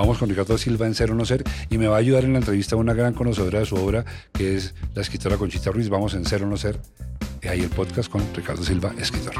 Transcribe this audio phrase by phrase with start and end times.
[0.00, 2.32] Vamos con Ricardo Silva en Ser o No Ser y me va a ayudar en
[2.32, 5.90] la entrevista una gran conocedora de su obra, que es la escritora Conchita Ruiz.
[5.90, 6.80] Vamos en Ser o No Ser.
[7.42, 9.34] Y ahí el podcast con Ricardo Silva, escritor.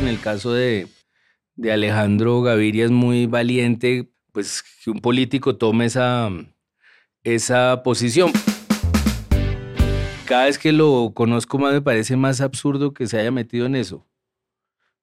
[0.00, 0.88] En el caso de,
[1.54, 6.30] de Alejandro Gaviria es muy valiente, pues que un político tome esa,
[7.24, 8.32] esa posición.
[10.24, 13.76] Cada vez que lo conozco más me parece más absurdo que se haya metido en
[13.76, 14.06] eso,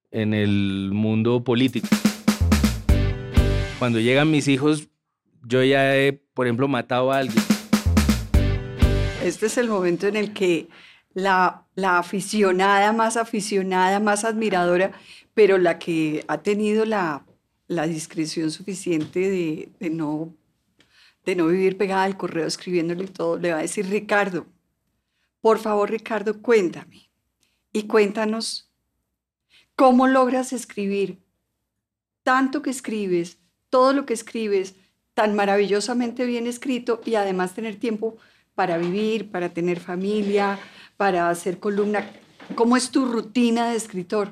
[0.09, 1.87] en el mundo político.
[3.83, 4.87] Cuando llegan mis hijos,
[5.45, 7.43] yo ya he, por ejemplo, matado a alguien.
[9.21, 10.69] Este es el momento en el que
[11.13, 14.93] la, aficionada, más aficionada, más admiradora,
[15.33, 17.25] pero la que ha tenido la,
[17.67, 20.33] discreción suficiente de, de, no,
[21.25, 24.47] de no vivir pegada al correo escribiéndole todo, le va a decir, Ricardo,
[25.41, 27.09] por favor, Ricardo, cuéntame
[27.73, 28.71] y cuéntanos
[29.75, 31.19] cómo logras escribir
[32.23, 33.42] tanto que escribes,
[33.73, 34.75] todo lo que escribes,
[35.15, 38.17] tan maravillosamente bien escrito y además tener tiempo
[38.53, 40.59] para vivir, para tener familia,
[40.95, 42.07] para hacer columna.
[42.53, 44.31] ¿Cómo es tu rutina de escritor?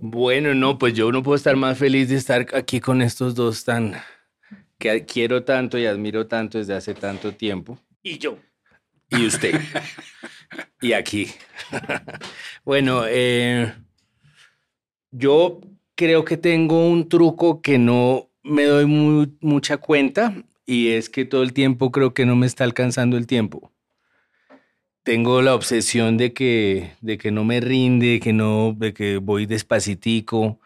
[0.00, 3.64] Bueno, no, pues yo no puedo estar más feliz de estar aquí con estos dos
[3.64, 3.94] tan
[4.76, 7.78] que quiero tanto y admiro tanto desde hace tanto tiempo.
[8.02, 8.40] Y yo.
[9.08, 9.54] Y usted.
[10.80, 11.28] y aquí.
[12.64, 13.72] bueno, eh,
[15.12, 15.60] yo
[16.02, 18.86] creo que tengo un truco que no me doy
[19.40, 20.34] mucha cuenta
[20.66, 23.70] y es que todo el tiempo creo que no me está alcanzando el tiempo.
[25.04, 29.46] Tengo la obsesión de que, de que no me rinde, que no, de que voy
[29.46, 30.58] despacitico.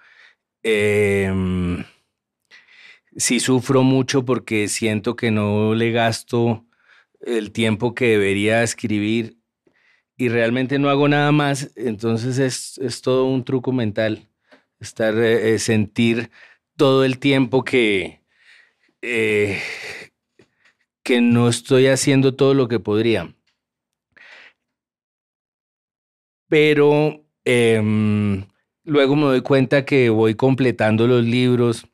[0.62, 1.30] Eh,
[3.14, 6.64] sí sufro mucho porque siento que no le gasto
[7.20, 9.36] el tiempo que debería escribir
[10.16, 14.26] y realmente no hago nada más, entonces es, es todo un truco mental,
[14.80, 16.30] estar, eh, sentir
[16.76, 18.22] todo el tiempo que,
[19.02, 19.60] eh,
[21.02, 23.34] que no estoy haciendo todo lo que podría.
[26.48, 28.44] Pero eh,
[28.84, 31.88] luego me doy cuenta que voy completando los libros,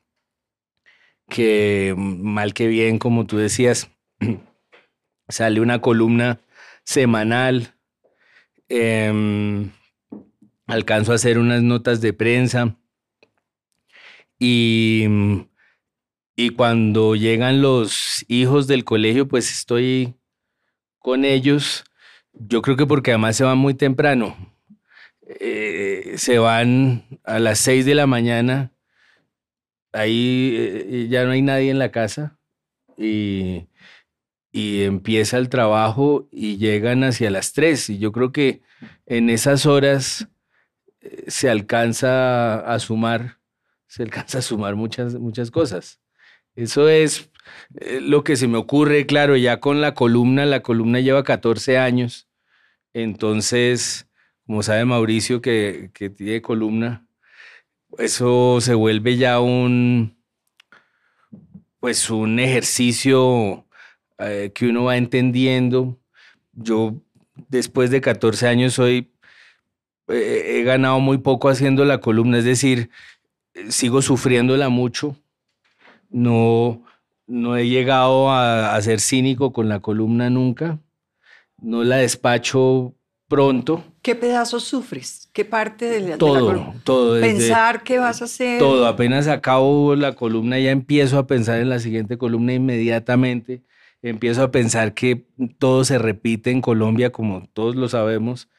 [1.29, 3.89] que mal que bien, como tú decías,
[5.29, 6.41] sale una columna
[6.83, 7.75] semanal,
[8.69, 9.69] eh,
[10.67, 12.77] alcanzo a hacer unas notas de prensa
[14.45, 15.05] y,
[16.35, 20.15] y cuando llegan los hijos del colegio, pues estoy
[20.99, 21.85] con ellos.
[22.33, 24.35] Yo creo que porque además se van muy temprano.
[25.39, 28.73] Eh, se van a las seis de la mañana.
[29.93, 32.37] Ahí eh, ya no hay nadie en la casa.
[32.97, 33.67] Y,
[34.51, 37.91] y empieza el trabajo y llegan hacia las 3.
[37.91, 38.61] Y yo creo que
[39.05, 40.27] en esas horas
[41.27, 43.39] se alcanza a sumar,
[43.87, 45.99] se alcanza a sumar muchas, muchas cosas.
[46.55, 47.29] Eso es
[47.75, 51.77] eh, lo que se me ocurre, claro, ya con la columna, la columna lleva 14
[51.77, 52.27] años,
[52.93, 54.07] entonces,
[54.45, 57.07] como sabe Mauricio que, que tiene columna,
[57.97, 60.17] eso se vuelve ya un,
[61.79, 63.67] pues un ejercicio
[64.19, 65.99] eh, que uno va entendiendo.
[66.53, 66.95] Yo
[67.49, 69.12] después de 14 años soy,
[70.07, 72.89] eh, he ganado muy poco haciendo la columna, es decir,
[73.69, 75.15] sigo sufriéndola mucho.
[76.09, 76.83] No,
[77.27, 80.79] no he llegado a, a ser cínico con la columna nunca.
[81.61, 82.93] No la despacho
[83.27, 83.83] pronto.
[84.01, 85.29] ¿Qué pedazos sufres?
[85.33, 86.73] ¿Qué parte de la, todo, de la?
[86.83, 88.59] Todo, Pensar qué vas a hacer.
[88.59, 93.63] Todo, apenas acabo la columna ya empiezo a pensar en la siguiente columna inmediatamente.
[94.01, 95.25] Empiezo a pensar que
[95.57, 98.49] todo se repite en Colombia, como todos lo sabemos.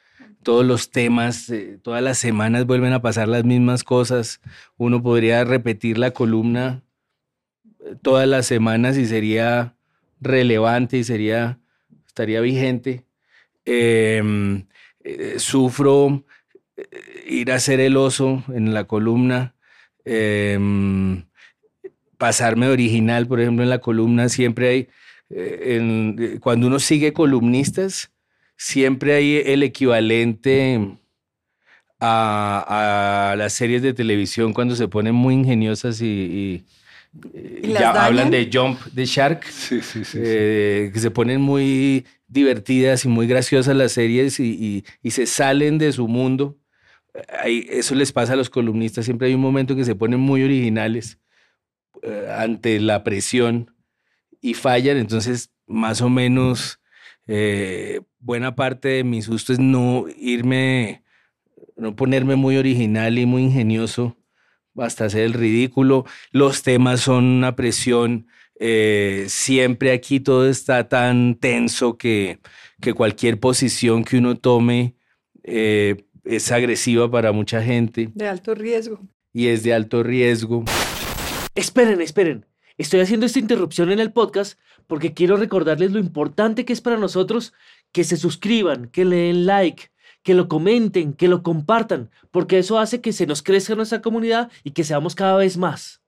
[0.45, 4.41] Todos los temas, eh, todas las semanas vuelven a pasar las mismas cosas.
[4.77, 6.83] Uno podría repetir la columna
[7.79, 9.75] eh, todas las semanas y sería
[10.21, 11.57] relevante y sería,
[12.05, 13.05] estaría vigente.
[13.65, 14.67] Em,
[15.03, 16.23] eh, sufro
[17.25, 19.55] ir a hacer el oso en la columna,
[20.03, 21.25] em,
[22.19, 24.89] pasarme original, por ejemplo, en la columna siempre hay,
[26.39, 28.11] cuando uno sigue columnistas,
[28.57, 30.97] siempre hay el equivalente
[31.99, 36.65] a, a las series de televisión cuando se ponen muy ingeniosas y, y,
[37.63, 38.03] ¿Y las ya dañan?
[38.05, 40.05] hablan de Jump, de Shark Sí, sí, sí.
[40.05, 40.19] sí.
[40.21, 45.25] eh, que se ponen muy divertidas y muy graciosas las series y, y- y se
[45.25, 46.57] salen de su mundo.
[47.41, 49.05] Ahí- eso les pasa a los columnistas.
[49.05, 51.17] Siempre hay un momento en que se ponen muy originales
[52.03, 53.73] eh, ante la presión
[54.41, 54.97] y fallan.
[54.97, 56.79] Entonces, más o menos,
[57.27, 61.03] eh, buena parte de mi susto es no irme,
[61.75, 64.15] no ponerme muy original y muy ingenioso
[64.77, 66.05] hasta hacer el ridículo.
[66.31, 68.27] Los temas son una presión.
[68.59, 72.39] eh, siempre aquí todo está tan tenso que,
[72.81, 74.95] que cualquier posición que uno tome
[75.43, 78.99] eh, es agresiva para mucha gente De alto riesgo.
[79.33, 80.63] y es de alto riesgo.
[81.53, 82.45] Esperen, esperen.
[82.77, 86.97] Estoy haciendo esta interrupción en el podcast porque quiero recordarles lo importante que es para
[86.97, 87.53] nosotros
[87.93, 89.91] que se suscriban, que le den like,
[90.23, 94.51] que lo comenten, que lo compartan, porque eso hace que se nos crezca nuestra comunidad
[94.63, 96.01] y que seamos cada vez más.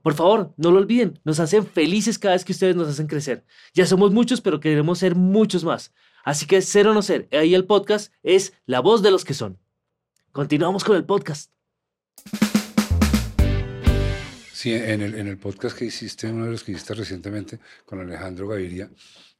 [0.00, 3.44] Por favor, no lo olviden, nos hacen felices cada vez que ustedes nos hacen crecer.
[3.74, 5.92] Ya somos muchos, pero queremos ser muchos más.
[6.24, 9.34] Así que ser o no ser, ahí el podcast es la voz de los que
[9.34, 9.58] son.
[10.30, 11.55] Continuamos con el podcast.
[14.56, 18.00] Sí, en el, en el podcast que hiciste, uno de los que hiciste recientemente con
[18.00, 18.88] Alejandro Gaviria,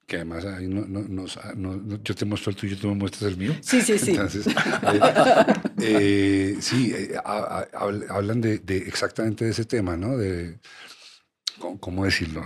[0.07, 2.97] que además ahí no, no- nos- no- no- yo te muestro el tuyo, tú me
[2.97, 3.55] muestras el mío.
[3.63, 4.11] Sí, sí, sí.
[4.11, 4.47] Entonces,
[4.93, 5.47] eh,
[5.81, 10.19] eh, sí, eh, ha- ha- habl- hablan de, de exactamente de ese tema, ¿no?
[10.19, 10.59] De,
[11.59, 12.45] ¿cómo, cómo decirlo?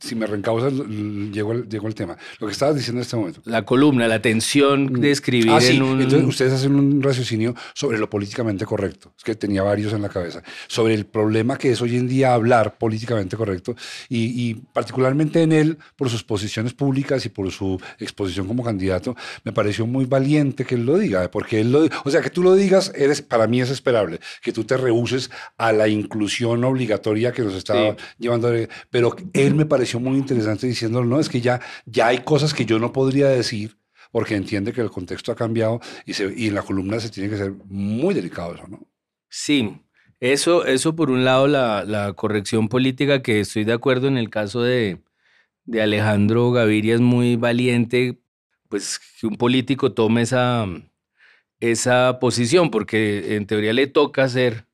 [0.00, 2.16] Si me reencausas, l- llego al, llego al tema.
[2.38, 3.40] Lo que estabas diciendo en este momento.
[3.44, 5.76] La columna, la tensión de escribir Ah, sí.
[5.76, 6.00] en un...
[6.00, 9.12] Entonces ustedes hacen un raciocinio sobre lo políticamente correcto.
[9.16, 10.42] Es que tenía varios en la cabeza.
[10.68, 13.74] Sobre el problema que es hoy en día hablar políticamente correcto
[14.08, 19.16] y, y particularmente en él, por sus posiciones públicas y por su exposición como candidato,
[19.44, 21.30] me pareció muy valiente que él lo diga.
[21.30, 24.20] Porque él lo, o sea, que tú lo digas, eres, para mí es esperable.
[24.42, 27.96] Que tú te rehuses a la inclusión obligatoria que nos está Sí.
[28.18, 28.52] llevando.
[28.90, 32.66] Pero él me pareció muy interesante diciendo, no, es que ya, ya hay cosas que
[32.66, 33.78] yo no podría decir
[34.10, 37.54] porque entiende que el contexto ha cambiado y, en la columna se tiene que ser
[37.64, 38.86] muy delicado eso, ¿no?
[39.30, 39.80] Sí,
[40.20, 44.60] eso, eso por un lado, la, corrección política, que estoy de acuerdo en el caso
[44.60, 44.98] de,
[45.64, 48.20] de Alejandro Gaviria, es muy valiente,
[48.68, 50.66] pues que un político tome esa,
[51.60, 54.66] esa posición, porque en teoría le toca ser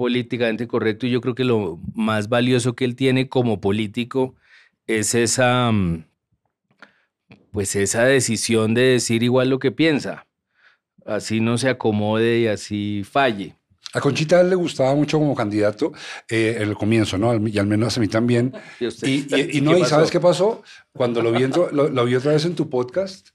[0.00, 4.34] políticamente correcto y yo creo que lo más valioso que él tiene como político
[4.86, 6.06] es esa, mm,
[7.52, 10.26] pues esa decisión de decir igual lo que piensa,
[11.04, 13.56] así no se acomode y así falle.
[13.92, 15.92] A Conchita le gustaba mucho como candidato
[16.30, 17.46] eh, en el comienzo, ¿no?
[17.46, 18.54] Y al menos a mí también.
[18.80, 19.06] ¿Y usted?
[19.06, 20.62] Y, y- y no, ¿Qué ¿y sabes qué pasó?
[20.94, 23.28] Cuando lo vi, en tu- lo, lo vi otra vez en tu podcast,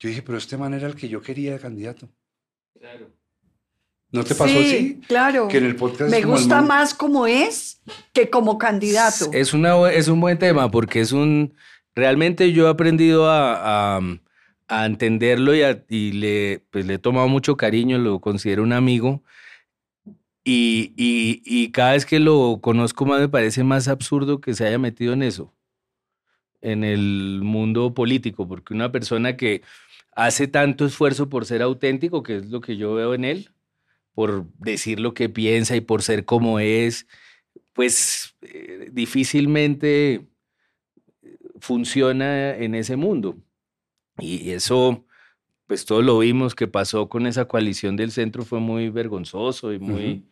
[0.00, 2.08] yo dije, pero este man era el que yo quería de candidato.
[4.12, 5.00] ¿No te pasó sí, así?
[5.08, 5.48] claro.
[5.48, 7.80] Que en el podcast Me el gusta más como es
[8.12, 9.30] que como candidato.
[9.32, 11.54] Es, una, es un buen tema porque es un...
[11.94, 14.00] Realmente yo he aprendido a, a-
[14.68, 18.72] a entenderlo y, a- y le, pues le he tomado mucho cariño, lo considero un
[18.72, 19.22] amigo.
[20.44, 24.66] Y, y- y cada vez que lo conozco más me parece más absurdo que se
[24.66, 25.52] haya metido en eso,
[26.60, 29.62] en el mundo político, porque una persona que
[30.14, 33.50] hace tanto esfuerzo por ser auténtico, que es lo que yo veo en él,
[34.16, 37.06] por decir lo que piensa y por ser como es,
[37.74, 40.26] pues eh, difícilmente
[41.60, 43.36] funciona en ese mundo.
[44.18, 45.04] Y eso,
[45.66, 49.78] pues todos lo vimos que pasó con esa coalición del centro, fue muy vergonzoso y
[49.78, 50.24] muy...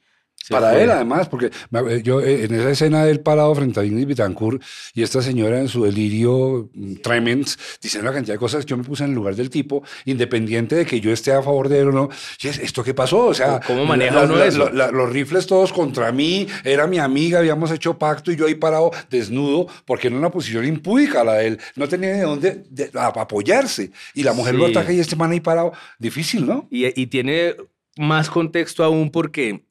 [0.51, 0.83] Para fue.
[0.85, 4.63] él, además, porque me- yo eh, en esa escena del parado frente a Ingrid Betancourt
[4.95, 8.85] y esta señora en su delirio mm, tremens diciendo la cantidad de cosas, yo me
[8.85, 11.89] puse en el lugar del tipo, independiente de que yo esté a favor de él
[11.89, 12.09] o no.
[12.43, 13.27] ¿Esto qué pasó?
[13.27, 14.71] O sea, ¿Cómo maneja la- uno la- eso?
[14.71, 18.55] la- los rifles todos contra mí, era mi amiga, habíamos hecho pacto y yo ahí
[18.55, 21.59] parado desnudo, porque era una posición impúdica la de él.
[21.77, 23.91] No tenía de dónde de- a- apoyarse.
[24.15, 25.73] Y la mujer lo ataca y este man ahí parado.
[25.99, 26.69] Difícil, ¿no?
[26.71, 27.55] Y, y tiene
[27.97, 29.65] más contexto aún porque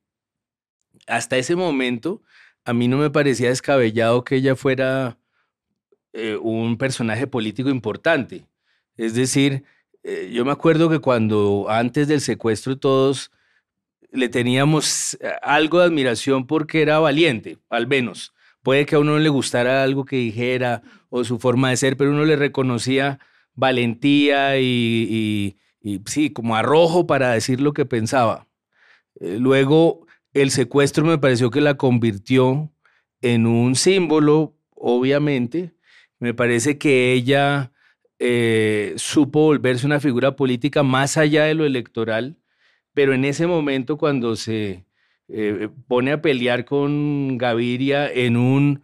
[1.07, 2.21] hasta ese momento
[2.65, 5.17] a mí no me parecía descabellado que ella fuera
[6.13, 8.45] eh, un personaje político importante.
[8.97, 9.63] Es decir,
[10.03, 13.31] eh, yo me acuerdo que cuando antes del secuestro todos
[14.11, 18.33] le teníamos eh, algo de admiración porque era valiente, al menos.
[18.61, 21.97] Puede que a uno no le gustara algo que dijera o su forma de ser,
[21.97, 23.19] pero uno le reconocía
[23.55, 28.47] valentía y, y- sí, como arrojo para decir lo que pensaba.
[29.19, 32.71] Luego, el secuestro me pareció que la convirtió
[33.21, 35.73] en un símbolo, obviamente.
[36.19, 37.71] Me parece que ella
[38.19, 42.37] eh, supo volverse una figura política más allá de lo electoral,
[42.93, 44.85] pero en ese momento cuando se
[45.27, 48.83] eh, pone a pelear con Gaviria en un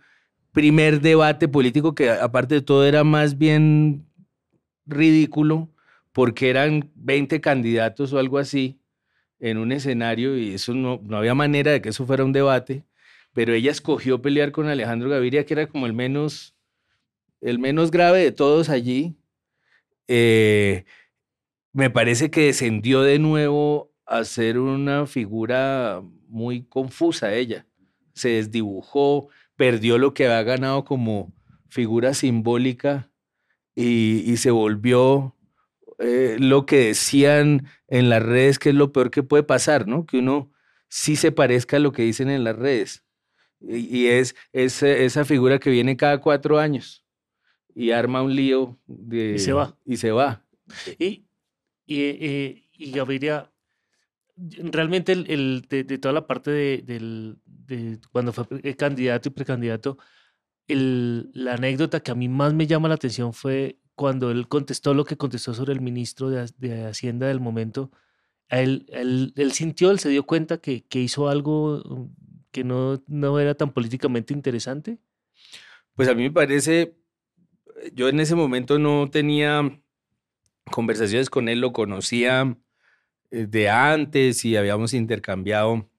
[0.51, 4.06] primer debate político que aparte de todo era más bien
[4.86, 5.70] ridículo,
[6.12, 8.79] porque eran 20 candidatos o algo así
[9.39, 12.84] en un escenario y eso no, no había manera de que eso fuera un debate,
[13.34, 16.55] pero ella escogió pelear con Alejandro Gaviria, que era como el menos,
[17.41, 19.15] el menos grave de todos allí.
[20.08, 20.86] Eh,
[21.72, 27.67] me parece que descendió de nuevo a ser una figura muy confusa ella.
[28.13, 31.31] Se desdibujó, perdió lo que había ganado como
[31.69, 33.12] figura simbólica
[33.75, 35.36] y, se volvió
[36.00, 40.06] eh, lo que decían en las redes que es lo peor que puede pasar, ¿no?
[40.06, 40.51] Que uno
[40.88, 43.03] sí se parezca a lo que dicen en las redes.
[43.62, 47.06] Y, es, esa figura que viene cada cuatro años
[47.75, 48.79] y arma un lío.
[48.88, 49.77] De, y se va.
[49.86, 50.46] Y se va.
[50.98, 51.25] Y,
[51.86, 53.51] y, eh, y Gaviria,
[54.38, 59.98] realmente el, de, toda la parte de, del, de cuando fue candidato y precandidato,
[60.68, 64.94] el, la anécdota que a mí más me llama la atención fue cuando él contestó
[64.94, 67.91] lo que contestó sobre el ministro de, de Hacienda del momento.
[68.48, 72.10] Él, él, sintió, él se dio cuenta que, que hizo algo
[72.50, 75.00] que no, no era tan políticamente interesante?
[75.96, 76.96] Pues a mí me parece,
[77.91, 79.82] yo en ese momento no tenía
[80.72, 82.58] conversaciones con él, lo conocía
[83.32, 85.89] eh, de antes y habíamos intercambiado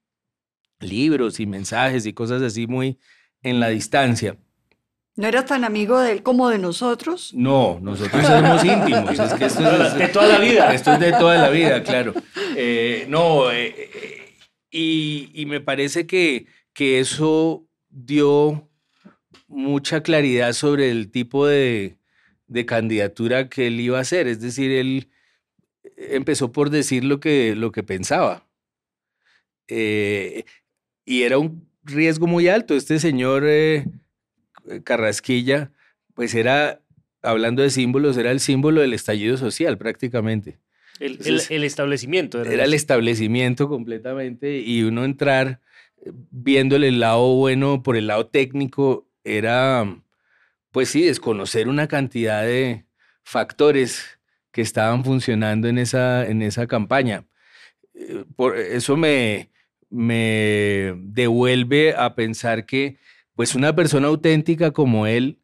[0.79, 2.99] libros y mensajes y cosas así muy
[3.43, 4.39] en la distancia.
[5.17, 7.33] ¿No era tan amigo de él como de nosotros?
[7.35, 9.19] No, nosotros somos íntimos.
[9.19, 10.73] Es que esto es de toda la vida.
[10.73, 12.15] Esto es de toda la vida, claro.
[12.57, 14.37] Eh, no, eh,
[14.71, 18.71] y, me parece que, que eso dio
[19.49, 21.97] mucha claridad sobre el tipo de,
[22.67, 24.27] candidatura que él iba a hacer.
[24.29, 25.11] Es decir, él
[25.97, 28.47] empezó por decir lo que, lo que pensaba.
[29.69, 30.45] Eh,
[31.05, 32.75] y era un riesgo muy alto.
[32.75, 33.87] Este señor eh,
[34.85, 35.73] Carrasquilla,
[36.15, 36.81] pues era,
[37.23, 40.59] hablando de símbolos, era el símbolo del estallido social prácticamente.
[41.01, 42.43] El, establecimiento.
[42.43, 45.61] Era, el establecimiento completamente y uno entrar
[46.05, 50.03] eh, viéndole el lado bueno por el lado técnico era,
[50.71, 52.85] pues sí, desconocer una cantidad de
[53.23, 54.19] factores
[54.53, 57.25] que estaban funcionando en esa, en esa campaña.
[57.95, 59.51] Eh, por eso me,
[59.89, 62.99] me devuelve a pensar que
[63.41, 65.41] pues una persona auténtica como él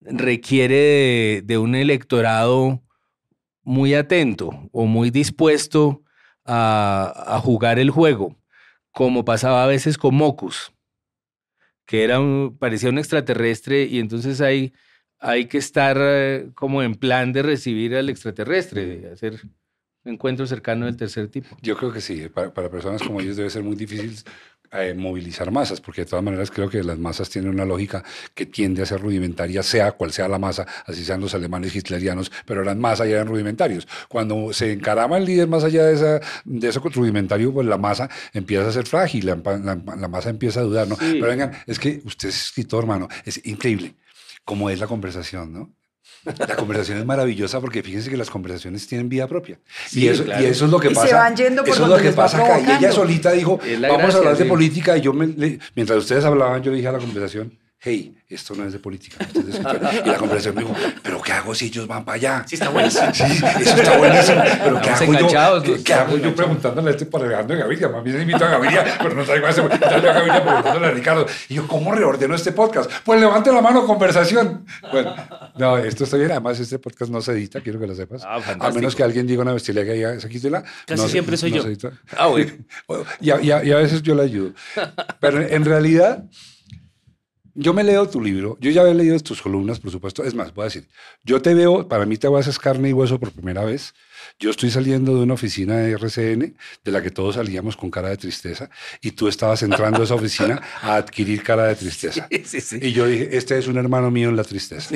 [0.00, 2.82] requiere de un electorado
[3.62, 6.02] muy atento o muy dispuesto
[6.46, 8.38] a, jugar el juego,
[8.90, 10.72] como pasaba a veces con Mocus,
[11.84, 12.18] que era
[12.58, 14.72] parecía un extraterrestre y entonces hay,
[15.18, 19.42] hay que estar eh, como en plan de recibir al extraterrestre, de hacer
[20.06, 21.54] encuentro cercano del tercer tipo.
[21.60, 24.16] Yo creo que sí, para, para personas como ellos debe ser muy difícil
[24.72, 28.46] eh, movilizar masas, porque de todas maneras creo que las masas tienen una lógica que
[28.46, 32.62] tiende a ser rudimentaria, sea cual sea la masa, así sean los alemanes hitlerianos, pero
[32.62, 33.88] eran masas y eran rudimentarios.
[34.08, 38.08] Cuando se encaraba el líder más allá de, esa, de eso rudimentario, pues la masa
[38.32, 40.96] empieza a ser frágil, la, la, masa empieza a dudar, ¿no?
[40.96, 43.96] Pero vengan, es que usted es escritor, hermano, es increíble
[44.44, 45.79] cómo es la conversación, ¿no?
[46.24, 49.58] La conversación es maravillosa porque fíjense que las conversaciones tienen vida propia.
[49.92, 51.06] y, eso, y, eso, es lo que pasa.
[51.06, 52.60] Se van yendo por eso es lo que pasa acá.
[52.60, 54.98] Y ella solita dijo, vamos a hablar de política.
[54.98, 58.74] Y yo, me, mientras ustedes hablaban, yo dije a la conversación, hey, esto no es
[58.74, 59.26] de política.
[59.34, 62.44] y la conversación me dijo, pero ¿qué hago si ellos van para allá?
[62.46, 63.12] Sí, está buenísimo.
[63.14, 64.42] Sí, eso está buenísimo.
[64.62, 65.62] Pero ¿qué hago yo?
[65.62, 67.88] ¿Qué, ¿qué hago yo preguntándole a este para Alejandro Gaviria?
[67.88, 70.90] Más bien invito a Gaviria, pero no traigo a ese invitarle a Gaviria preguntándole a
[70.90, 71.26] Ricardo.
[71.48, 72.90] Y yo, ¿cómo reordeno este podcast?
[73.02, 74.66] Pues levante la mano, conversación.
[74.92, 75.14] Bueno,
[75.56, 76.32] no, esto está bien.
[76.32, 78.22] Además, este podcast no se edita, quiero que lo sepas.
[78.26, 80.64] Ah, a menos que alguien diga una bestialidad que diga, quítela.
[80.86, 81.64] Casi siempre soy yo.
[82.16, 82.52] Ah, bueno.
[83.20, 84.52] y, y, y a veces yo le ayudo.
[85.18, 86.24] Pero en realidad
[87.60, 90.24] yo me leo tu libro, yo ya había leído tus columnas, por supuesto.
[90.24, 90.88] Es más, voy a decir,
[91.24, 93.92] yo te veo, para mí te vas a carne y hueso por primera vez.
[94.38, 98.08] Yo estoy saliendo de una oficina de RCN de la que todos salíamos con cara
[98.08, 98.70] de tristeza
[99.02, 102.28] y tú estabas entrando a esa oficina a adquirir cara de tristeza.
[102.80, 104.94] Y yo dije, este es un hermano mío en la tristeza.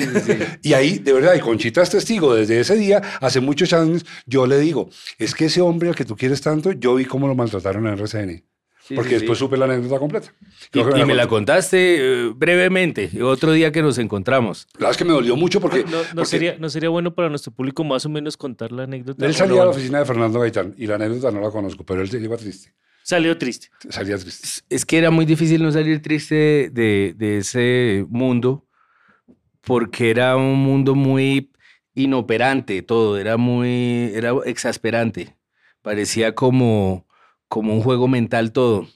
[0.61, 4.47] y ahí, de verdad, y Conchita es testigo, desde ese día, hace muchos años, yo
[4.47, 7.35] le digo, es que ese hombre al que tú quieres tanto, yo vi cómo lo
[7.35, 8.54] maltrataron en RCN
[8.93, 10.33] porque después supe la anécdota completa.
[10.73, 14.67] Y, me, la contaste eh, brevemente, otro día que nos encontramos.
[14.73, 15.85] La verdad es que me dolió mucho porque...
[16.13, 19.25] No, Sería, no sería bueno para nuestro público más o menos contar la anécdota.
[19.25, 22.01] Él salía a la oficina de Fernando Gaitán y la anécdota no la conozco, pero
[22.01, 22.73] él iba triste.
[23.03, 23.69] Salió triste.
[23.89, 24.65] Salía triste.
[24.69, 28.65] Es que era muy difícil no salir triste de, de ese mundo
[29.61, 31.51] porque era un mundo muy
[31.95, 35.35] inoperante todo, era muy, era exasperante.
[35.81, 37.04] Parecía como
[37.47, 38.87] como un juego mental todo.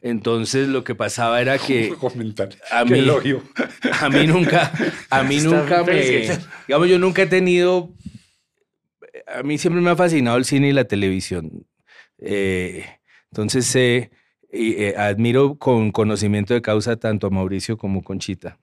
[0.00, 2.56] Entonces lo que pasaba era que un juego mental.
[2.70, 3.00] a mí
[4.00, 4.72] a mí nunca
[5.10, 7.90] a mí nunca me digamos yo nunca he tenido
[9.26, 11.66] a mí siempre me ha fascinado el cine y la televisión.
[12.18, 12.84] Eh,
[13.30, 14.10] entonces eh,
[14.52, 18.58] eh, admiro con conocimiento de causa tanto a Mauricio como a Conchita.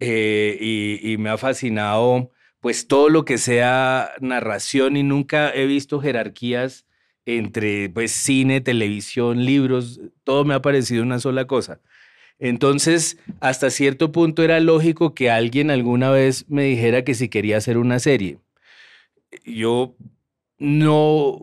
[0.00, 6.00] y, y me ha fascinado pues todo lo que sea narración y nunca he visto
[6.00, 6.83] jerarquías
[7.26, 11.80] entre pues cine, televisión, libros, todo me ha parecido una sola cosa.
[12.38, 17.56] Entonces, hasta cierto punto era lógico que alguien alguna vez me dijera que si quería
[17.58, 18.38] hacer una serie.
[19.44, 19.96] Yo
[20.58, 21.38] no,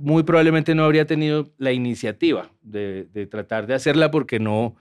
[0.00, 4.76] muy probablemente no habría tenido la iniciativa de, tratar de hacerla porque no,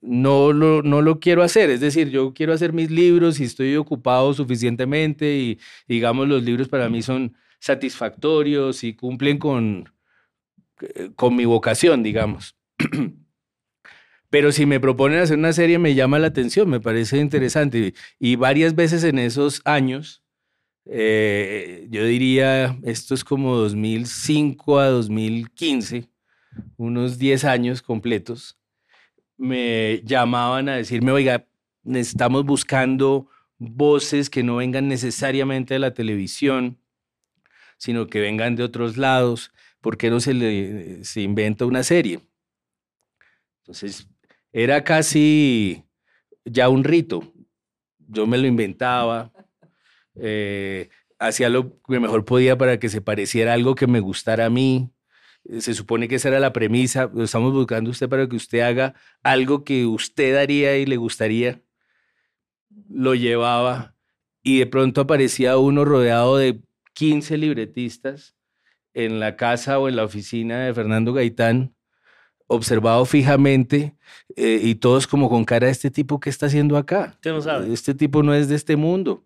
[0.00, 1.70] no lo, no lo quiero hacer.
[1.70, 6.68] Es decir, yo quiero hacer mis libros y estoy ocupado suficientemente y digamos los libros
[6.68, 9.92] para mí son satisfactorios y cumplen con,
[10.80, 12.56] eh, con mi vocación, digamos.
[14.30, 17.94] Pero si me proponen hacer una serie me llama la atención, me parece interesante.
[18.18, 20.22] Y varias veces en esos años,
[20.84, 26.08] eh, yo diría, esto es como 2005 a 2015,
[26.76, 28.58] unos 10 años completos,
[29.36, 31.46] me llamaban a decirme, oiga,
[31.84, 36.78] estamos buscando voces que no vengan necesariamente de la televisión,
[37.76, 39.52] sino que vengan de otros lados.
[39.80, 42.20] ¿Por qué no se, se inventa una serie?
[43.62, 44.08] Entonces,
[44.52, 45.84] era casi
[46.44, 47.32] ya un rito.
[47.98, 49.32] Yo me lo inventaba,
[50.14, 54.50] eh, hacía lo que mejor podía para que se pareciera algo que me gustara a
[54.50, 54.90] mí.
[55.60, 57.10] Se supone que esa era la premisa.
[57.18, 61.62] estamos buscando usted para que usted haga algo que usted haría y le gustaría.
[62.88, 63.94] Lo llevaba
[64.42, 66.60] y de pronto aparecía uno rodeado de
[66.96, 68.34] 15 libretistas
[68.94, 71.74] en la casa o en la oficina de Fernando Gaitán
[72.46, 73.94] observado fijamente
[74.34, 77.18] eh, y todos como con cara de este tipo que está haciendo acá.
[77.22, 77.70] no sabe.
[77.70, 79.24] Este tipo no es de este mundo.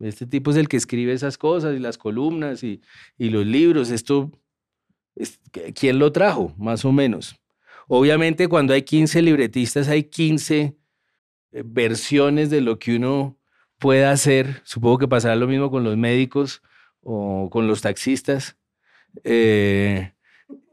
[0.00, 2.82] Este tipo es el que escribe esas cosas y las columnas y,
[3.16, 3.90] y los libros.
[3.90, 4.32] Esto,
[5.74, 6.52] ¿quién lo trajo?
[6.58, 7.36] Más o menos.
[7.86, 10.76] Obviamente cuando hay 15 libretistas hay 15
[11.52, 13.38] eh, versiones de lo que uno
[13.78, 14.62] pueda hacer.
[14.64, 16.60] Supongo que pasará lo mismo con los médicos
[17.04, 18.56] o con los taxistas.
[19.22, 20.12] Eh,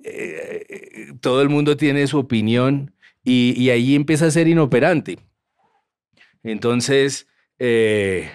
[0.04, 5.20] eh, todo el mundo tiene su opinión y, ahí empieza a ser inoperante.
[6.44, 7.28] Entonces,
[7.60, 8.32] eh,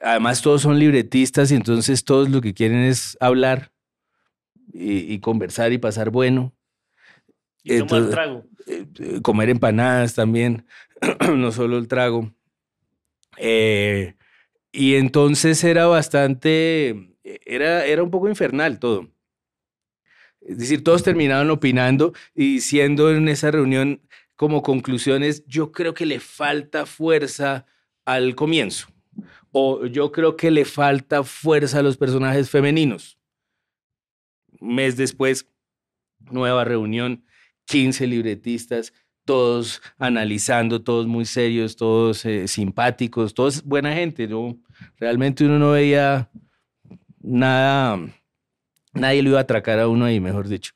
[0.00, 3.72] además todos son libretistas y entonces todos lo que quieren es hablar
[4.72, 6.52] y, conversar y pasar bueno.
[7.64, 8.44] Y tomar trago.
[8.66, 10.66] Eh, comer empanadas también,
[11.36, 12.32] no solo el trago.
[14.72, 19.08] Y entonces era bastante, era, era un poco infernal todo.
[20.40, 24.00] Es decir, todos terminaban opinando y diciendo en esa reunión
[24.34, 27.66] como conclusiones, yo creo que le falta fuerza
[28.04, 28.88] al comienzo.
[29.52, 33.18] O yo creo que le falta fuerza a los personajes femeninos.
[34.60, 35.46] Mes después,
[36.30, 37.24] nueva reunión,
[37.66, 38.92] 15 libretistas,
[39.24, 44.26] todos analizando, todos muy serios, todos eh, simpáticos, todos buena gente.
[44.26, 44.58] ¿no?
[44.98, 46.30] Realmente uno no veía
[47.20, 48.00] nada
[48.94, 50.72] Nadie lo iba a atracar a uno ahí, mejor dicho.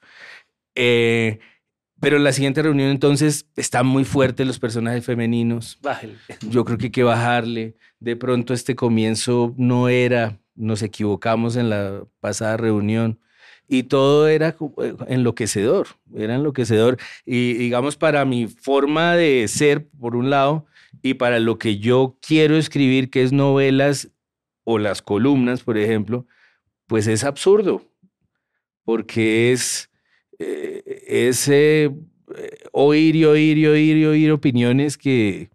[0.75, 1.39] Eh,
[2.01, 5.79] pero en la siguiente reunión entonces están muy fuertes los personajes femeninos.
[5.83, 6.17] Bájale.
[6.49, 7.77] Yo creo que hay que bajarle.
[8.01, 13.21] De pronto este comienzo no era, nos equivocamos en la pasada reunión
[13.69, 16.99] y todo era eh, enloquecedor, era enloquecedor.
[17.25, 20.67] Y digamos, para mi forma de ser, por un lado,
[21.03, 24.11] y para lo que yo quiero escribir, que es novelas
[24.65, 26.27] o las columnas, por ejemplo,
[26.87, 27.83] pues es absurdo
[28.87, 29.91] porque es,
[30.39, 31.93] eh, ese eh,
[32.73, 35.51] oír y oír y oír y oír opiniones que,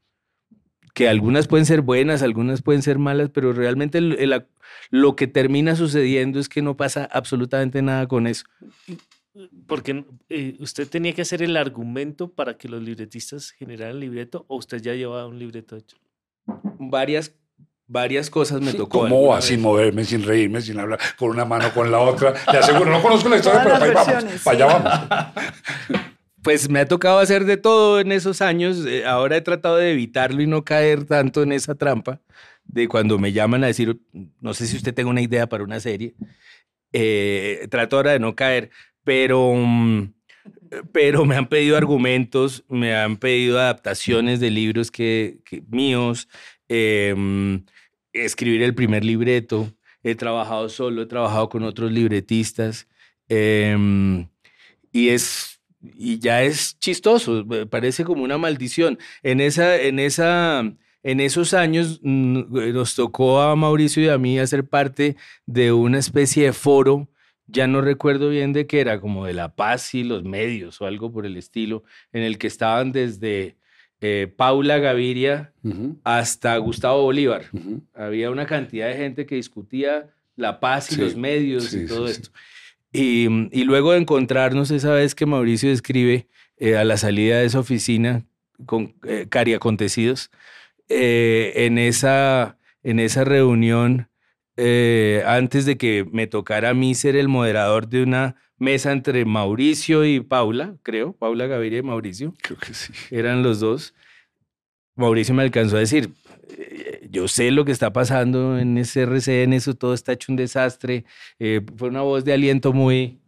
[0.93, 4.01] que algunas pueden ser buenas, algunas pueden ser malas, pero realmente
[4.89, 8.45] lo que termina sucediendo es que no pasa absolutamente nada con eso.
[9.65, 14.45] Porque eh, usted tenía que hacer el argumento para que los libretistas generaran el libreto
[14.49, 15.97] o usted ya llevaba un libreto hecho.
[16.79, 17.33] Varias
[17.91, 19.01] varias cosas me tocó.
[19.01, 19.41] ¿Cómo va?
[19.41, 22.33] Sin moverme, sin reírme, sin hablar, con una mano, con la otra.
[22.51, 24.41] Le aseguro, no conozco la historia, pero para allá vamos.
[24.43, 24.65] Para allá
[25.87, 26.10] vamos.
[26.43, 28.85] Pues me ha tocado hacer de todo en esos años.
[28.85, 32.19] Eh, ahora he tratado de evitarlo y no caer tanto en esa trampa
[32.65, 33.99] de cuando me llaman a decir,
[34.39, 36.15] no sé si usted tenga una idea para una serie.
[36.93, 38.71] Eh, trato ahora de no caer,
[39.03, 40.13] pero, mm,
[40.91, 46.27] pero me han pedido argumentos, me han pedido adaptaciones de libros que, míos.
[46.69, 47.15] Eh,
[48.13, 49.71] escribir el primer libreto,
[50.03, 52.87] he trabajado solo, he trabajado con otros libretistas
[53.29, 54.27] em,
[54.91, 55.50] y es
[55.81, 58.99] y ya es chistoso, parece como una maldición.
[59.23, 60.63] En esa en esa
[61.03, 65.15] en esos años mm, nos tocó a Mauricio y a mí hacer parte
[65.45, 67.09] de una especie de foro,
[67.47, 70.85] ya no recuerdo bien de qué era, como de La Paz y los medios o
[70.85, 73.57] algo por el estilo, en el que estaban desde
[73.99, 75.53] eh, Paula Gaviria
[76.03, 77.45] hasta Gustavo Bolívar.
[77.93, 82.31] Había una cantidad de gente que discutía la paz y los medios y todo esto.
[82.91, 83.27] Y,
[83.57, 86.27] y luego de encontrarnos esa vez que Mauricio escribe
[86.57, 88.25] eh, a la salida de esa oficina
[88.65, 90.29] con eh, Cari Acontecidos,
[90.89, 94.09] eh, en, esa, en esa reunión,
[94.57, 99.25] eh, antes de que me tocara a mí ser el moderador de una mesa entre
[99.25, 102.93] Mauricio y Paula, creo, Paula Gaviria y Mauricio, Creo que sí.
[103.09, 103.93] eran los dos.
[104.95, 106.09] Mauricio me alcanzó a decir,
[107.09, 111.05] yo sé lo que está pasando en ese RCN, eso todo está hecho un desastre.
[111.39, 113.19] Eh, fue una voz de aliento muy,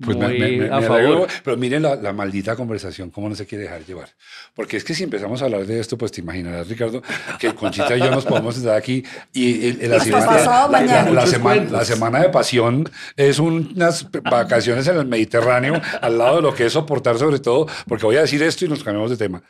[0.00, 1.00] Pues me- muy me- me- a me favor.
[1.00, 4.08] alegro, pero miren la, la maldita conversación, cómo no se quiere dejar llevar.
[4.54, 7.02] Porque es que si empezamos a hablar de esto, pues te imaginarás, Ricardo,
[7.38, 11.84] que Conchita y yo nos podemos sentar aquí y la, semana, pasado la- semana, la
[11.84, 16.72] semana de pasión es unas vacaciones en el Mediterráneo, al lado de lo que es
[16.72, 19.42] soportar sobre todo, porque voy a decir esto y nos cambiamos de tema.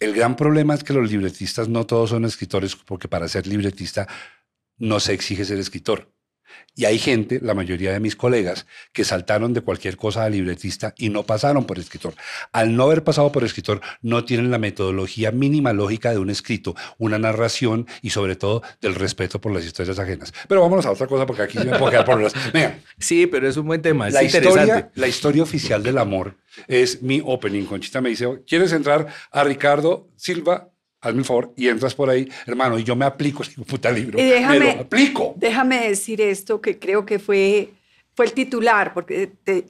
[0.00, 4.06] El gran problema es que los libretistas no todos son escritores, porque para ser libretista
[4.76, 6.12] no se exige ser escritor.
[6.74, 10.94] Y hay gente, la mayoría de mis colegas, que saltaron de cualquier cosa a libretista
[10.96, 12.14] y no pasaron por escritor.
[12.52, 16.76] Al no haber pasado por escritor, no tienen la metodología mínima lógica de un escrito,
[16.98, 20.32] una narración y sobre todo del respeto por las historias ajenas.
[20.46, 22.18] Pero vámonos a otra cosa porque aquí me puedo quedar por.
[22.52, 26.36] Venga, Sí, pero es un buen tema, es la historia, la historia oficial del amor
[26.66, 27.64] es mi opening.
[27.64, 30.70] Conchita me dice, ¿quieres entrar a Ricardo Silva?
[31.00, 34.18] Hazme el favor y entras por ahí, hermano, y yo me aplico ese puta libro.
[34.18, 35.34] Y déjame- me lo aplico.
[35.36, 37.70] Déjame decir esto que creo que fue,
[38.14, 39.66] fue el titular, porque te,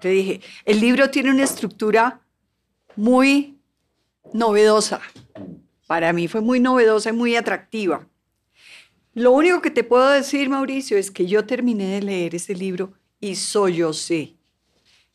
[0.00, 2.20] te dije, el libro tiene una estructura
[2.94, 3.56] muy
[4.32, 5.00] novedosa.
[5.88, 8.06] Para mí fue muy novedosa y muy atractiva.
[9.14, 12.92] Lo único que te puedo decir, Mauricio, es que yo terminé de leer ese libro
[13.18, 14.34] y sollocé.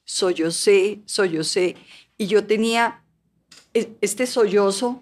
[0.04, 1.76] Sollocé, sollocé.
[2.18, 3.02] Y yo tenía
[3.74, 5.02] e- este sollozo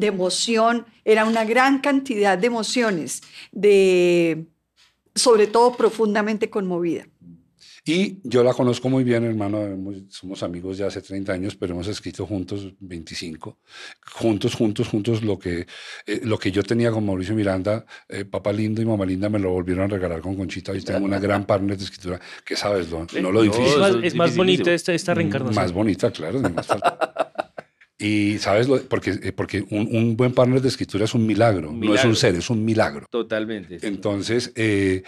[0.00, 3.20] de emoción, era una gran cantidad de emociones,
[3.52, 4.46] de,
[5.14, 7.06] sobre todo profundamente conmovida.
[7.82, 9.58] Y yo la conozco muy bien, hermano.
[10.10, 13.58] somos amigos ya hace 30 años, pero hemos escrito juntos 25.
[14.16, 15.22] Juntos, juntos, juntos.
[15.22, 15.66] Lo que,
[16.06, 19.38] eh, lo que yo tenía con Mauricio Miranda, eh, Papá Lindo y Mamá Linda me
[19.38, 20.74] lo volvieron a regalar con Conchita.
[20.76, 23.78] Y tengo una gran partner de escritura que sabes, lo- no lo no, Es difícil.
[23.80, 25.54] más, es es más bonita esta, esta reencarnación.
[25.64, 26.38] Más bonita, claro.
[26.40, 26.68] más.
[28.00, 31.68] Y sabes, lo- porque, eh, porque un, un buen partner de escritura es un milagro,
[31.70, 32.10] Un no es milagro.
[32.10, 33.06] un ser, es un milagro.
[33.10, 33.78] Totalmente.
[33.86, 35.02] Entonces, eh,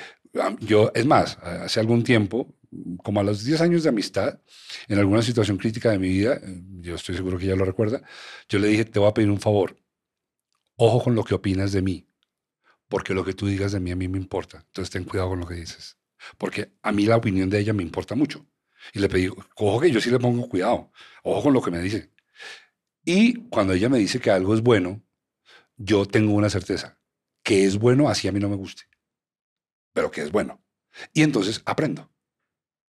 [0.60, 2.54] yo, es más, hace algún tiempo,
[3.02, 4.40] como a los 10 años de amistad,
[4.88, 8.02] en alguna situación crítica de mi vida, eh, yo estoy seguro que ella lo recuerda,
[8.48, 9.76] yo le dije, te voy a pedir un favor,
[10.76, 12.06] ojo con lo que opinas de mí,
[12.88, 15.40] porque lo que tú digas de mí a mí me importa, entonces ten cuidado con
[15.40, 15.96] lo que dices,
[16.38, 18.46] porque a mí la opinión de ella me importa mucho.
[18.92, 20.90] Y le pedí, ojo que yo sí le pongo cuidado,
[21.22, 22.10] ojo con lo que me dice.
[23.04, 25.02] Y cuando ella me dice que algo es bueno,
[25.76, 26.98] yo tengo una certeza,
[27.42, 28.84] que es bueno así a mí no me guste
[29.92, 30.62] pero que es bueno.
[31.12, 32.10] Y entonces aprendo.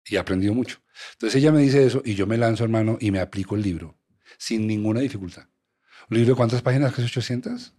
[0.05, 0.81] Y he aprendido mucho.
[1.13, 3.99] Entonces ella me dice eso y yo me lanzo, hermano, y me aplico el libro
[4.37, 5.47] sin ninguna dificultad.
[6.09, 6.93] ¿Un libro de cuántas páginas?
[6.93, 7.73] ¿Qué es 800?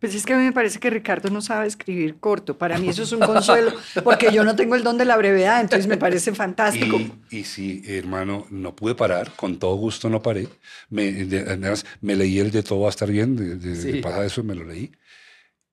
[0.00, 2.56] Pues es que a mí me parece que Ricardo no sabe escribir corto.
[2.56, 3.72] Para mí eso es un consuelo,
[4.04, 7.00] porque yo no tengo el don de la brevedad, entonces me parece fantástico.
[7.30, 10.46] Y, y sí, hermano, no pude parar, con todo gusto no paré.
[10.88, 13.92] Me, de- además, me leí el de todo va a estar bien, de, de- Sí.
[13.92, 14.92] de pasada eso me lo leí.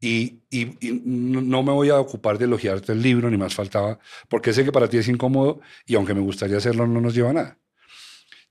[0.01, 3.53] Y, y- y no no me voy a ocupar de elogiarte el libro, ni más
[3.55, 7.13] faltaba, porque sé que para ti es incómodo y aunque me gustaría hacerlo, no nos
[7.15, 7.57] lleva a nada.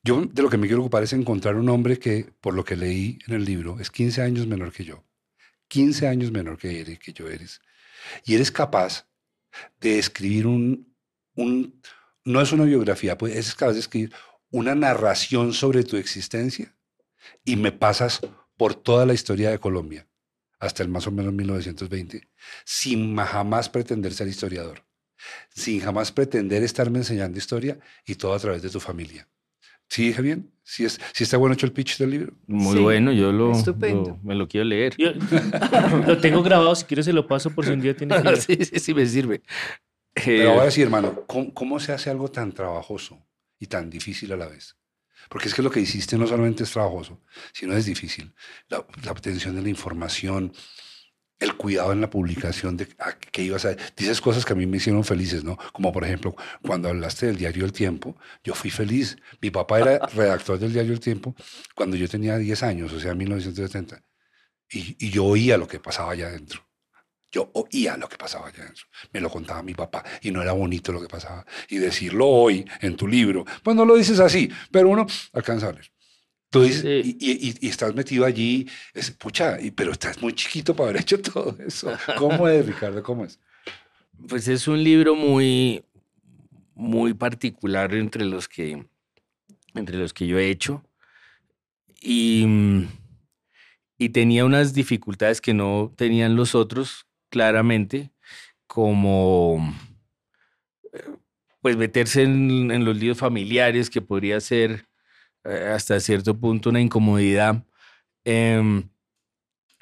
[0.02, 2.76] Yo de lo que me quiero ocupar es encontrar un hombre que, por lo que
[2.76, 5.02] leí en el libro, es 15 años menor que yo.
[5.74, 7.60] 15 años menor que, eres, que yo eres.
[8.24, 9.08] Y eres capaz
[9.80, 10.94] de escribir un,
[11.34, 11.82] un,
[12.24, 14.12] no es una biografía, pues es capaz de escribir
[14.52, 16.76] una narración sobre tu existencia
[17.44, 18.20] y me pasas
[18.56, 20.06] por toda la historia de Colombia,
[20.60, 22.22] hasta el más o menos 1920,
[22.64, 24.86] sin jamás pretender ser historiador,
[25.48, 29.28] sin jamás pretender estarme enseñando historia y todo a través de tu familia.
[29.88, 30.50] ¿Sí dije bien?
[30.62, 32.32] ¿Sí, es, sí está bueno hecho el pitch del libro?
[32.46, 34.10] Muy Sí, bueno, yo lo, estupendo.
[34.12, 34.94] lo- me lo quiero leer.
[34.96, 35.12] Yo-
[36.06, 38.56] lo tengo grabado, si quieres se lo paso por si un día tiene que sí,
[38.64, 39.42] sí, sí, me sirve.
[40.14, 43.26] Pero Eh, ahora sí, hermano, ¿cómo, cómo se hace algo tan trabajoso
[43.58, 44.76] y tan difícil a la vez?
[45.28, 47.20] Porque es que lo que hiciste no solamente es trabajoso,
[47.52, 48.32] sino es difícil.
[48.68, 50.52] La, la obtención de la información,
[51.44, 53.76] el cuidado en la publicación de a qué ibas a...
[53.96, 55.56] Dices cosas que a mí me hicieron felices, ¿no?
[55.72, 59.16] Como por ejemplo, cuando hablaste del diario El Tiempo, yo fui feliz.
[59.40, 61.34] Mi papá era redactor del diario El Tiempo
[61.74, 64.02] cuando yo tenía 10 años, o sea, 1970.
[64.70, 66.66] Y, y yo oía lo que pasaba allá adentro.
[67.30, 68.86] Yo oía lo que pasaba allá adentro.
[69.12, 71.44] Me lo contaba mi papá y no era bonito lo que pasaba.
[71.68, 75.72] Y decirlo hoy en tu libro, pues no lo dices así, pero uno alcanza a
[75.72, 75.90] leer.
[76.54, 77.16] Tú dices, Sí.
[77.20, 81.02] y, y- y estás metido allí, es, pucha, y- pero estás muy chiquito para haber
[81.02, 81.92] hecho todo eso.
[82.16, 83.02] ¿Cómo es, Ricardo?
[83.02, 83.38] ¿Cómo es?
[84.28, 85.84] Pues es un libro muy,
[86.74, 88.86] muy particular entre los que,
[89.74, 90.82] entre los que yo he hecho.
[92.00, 92.46] Y,
[93.98, 98.10] y tenía unas dificultades que no tenían los otros, claramente,
[98.66, 99.74] como
[101.60, 104.84] pues meterse en, los líos familiares, que podría ser
[105.44, 107.64] eh, hasta cierto punto una incomodidad.
[108.24, 108.88] Em,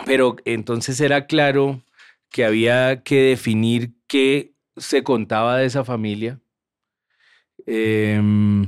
[0.05, 1.83] pero entonces era claro
[2.31, 6.40] que había que definir qué se contaba de esa familia,
[7.66, 8.66] em,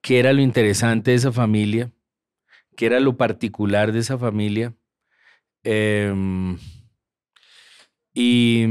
[0.00, 1.90] qué era lo interesante de esa familia,
[2.76, 4.74] qué era lo particular de esa familia.
[5.64, 6.58] Em,
[8.14, 8.64] y,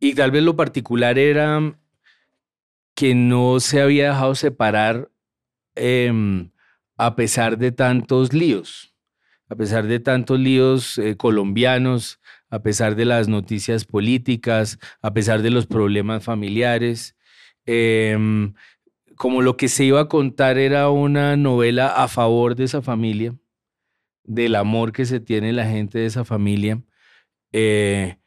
[0.00, 1.74] y tal vez lo particular era
[2.94, 5.09] que no se había dejado separar
[5.80, 6.50] em,
[6.96, 8.94] a pesar de tantos líos,
[9.48, 15.42] a pesar de tantos líos eh, colombianos, a pesar de las noticias políticas, a pesar
[15.42, 17.16] de los problemas familiares.
[17.66, 18.54] Em,
[19.16, 23.34] como lo que se iba a contar era una novela a favor de esa familia,
[24.24, 26.82] del amor que se tiene la gente de esa familia,
[27.52, 28.18] eh,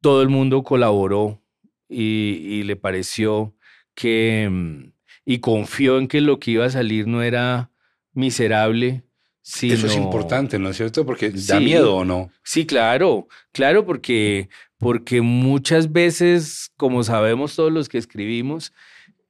[0.00, 1.42] todo el mundo colaboró
[1.88, 3.54] y, le pareció
[3.94, 4.92] que, mm,
[5.30, 7.70] y confió en que lo que iba a salir no era
[8.14, 9.02] miserable.
[9.42, 9.74] Sino...
[9.74, 11.04] Eso es importante, ¿no es cierto?
[11.04, 12.30] Porque da miedo o no.
[12.42, 18.72] Sí, claro, claro, porque, porque muchas veces, como sabemos todos los que escribimos,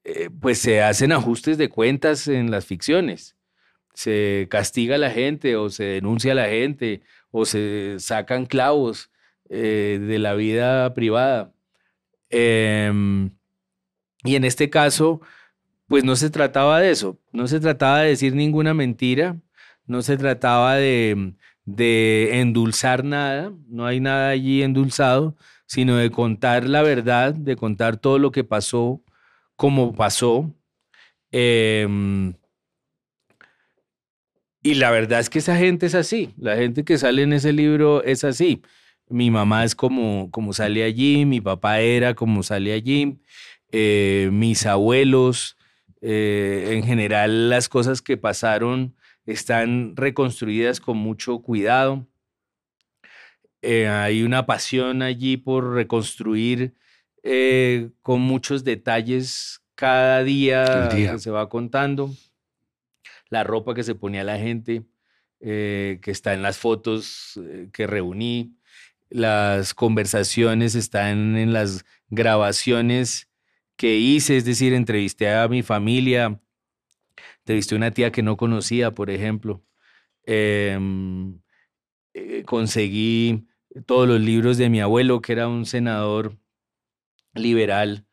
[0.04, 3.34] eh, pues se hacen ajustes de cuentas en las ficciones.
[3.92, 9.11] Se castiga a la gente o se denuncia a la gente o se sacan clavos
[9.50, 11.52] eh, de la vida privada.
[12.30, 13.32] Em,
[14.22, 15.20] y en este caso,
[15.88, 19.40] pues no se trataba de eso, no se trataba de decir ninguna mentira,
[19.87, 21.35] no se trataba de,
[22.33, 25.35] endulzar nada, no hay nada allí endulzado,
[25.66, 29.03] sino de contar la verdad, de contar todo lo que pasó
[29.57, 30.55] como pasó.
[31.33, 32.35] Em,
[34.62, 37.53] y la verdad es que esa gente es así, la gente que sale en ese
[37.53, 38.62] libro es así.
[39.09, 43.20] Mi mamá es como, como sale allí, mi papá era como sale allí,
[43.72, 45.58] eh, mis abuelos,
[46.00, 48.94] eh, en general las cosas que pasaron
[49.26, 52.06] están reconstruidas con mucho cuidado.
[53.62, 56.74] Eh, hay una pasión allí por reconstruir
[57.24, 62.11] eh, con muchos detalles cada día, que se va contando.
[63.28, 64.84] La ropa que se ponía la gente,
[65.40, 67.38] que está en las fotos
[67.72, 68.56] que reuní.
[69.11, 73.28] Las conversaciones están en las grabaciones
[73.79, 76.41] que hice, es decir, entrevisté a mi familia,
[77.38, 79.62] entrevisté a una tía que no conocía, por ejemplo.
[80.25, 81.41] Em,
[82.45, 83.47] conseguí
[83.87, 86.37] todos los libros de mi abuelo, que era un senador
[87.35, 88.05] liberal,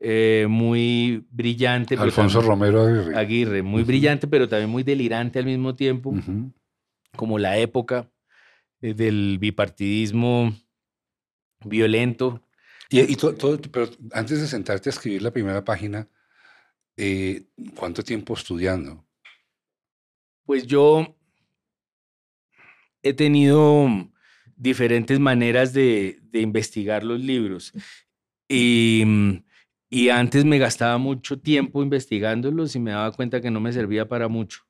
[0.00, 1.96] eh, muy brillante.
[1.96, 3.16] Alfonso Romero Aguirre.
[3.16, 6.14] Aguirre, muy brillante, pero también muy delirante al mismo tiempo,
[7.16, 8.10] como la época
[8.82, 10.52] eh, del bipartidismo
[11.64, 12.42] violento.
[12.88, 16.08] Y, todo, pero antes de sentarte a escribir la primera página,
[16.96, 19.04] eh, ¿cuánto tiempo estudiando?
[20.44, 21.16] Pues yo
[23.02, 23.88] he tenido
[24.56, 27.72] diferentes maneras de, investigar los libros.
[28.48, 29.44] Y, mm,
[29.90, 34.08] y antes me gastaba mucho tiempo investigándolos y me daba cuenta que no me servía
[34.08, 34.60] para mucho.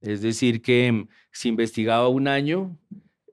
[0.00, 2.78] Es decir, que mm, si investigaba un año,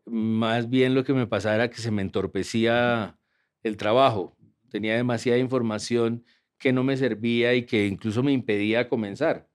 [0.05, 3.18] más bien lo que me pasaba era que se me entorpecía
[3.63, 4.35] el trabajo.
[4.69, 6.23] Tenía demasiada información
[6.57, 9.47] que no me servía y que incluso me impedía comenzar.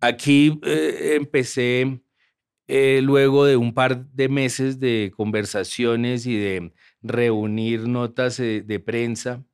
[0.00, 2.02] Aquí eh, empecé
[2.66, 8.80] eh, luego de un par de meses de conversaciones y de reunir notas eh, de
[8.80, 9.44] prensa,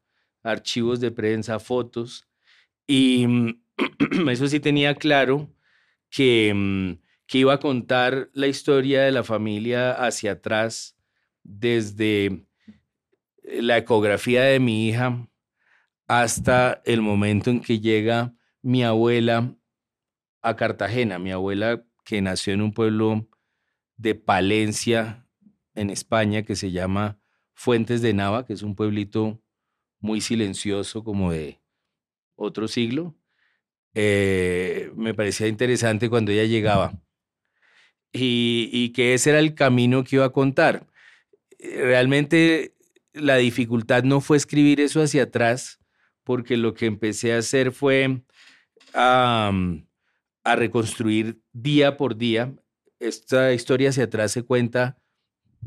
[0.42, 2.27] archivos de prensa, fotos,
[2.87, 3.27] y
[4.31, 5.53] eso sí tenía claro
[6.11, 6.92] que, mm,
[7.27, 10.96] que iba a contar la historia de la familia hacia atrás,
[11.42, 12.46] desde
[13.51, 15.29] la ecografía de mi hija
[16.07, 19.55] hasta el momento en que llega mi abuela
[20.43, 23.29] a Cartagena, mi abuela que nació en un pueblo
[23.97, 25.27] de Palencia,
[25.75, 27.21] en España, que se llama
[27.55, 29.43] Fuentes de Nava, que es un pueblito
[30.01, 31.61] muy silencioso como de
[32.37, 33.17] otro siglo.
[33.95, 37.01] Eh, me parecía interesante cuando ella llegaba
[38.13, 40.87] y, y, que ese era el camino que iba a contar.
[41.59, 42.78] Realmente
[43.19, 45.79] la dificultad no fue escribir eso hacia atrás,
[46.25, 48.23] porque lo que empecé a hacer fue
[48.95, 49.53] a,
[50.45, 52.55] reconstruir día por día.
[53.01, 54.99] Esta historia hacia atrás se cuenta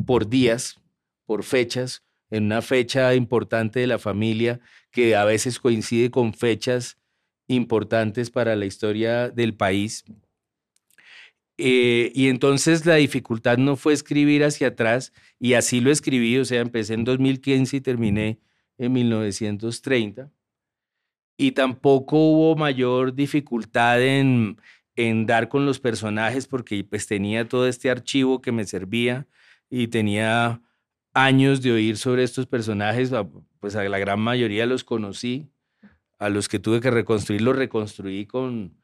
[0.05, 0.79] por días,
[1.25, 2.03] por fechas.
[2.29, 6.97] en una fecha importante de la familia que a veces coincide con fechas
[7.47, 10.05] importantes para la historia del país.
[11.63, 16.45] Eh, y entonces la dificultad no fue escribir hacia atrás, y así lo escribí, o
[16.45, 18.39] sea, empecé en 2015 y terminé
[18.79, 20.31] en 1930.
[21.37, 24.57] Y tampoco hubo mayor dificultad en,
[24.95, 29.27] en dar con los personajes porque pues tenía todo este archivo que me servía
[29.69, 30.63] y tenía
[31.13, 33.11] años de oír sobre estos personajes,
[33.59, 35.51] pues a la gran mayoría los conocí,
[36.17, 38.80] a los que tuve que reconstruir los reconstruí con,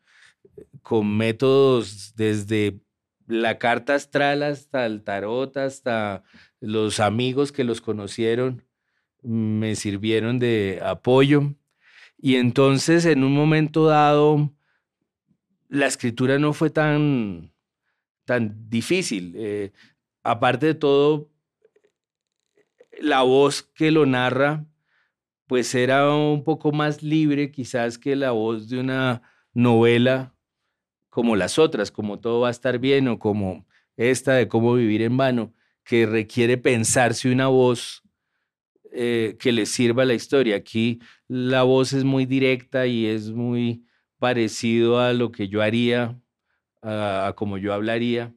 [0.88, 2.80] con métodos desde
[3.26, 6.24] la carta astral hasta el tarot, hasta
[6.62, 8.64] los amigos que los conocieron,
[9.22, 11.56] me sirvieron de apoyo.
[12.18, 14.54] Y entonces en un momento dado,
[15.68, 17.52] la escritura no fue tan,
[18.24, 19.34] tan difícil.
[19.36, 19.74] Eh,
[20.24, 21.30] aparte de todo,
[22.98, 24.66] la voz que lo narra,
[25.48, 29.22] pues era un poco más libre quizás que la voz de una
[29.54, 30.34] novela
[31.18, 35.02] como las otras, como todo va a estar bien o como esta de cómo vivir
[35.02, 35.52] en vano,
[35.84, 38.04] que requiere pensarse una voz
[38.92, 40.58] eh, que le sirva a la historia.
[40.58, 43.84] Aquí la voz es muy directa y es muy
[44.20, 46.22] parecido a lo que yo haría,
[46.84, 48.36] a, como yo hablaría.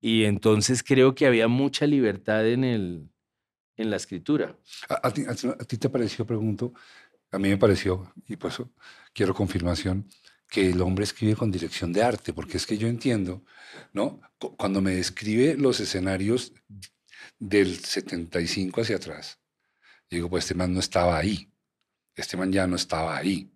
[0.00, 3.10] Y entonces creo que había mucha libertad en, el,
[3.76, 4.58] en la escritura.
[4.88, 6.72] ¿A, ti, te pareció, pregunto,
[7.30, 8.72] a mí me pareció, y por eso
[9.14, 10.08] quiero confirmación,
[10.52, 13.42] que el hombre escribe con dirección de arte, porque es que yo entiendo,
[13.94, 14.20] ¿no?
[14.58, 16.52] Cuando me describe los escenarios
[17.38, 19.40] del 75 hacia atrás,
[20.10, 21.50] digo, pues este man no estaba ahí,
[22.14, 23.50] este man ya no estaba ahí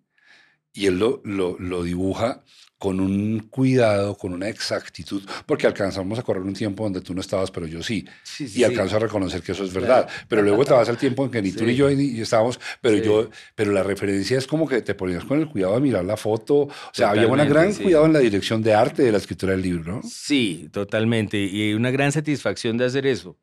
[0.77, 2.43] y él lo, lo, dibuja
[2.77, 7.21] con un cuidado, con una exactitud, porque alcanzamos a correr un tiempo donde tú no
[7.21, 8.05] estabas, pero yo sí,
[8.39, 10.07] y alcanzo a reconocer que eso es verdad.
[10.27, 12.97] Pero luego te vas al tiempo en que ni tú ni yo ni, estábamos, pero
[12.97, 16.15] yo, pero la referencia es como que te ponías con el cuidado de mirar la
[16.15, 19.53] foto, o sea, había un gran cuidado en la dirección de arte de la escritura
[19.53, 20.01] del libro, ¿no?
[20.07, 23.39] Sí, totalmente, y una gran satisfacción de hacer eso.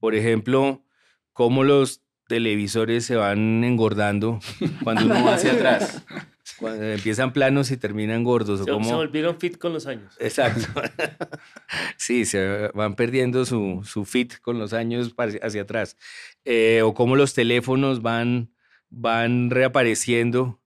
[0.00, 0.84] Por ejemplo,
[1.32, 4.40] cómo los televisores se van engordando
[4.82, 6.02] cuando uno va hacia atrás.
[6.62, 8.64] Cuando empiezan planos y terminan gordos.
[8.64, 10.14] Se, o se volvieron fit con los años.
[10.20, 10.68] Exacto.
[11.96, 15.96] sí, se van perdiendo su, su fit con los años hacia atrás.
[16.44, 18.54] Eh, o cómo los teléfonos van,
[18.90, 20.60] van reapareciendo,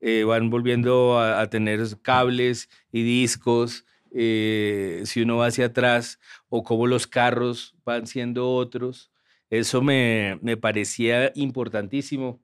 [0.00, 3.84] eh, van volviendo a, tener cables y discos.
[4.10, 9.12] Eh, si uno va hacia atrás, o cómo los carros van siendo otros.
[9.50, 12.42] Eso me, me parecía importantísimo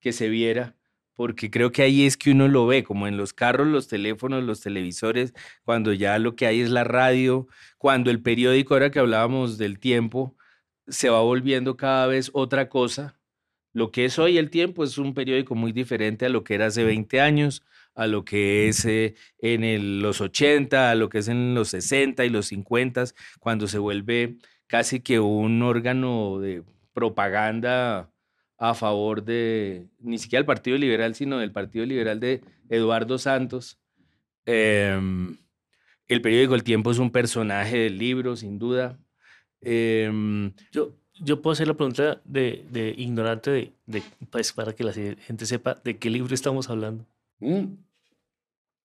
[0.00, 0.76] que se viera
[1.14, 4.44] porque creo que ahí es que uno lo ve, como en los carros, los teléfonos,
[4.44, 7.46] los televisores, cuando ya lo que hay es la radio,
[7.78, 10.36] cuando el periódico, ahora que hablábamos del tiempo,
[10.88, 13.18] se va volviendo cada vez otra cosa.
[13.72, 16.66] Lo que es hoy el tiempo es un periódico muy diferente a lo que era
[16.66, 21.28] hace 20 años, a lo que es eh, en los 80, a lo que es
[21.28, 23.04] en los 60 y los 50,
[23.40, 28.11] cuando se vuelve casi que un órgano de propaganda
[28.62, 33.80] a favor de, ni siquiera el Partido Liberal, sino del Partido Liberal de Eduardo Santos.
[34.46, 35.36] Em,
[36.06, 39.00] el periódico El Tiempo es un personaje del libro, sin duda.
[39.62, 44.84] Em, yo, yo puedo hacer la pregunta de, de ignorante, de, de, pues para que
[44.84, 47.04] la gente sepa de qué libro estamos hablando.
[47.40, 47.64] Mm.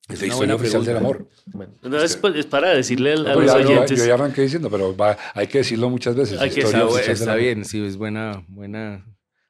[0.09, 1.27] Es la historia oficial del amor.
[1.45, 3.99] Bueno, es, es, para decirle a, los oyentes.
[3.99, 4.95] Yo, ya arranqué diciendo, pero
[5.35, 6.41] hay que decirlo muchas veces.
[6.41, 9.05] Hay que está bien, sí, es buena, buena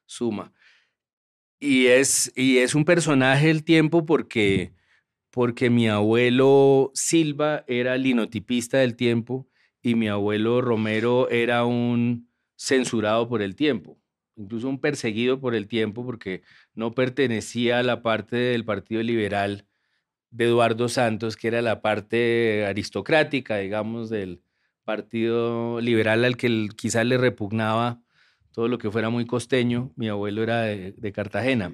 [0.08, 0.52] suma.
[1.60, 4.72] Y es, y es un personaje del tiempo porque,
[5.30, 9.48] porque mi abuelo Silva era linotipista del tiempo
[9.82, 14.00] y mi abuelo Romero era un censurado por el tiempo,
[14.36, 16.42] incluso un perseguido por el tiempo porque
[16.74, 19.66] no pertenecía a la parte del Partido Liberal
[20.30, 24.42] de Eduardo Santos, que era la parte aristocrática, digamos, del
[24.84, 28.00] Partido Liberal al que quizás le repugnaba
[28.58, 29.92] todo lo que fuera muy costeño.
[29.94, 31.72] Mi abuelo era de, Cartagena.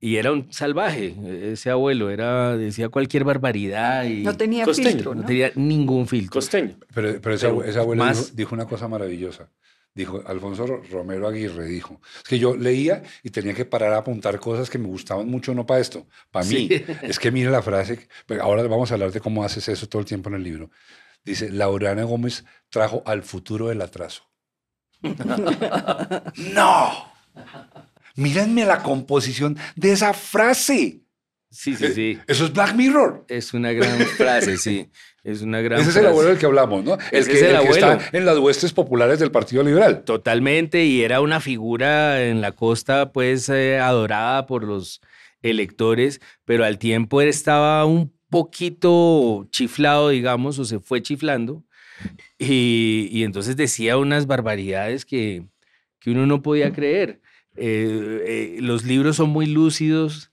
[0.00, 1.14] Y era un salvaje,
[1.52, 4.02] ese abuelo, era, decía cualquier barbaridad.
[4.02, 5.14] Y no tenía filtro.
[5.14, 5.24] ¿no?
[5.24, 6.32] tenía ningún filtro.
[6.32, 6.74] Costeño.
[6.92, 7.46] Pero, pero ese,
[7.78, 9.48] abuelo dijo, una cosa maravillosa.
[9.94, 14.40] Dijo, Alfonso Romero Aguirre dijo, es que yo leía y tenía que parar a apuntar
[14.40, 16.68] cosas que me gustaban mucho, no para esto, para mí.
[17.02, 18.08] Es que mire la frase,
[18.40, 20.68] ahora vamos a hablar de cómo haces eso todo el tiempo en el libro.
[21.24, 24.31] Dice, Laurana Gómez trajo al futuro el atraso.
[26.54, 27.12] no.
[28.14, 31.00] Mírenme la composición de esa frase.
[31.50, 32.18] Sí, sí, sí.
[32.26, 33.26] Eso es Black Mirror.
[33.28, 34.88] Es una gran frase, sí.
[35.22, 36.94] Es una gran Ese es el abuelo del que hablamos, ¿no?
[37.12, 40.02] El que, es el el que está en las huestes populares del Partido Liberal.
[40.04, 45.00] Totalmente, y era una figura en la costa, pues, eh, adorada por los
[45.42, 51.62] electores, pero al tiempo él estaba un poquito chiflado, digamos, o se fue chiflando,
[52.38, 55.44] y, y entonces decía unas barbaridades que,
[56.02, 57.20] que uno no podía creer.
[57.56, 60.32] Eh, eh, los libros son muy lúcidos,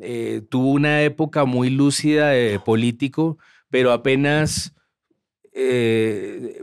[0.00, 3.38] eh, tuvo una época muy lúcida de político,
[3.70, 4.72] pero apenas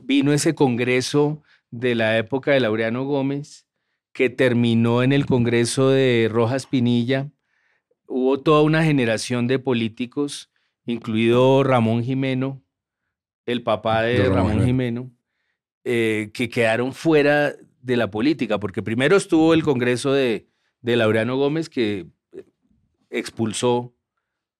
[0.03, 3.65] vino ese congreso de la época de Laureano Gómez,
[4.11, 7.31] que terminó en el congreso de Rojas Pinilla.
[8.05, 10.51] Hubo toda una generación de políticos,
[10.85, 12.61] incluido Ramón Jimeno,
[13.45, 15.11] el papá de, De Ramón Ramón Jimeno.
[15.83, 20.47] Eh, que quedaron fuera de la política, porque primero estuvo el congreso de,
[20.81, 22.45] de Laureano Gómez, que eh,
[23.09, 23.95] expulsó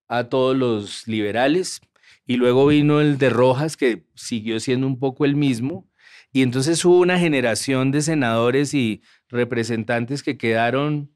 [0.07, 1.79] a todos los liberales,
[2.25, 5.87] y luego vino el de Rojas, que siguió siendo un poco el mismo,
[6.31, 11.11] y entonces hubo una generación de senadores y representantes que quedaron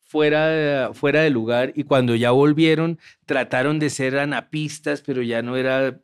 [0.00, 5.40] fuera de, fuera de lugar, y cuando ya volvieron, trataron de ser anapistas, pero ya
[5.40, 6.00] no era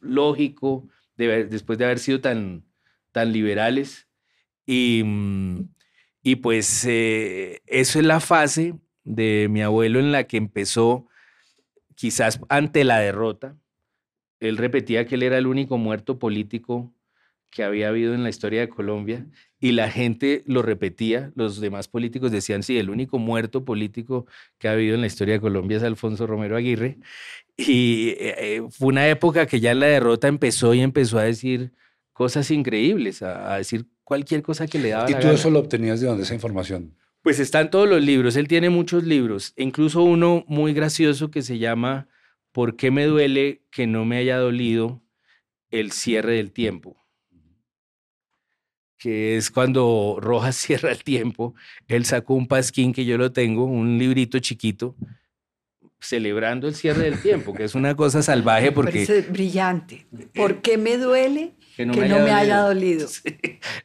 [0.00, 2.64] lógico después de haber sido tan,
[3.12, 4.08] tan liberales.
[4.66, 5.02] Y,
[6.22, 8.74] y pues eh, eso es la fase
[9.04, 11.06] de mi abuelo en la que empezó,
[11.94, 13.56] quizás ante la derrota.
[14.40, 16.92] Él repetía que él era el único muerto político
[17.50, 19.26] que había habido en la historia de Colombia
[19.60, 24.26] y la gente lo repetía, los demás políticos decían, sí, el único muerto político
[24.58, 26.98] que ha habido en la historia de Colombia es Alfonso Romero Aguirre.
[27.56, 31.72] Y eh, eh, fue una época que ya la derrota empezó y empezó a decir
[32.12, 35.38] cosas increíbles, a, a decir cualquier cosa que le daba ¿Y la tú gana.
[35.38, 36.94] eso lo obtenías de dónde, esa información?
[37.22, 41.58] Pues están todos los libros, él tiene muchos libros, incluso uno muy gracioso que se
[41.58, 42.08] llama
[42.52, 45.02] ¿Por qué me duele que no me haya dolido
[45.70, 46.97] el cierre del tiempo?
[48.98, 51.54] Que es cuando Rojas cierra el tiempo,
[51.86, 54.96] él sacó un pasquín que yo lo tengo, un librito chiquito,
[56.00, 60.06] celebrando el cierre del tiempo, que es una cosa salvaje Me porque parece brillante.
[60.34, 63.08] ¿Por qué me duele que que no me haya dolido?
[63.18, 63.36] Sí,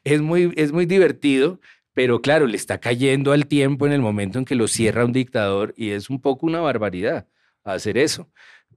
[0.04, 1.60] es muy, es muy divertido,
[1.94, 5.14] pero claro, le está cayendo al tiempo en el momento en que lo cierra un
[5.14, 7.28] dictador y es un poco una barbaridad
[7.64, 8.30] hacer eso.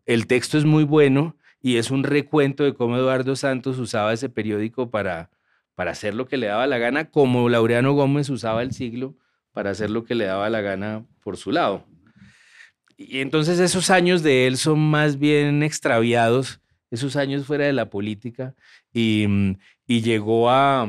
[0.05, 4.28] El texto es muy bueno y es un recuento de cómo Eduardo Santos usaba ese
[4.28, 5.30] periódico para,
[5.77, 9.14] para hacer lo que le daba la gana, como Laureano Gómez usaba el siglo
[9.53, 11.87] para hacer lo que le daba la gana por su lado.
[12.97, 16.61] Y entonces esos años de él son más bien extraviados,
[16.91, 18.55] esos años fuera de la política,
[18.93, 19.27] y,
[19.87, 20.89] y llegó a,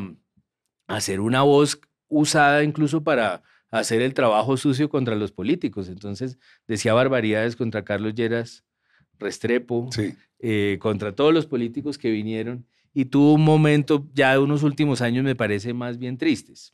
[0.88, 5.90] a ser una voz usada incluso para hacer el trabajo sucio contra los políticos.
[5.90, 8.64] Entonces decía barbaridades contra Carlos Lleras
[9.20, 10.14] Restrepo, Sí.
[10.40, 15.02] eh, contra todos los políticos que vinieron, y tuvo un momento ya de unos últimos
[15.02, 16.74] años, me parece, más bien tristes.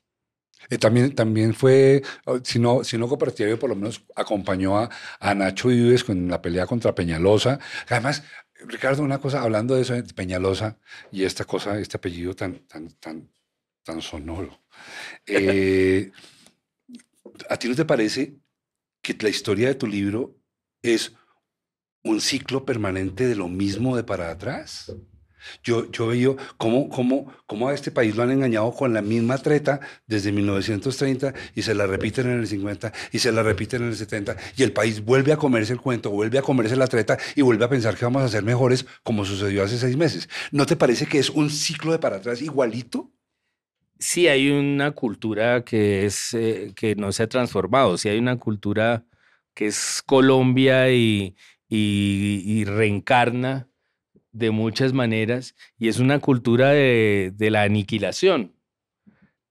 [0.69, 4.89] Eh, también, también fue, oh, si no, si no por lo menos acompañó a,
[5.19, 7.59] a Nacho Vives con la pelea contra Peñalosa.
[7.89, 8.23] Además,
[8.65, 10.79] Ricardo, una cosa, hablando de eso, de Peñalosa
[11.11, 13.29] y esta cosa, este apellido tan, tan, tan,
[13.83, 14.61] tan sonoro.
[15.25, 16.11] eh,
[17.49, 18.37] ¿A ti no te parece
[19.01, 20.37] que la historia de tu libro
[20.81, 21.13] es
[22.03, 24.93] un ciclo permanente de lo mismo de para atrás?
[25.63, 29.37] Yo, yo veo cómo, cómo, cómo a este país lo han engañado con la misma
[29.37, 33.89] treta desde 1930 y se la repiten en el 50 y se la repiten en
[33.89, 37.17] el 70 y el país vuelve a comerse el cuento, vuelve a comerse la treta
[37.35, 40.29] y vuelve a pensar que vamos a ser mejores como sucedió hace seis meses.
[40.51, 43.11] ¿No te parece que es un ciclo de para atrás igualito?
[43.99, 48.37] sí hay una cultura que es eh, que no se ha transformado, sí hay una
[48.37, 49.05] cultura
[49.53, 51.35] que es Colombia y,
[51.69, 53.69] y- y reencarna
[54.33, 58.53] de muchas maneras y es una cultura de, de la aniquilación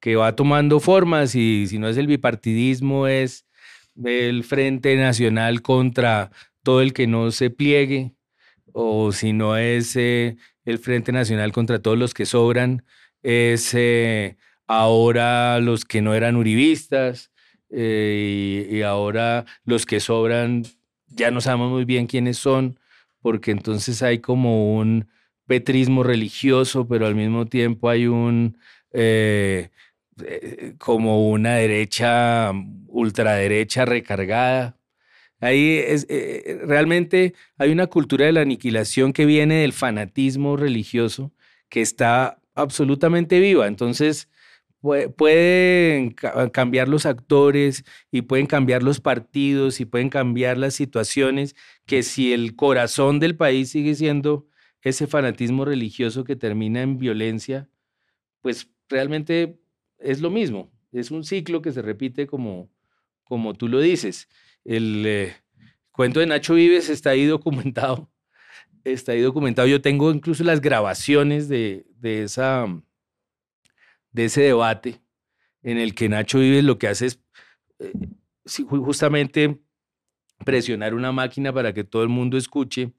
[0.01, 3.47] que va tomando formas y si no es el bipartidismo es
[4.05, 8.13] el Frente Nacional contra todo el que no se pliegue
[8.73, 12.85] o si no es eh, el Frente Nacional contra todos los que sobran
[13.23, 17.31] es eh, ahora los que no eran uribistas
[17.71, 20.65] eh, y, y ahora los que sobran
[21.07, 22.79] ya no sabemos muy bien quiénes son,
[23.23, 25.09] porque entonces hay como un
[25.47, 28.59] petrismo religioso, pero al mismo tiempo hay un
[28.93, 29.71] eh,
[30.25, 32.53] eh, como una derecha,
[32.89, 34.77] ultraderecha recargada.
[35.41, 41.33] Ahí es, eh, realmente hay una cultura de la aniquilación que viene del fanatismo religioso
[41.69, 43.67] que está absolutamente viva.
[43.67, 44.29] Entonces,
[44.83, 51.55] pueden ca- cambiar los actores y pueden cambiar los partidos y pueden cambiar las situaciones,
[51.87, 54.47] que si el corazón del país sigue siendo
[54.83, 57.69] ese fanatismo religioso que termina en violencia,
[58.41, 59.61] pues realmente
[59.99, 60.73] es lo mismo.
[60.91, 62.69] Es un ciclo que se repite como,
[63.25, 64.29] como tú lo dices.
[64.65, 65.35] El eh,
[65.93, 68.11] cuento de Nacho Vives está ahí documentado.
[68.85, 69.69] Está ahí documentado.
[69.69, 72.67] Yo tengo incluso las grabaciones de, de, esa,
[74.13, 75.01] de ese debate
[75.63, 77.21] en el que Nacho Vives lo que hace es
[77.79, 77.93] eh,
[78.45, 79.61] justamente
[80.45, 82.93] presionar una máquina para que todo el mundo escuche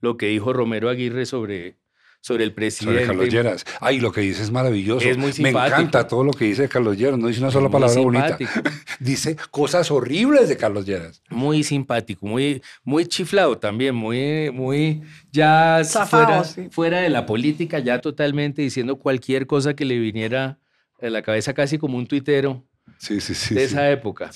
[0.00, 1.78] lo que dijo Romero Aguirre sobre,
[2.22, 3.00] sobre el presidente.
[3.00, 3.64] Sobre Carlos Lleras.
[3.80, 5.06] Ay, lo que dice es maravilloso.
[5.06, 7.18] Es muy Me encanta todo lo que dice de Carlos Lleras.
[7.18, 8.38] No dice una sola palabra bonita.
[9.00, 11.20] dice cosas horribles de Carlos Lleras.
[11.30, 15.02] Muy simpático, muy, muy chiflado también, muy, muy
[15.32, 20.60] ya fuera, fuera de la política, ya totalmente diciendo cualquier cosa que le viniera
[21.00, 22.64] a la cabeza, casi como un tuitero
[22.98, 24.30] sí, sí, sí, de esa época.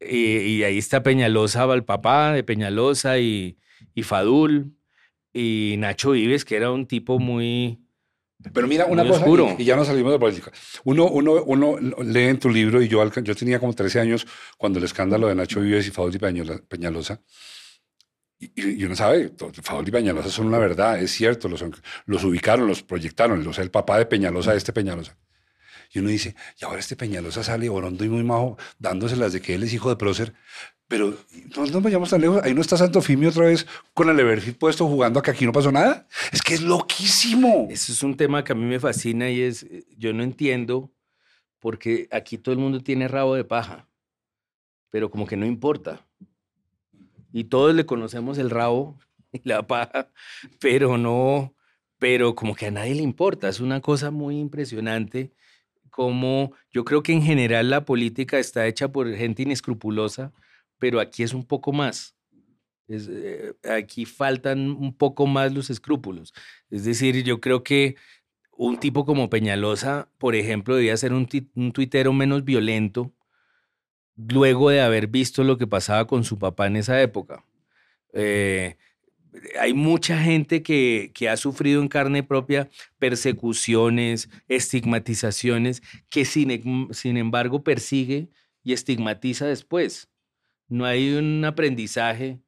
[0.00, 3.58] Y, ahí está Peñalosa, el papá de Peñalosa y,
[3.94, 4.77] y Fadul
[5.32, 7.80] y Nacho Vives, que era un tipo muy...
[8.52, 9.56] Pero mira, una cosa, oscuro.
[9.58, 10.52] Y, ya no salimos de política.
[10.84, 14.26] Uno, uno, uno lee en tu libro, y yo, yo tenía como 13 años
[14.56, 17.20] cuando el escándalo de Nacho Vives y Fadul y Peñalosa,
[18.40, 21.64] y, uno sabe, Fadul y Peñalosa son una verdad, es cierto, los,
[22.06, 25.16] los ubicaron, los proyectaron, los, el papá de Peñalosa, este Peñalosa.
[25.90, 29.54] Y uno dice, y ahora este Peñalosa sale orondo y muy majo, dándoselas de que
[29.54, 30.34] él es hijo de prócer.
[30.88, 31.14] Pero
[31.54, 32.42] no nos vayamos tan lejos.
[32.42, 35.44] Ahí no está Santo Fimio otra vez con el Everhit puesto jugando a que aquí
[35.44, 36.08] no pasó nada.
[36.32, 37.68] Es que es loquísimo.
[37.70, 39.66] Eso es un tema que a mí me fascina y es,
[39.98, 40.90] yo no entiendo
[41.58, 43.86] porque aquí todo el mundo tiene rabo de paja,
[44.90, 46.06] pero como que no importa.
[47.32, 48.98] Y todos le conocemos el rabo
[49.32, 50.10] y la paja,
[50.58, 51.54] pero no,
[51.98, 53.48] pero como que a nadie le importa.
[53.48, 55.32] Es una cosa muy impresionante
[55.90, 60.32] como yo creo que en general la política está hecha por gente inescrupulosa,
[60.78, 62.16] pero aquí es un poco más.
[62.88, 66.32] Eh, aquí faltan un poco más los escrúpulos.
[66.70, 67.96] Es decir, yo creo que
[68.52, 71.26] un tipo como Peñalosa, por ejemplo, debía ser un,
[71.72, 73.12] tuitero menos violento
[74.16, 77.44] luego de haber visto lo que pasaba con su papá en esa época.
[78.12, 78.76] Eh,
[79.60, 82.68] hay mucha gente que, que, ha sufrido en carne propia
[82.98, 88.28] persecuciones, estigmatizaciones, que sin, sin embargo persigue
[88.64, 90.08] y estigmatiza después.
[90.68, 92.40] No hay un aprendizaje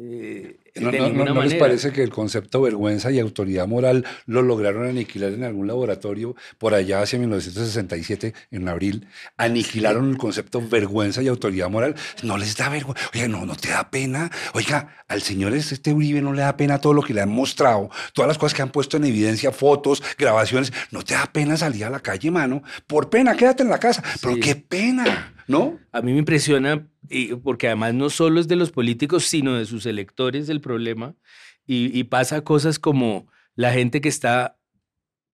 [0.00, 5.32] eh, no, no, les parece que el concepto vergüenza y autoridad moral lo lograron aniquilar
[5.32, 9.06] en algún laboratorio por allá hacia 1967, en abril?
[9.36, 11.94] Aniquilaron el concepto vergüenza y autoridad moral.
[12.22, 13.08] No les da vergüenza.
[13.14, 14.30] Oiga, no, no te da pena.
[14.52, 17.90] Oiga, al señor este Uribe no le da pena todo lo que le han mostrado,
[18.12, 20.72] todas las cosas que han puesto en evidencia, fotos, grabaciones.
[20.90, 22.62] No te da pena salir a la calle, mano.
[22.86, 24.02] Por pena, quédate en la casa.
[24.20, 25.30] Pero qué pena.
[25.46, 25.78] ¿No?
[25.92, 29.66] A mí me impresiona, y porque además no solo es de los políticos, sino de
[29.66, 31.14] sus electores el problema,
[31.66, 34.58] y, pasa cosas como la gente que está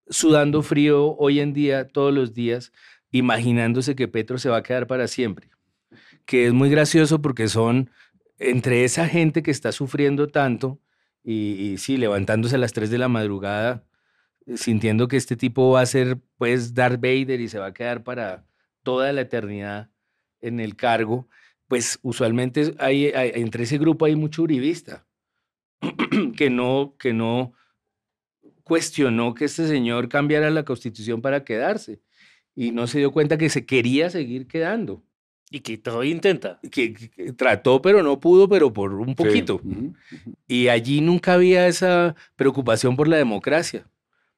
[0.08, 2.72] sudando frío hoy en día, todos los días,
[3.10, 5.50] imaginándose que Petro se va a quedar para siempre,
[6.26, 7.90] que es muy gracioso porque son
[8.38, 10.80] entre esa gente que está sufriendo tanto
[11.24, 13.84] y, sí, levantándose a las 3 de la madrugada,
[14.54, 18.02] sintiendo que este tipo va a ser pues Darth Vader y se va a quedar
[18.04, 18.46] para
[18.82, 19.90] toda la eternidad
[20.40, 21.28] en el cargo,
[21.68, 25.06] pues usualmente hay, entre ese grupo hay mucho uribista
[26.36, 27.52] que no, que no
[28.64, 32.00] cuestionó que este señor cambiara la constitución para quedarse
[32.54, 35.02] y no se dio cuenta que se quería seguir quedando.
[35.52, 36.60] Y que todavía intenta.
[36.70, 36.94] Que,
[37.36, 39.60] trató, pero no pudo, pero por un poquito.
[40.46, 43.88] Y allí nunca había esa preocupación por la democracia.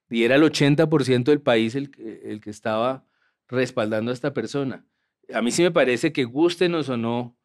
[0.08, 1.90] Y era el 80% del país el,
[2.24, 3.04] el que estaba
[3.46, 4.86] respaldando a esta persona
[5.32, 7.36] a mí sí me parece que gustenos o no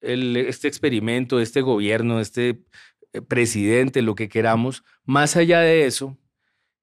[0.00, 2.60] este experimento, este gobierno, este
[3.20, 6.16] presidente, lo que queramos, más allá de eso,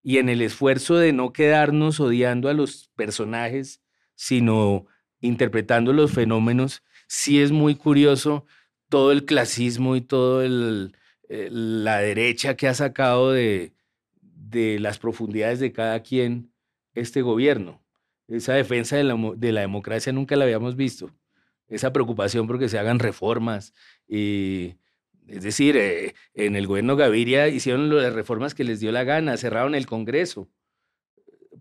[0.04, 3.82] y en el esfuerzo de no quedarnos odiando a los personajes,
[4.16, 4.86] sino
[5.22, 8.46] interpretando los fenómenos, sí es muy curioso
[8.90, 10.48] todo el clasismo y toda
[11.28, 13.74] la derecha que ha sacado de,
[14.22, 16.52] de las profundidades de cada quien
[16.94, 17.84] este gobierno.
[18.28, 21.12] Esa defensa de la, de la democracia nunca la habíamos visto.
[21.68, 23.74] Esa preocupación porque se hagan reformas.
[24.08, 24.76] Y,
[25.32, 29.38] es decir, eh, en el gobierno Gaviria hicieron las reformas que les dio la gana,
[29.38, 30.50] cerraron el Congreso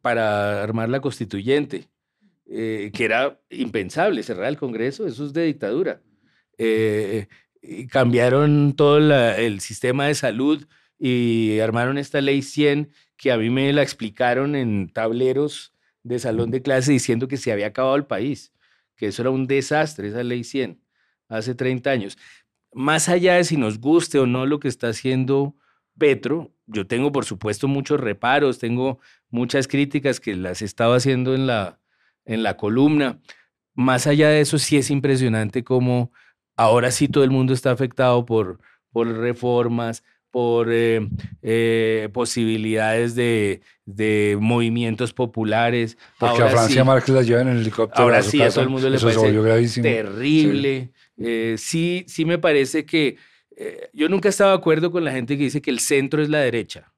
[0.01, 1.89] para armar la constituyente,
[2.47, 6.01] eh, que era impensable cerrar el Congreso, eso es de dictadura.
[6.57, 7.27] Eh,
[7.91, 10.67] cambiaron todo el sistema de salud
[10.99, 16.51] y armaron esta ley 100 que a mí me la explicaron en tableros de salón
[16.51, 18.55] de clase diciendo que se había acabado el país,
[18.97, 20.81] que eso era un desastre, esa ley 100,
[21.29, 22.19] hace 30 años.
[22.73, 25.57] Más allá de si nos guste o no lo que está haciendo
[25.99, 26.53] Petro.
[26.67, 28.99] Yo tengo, por supuesto, muchos reparos, tengo
[29.31, 31.81] muchas críticas que las he estado haciendo en la,
[32.25, 33.19] en la columna.
[33.75, 36.13] Más allá de eso, sí es impresionante cómo
[36.57, 38.59] ahora sí todo el mundo está afectado por,
[38.93, 41.09] por reformas, por eh,
[41.43, 45.97] eh, posibilidades de, de, movimientos populares.
[46.19, 48.05] Porque a Francia sí, Márquez la llevan en helicóptero.
[48.05, 48.51] Ahora a su sí, casa.
[48.51, 50.91] a todo el mundo le Eso parece terrible.
[50.93, 51.08] Sí.
[51.19, 53.17] Eh, sí, sí me parece que
[53.57, 56.29] eh, yo nunca estaba de acuerdo con la gente que dice que el centro es
[56.29, 56.95] la derecha,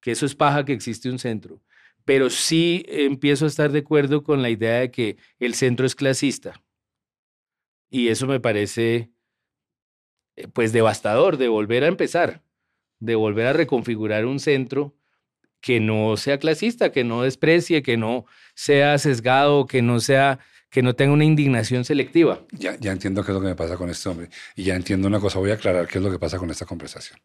[0.00, 1.62] que eso es paja que existe un centro.
[2.04, 5.94] Pero sí empiezo a estar de acuerdo con la idea de que el centro es
[5.94, 6.60] clasista.
[7.90, 9.12] Y eso me parece
[10.36, 12.42] eh, pues devastador de volver a empezar,
[13.00, 14.96] de volver a reconfigurar un centro
[15.60, 20.40] que no sea clasista, que no desprecie, que no sea sesgado, que no sea
[20.72, 22.40] que no tenga una indignación selectiva.
[22.50, 24.30] Ya, entiendo qué es lo que me pasa con este hombre.
[24.56, 26.64] Y ya entiendo una cosa, voy a aclarar qué es lo que pasa con esta
[26.64, 27.20] conversación.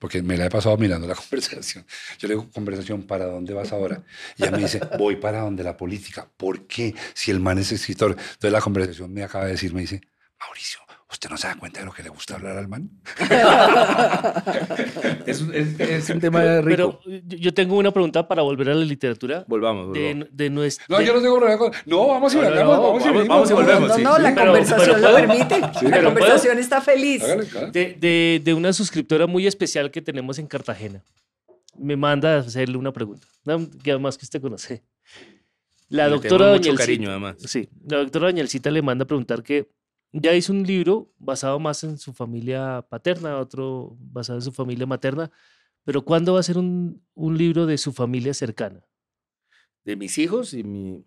[0.00, 1.86] Porque me la he pasado mirando la conversación.
[2.18, 4.02] Yo le digo, conversación, ¿para dónde vas ahora?
[4.36, 6.28] Y ella me dice, voy para donde la política.
[6.36, 6.92] ¿Por qué?
[7.14, 8.10] Si el man es escritor.
[8.10, 10.00] Entonces la conversación me acaba de decir, me dice,
[10.40, 10.80] Mauricio,
[11.12, 12.88] ¿Usted no se da cuenta de lo que le gusta hablar al man?
[15.26, 17.00] es, es, es, un tema rico.
[17.04, 19.44] Pero yo tengo una pregunta para volver a la literatura.
[19.48, 20.28] Volvamos, volvamos.
[20.28, 21.06] De, de nuestra, no, de...
[21.06, 21.70] yo no tengo problema.
[21.86, 22.64] No, vamos y no, volvemos.
[22.64, 23.88] No, vamos, vamos, y vamos y volvemos.
[23.88, 24.22] No, sí, no, sí.
[24.22, 25.60] la pero- conversación pero lo permite.
[25.80, 27.22] Sí, la conversación está feliz.
[27.72, 31.02] De, de, de una suscriptora muy especial que tenemos en Cartagena.
[31.76, 33.26] Me manda a hacerle una pregunta,
[33.82, 34.82] que además que usted conoce.
[35.88, 37.36] La doctora tengo Doña mucho Elcita- cariño, además.
[37.44, 39.68] Sí, la doctora Doña Elcita le manda a preguntar que
[40.12, 44.86] ya hizo un libro basado más en su familia paterna, otro basado en su familia
[44.86, 45.30] materna,
[45.84, 48.84] pero ¿cuándo va a ser un, un libro de su familia cercana?
[49.84, 51.04] de mis hijos y mi...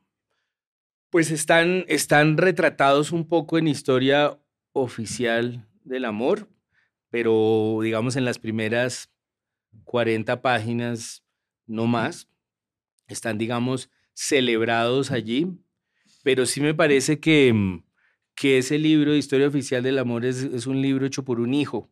[1.10, 4.39] Pues están, están retratados un poco en historia
[4.72, 6.49] oficial del amor,
[7.12, 9.12] pero digamos en las primeras
[9.84, 11.24] 40 páginas,
[11.68, 12.30] no más,
[13.08, 15.47] están, digamos, celebrados allí,
[16.24, 17.84] pero sí me parece que, mm,
[18.36, 21.53] que ese libro de historia oficial del amor es, es un libro hecho por un
[21.53, 21.89] hijo,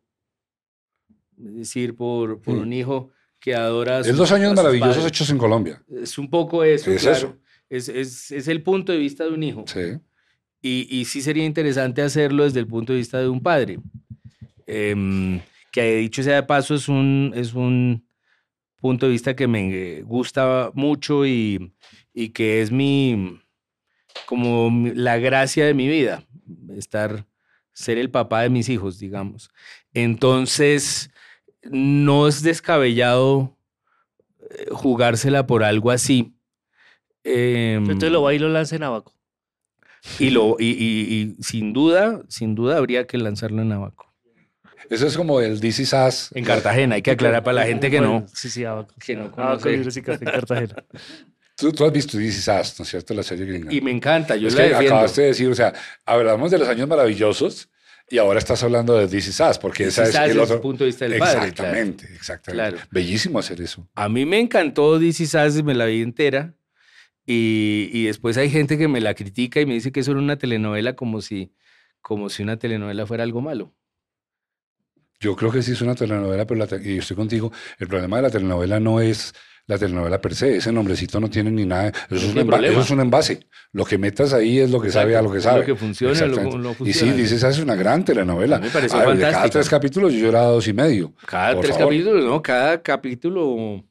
[1.38, 5.08] es decir, por, por un hijo que adora Es dos años maravillosos padres.
[5.12, 5.82] hechos en Colombia.
[5.90, 7.16] Es un poco eso, Es claro.
[7.16, 7.38] eso.
[7.68, 9.64] Es, es, es el punto de vista de un hijo.
[9.66, 9.98] Sí.
[10.60, 13.80] Y, y sí sería interesante hacerlo desde el punto de vista de un padre.
[14.66, 15.40] Em,
[15.72, 18.06] que dicho sea de paso, es un, es un
[18.76, 21.72] punto de vista que me gusta mucho y,
[22.14, 23.40] y que es mi,
[24.26, 26.24] como la gracia de mi vida,
[26.76, 27.26] estar,
[27.72, 29.50] ser el papá de mis hijos, digamos.
[29.94, 31.10] Entonces,
[31.62, 33.56] no es descabellado
[34.50, 36.34] eh, jugársela por algo así.
[37.24, 39.14] Em, Entonces lo va y lo lanza en Abaco.
[40.18, 44.12] y, lo, y, y- y sin duda, sin duda habría que lanzarlo en Abaco.
[44.90, 46.30] Eso es como el Is Us.
[46.34, 48.26] En Cartagena, hay que aclarar para la gente que no.
[48.34, 48.94] Sí, sí, Abaco.
[48.98, 49.70] que no Abaco conoce.
[49.70, 50.74] Libros y Café en Cartagena.
[51.62, 53.14] Tú, tú has visto This Is Us, ¿no es cierto?
[53.14, 53.72] La serie gringa.
[53.72, 54.94] Y me encanta, yo es la que defiendo.
[54.96, 55.72] acabaste de decir, o sea,
[56.04, 57.68] hablamos de los años maravillosos
[58.10, 60.60] y ahora estás hablando de This Is Us, porque Is es el otro.
[60.60, 61.46] punto de vista del padre, claro.
[61.46, 62.70] Exactamente, exactamente.
[62.72, 62.88] Claro.
[62.90, 63.88] Bellísimo hacer eso.
[63.94, 66.54] A mí me encantó This Is Us, me la vi entera.
[67.24, 70.18] Y, y después hay gente que me la critica y me dice que eso era
[70.20, 71.54] una telenovela como si,
[72.00, 73.72] como si una telenovela fuera algo malo.
[75.20, 77.52] Yo creo que sí es una telenovela, pero la te- y estoy contigo.
[77.78, 79.32] El problema de la telenovela no es
[79.66, 80.56] la telenovela per se.
[80.56, 81.88] Ese nombrecito no tiene ni nada.
[81.88, 82.72] Eso, es un, tiene enva- problema.
[82.72, 83.46] eso es un envase.
[83.72, 85.60] Lo que metas ahí es lo que sabe a lo que sabe.
[85.60, 87.12] Lo que funciona, lo, lo Y sí, funciona.
[87.14, 88.56] dices, esa es una gran telenovela.
[88.56, 91.14] A mí me pareció ver, de cada tres capítulos yo lloraba dos y medio.
[91.26, 91.92] Cada Por tres favor.
[91.92, 93.84] capítulos, no, cada capítulo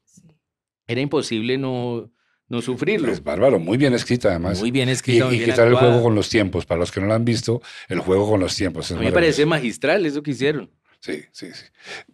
[0.88, 2.12] era imposible no,
[2.50, 3.10] no sufrirlo.
[3.12, 4.60] Es bárbaro, muy bien escrita además.
[4.60, 6.66] Muy bien y, escrita, muy y bien tal el juego con los tiempos.
[6.66, 8.92] Para los que no lo han visto, el juego con los tiempos.
[8.92, 10.70] es A mí me parece magistral eso que hicieron.
[11.02, 11.66] Sí, sí, sí.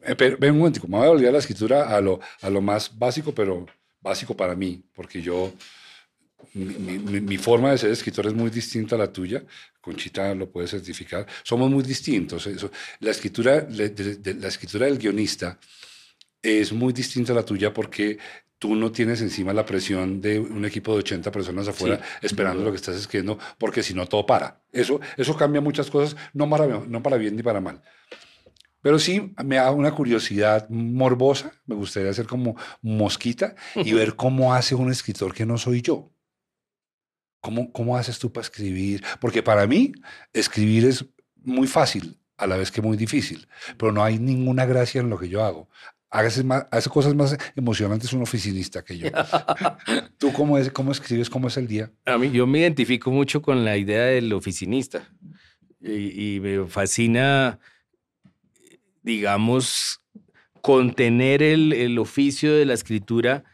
[0.01, 2.61] Eh, pero, ven un momento, me voy a a la escritura a lo, a lo
[2.61, 3.65] más básico, pero
[4.01, 5.53] básico para mí, porque yo,
[6.53, 9.43] mi, mi- mi- forma de ser escritor es muy distinta a la tuya.
[9.81, 11.25] Conchita lo puede certificar.
[11.43, 12.47] Somos muy distintos.
[12.47, 12.71] Eso.
[12.99, 15.59] La, escritura, de- de- la escritura del guionista
[16.41, 18.17] es muy distinta a la tuya porque
[18.59, 22.71] tú no tienes encima la presión de un equipo de 80 personas afuera esperando lo
[22.71, 24.61] que estás escribiendo, porque si no todo para.
[24.71, 27.81] Eso, eso cambia muchas cosas, no para, no para bien ni para mal.
[28.87, 34.53] Pero sí me da una curiosidad morbosa, me gustaría ser como mosquita y ver cómo
[34.53, 36.09] hace un escritor que no soy yo.
[37.41, 39.03] ¿Cómo, ¿Cómo haces tú para escribir?
[39.19, 39.91] Porque para mí
[40.31, 41.03] escribir es
[41.35, 45.19] muy fácil, a la vez que muy difícil, pero no hay ninguna gracia en lo
[45.19, 45.67] que yo hago.
[46.09, 49.09] Hace, más, hace cosas más emocionantes un oficinista que yo.
[50.17, 51.29] ¿Tú cómo, es, cómo escribes?
[51.29, 51.91] ¿Cómo es el día?
[52.05, 55.09] A mí, yo me identifico mucho con la idea del oficinista
[55.81, 57.59] y, y me fascina,
[59.07, 60.01] digamos,
[60.61, 63.45] contener el, el, oficio de la escritura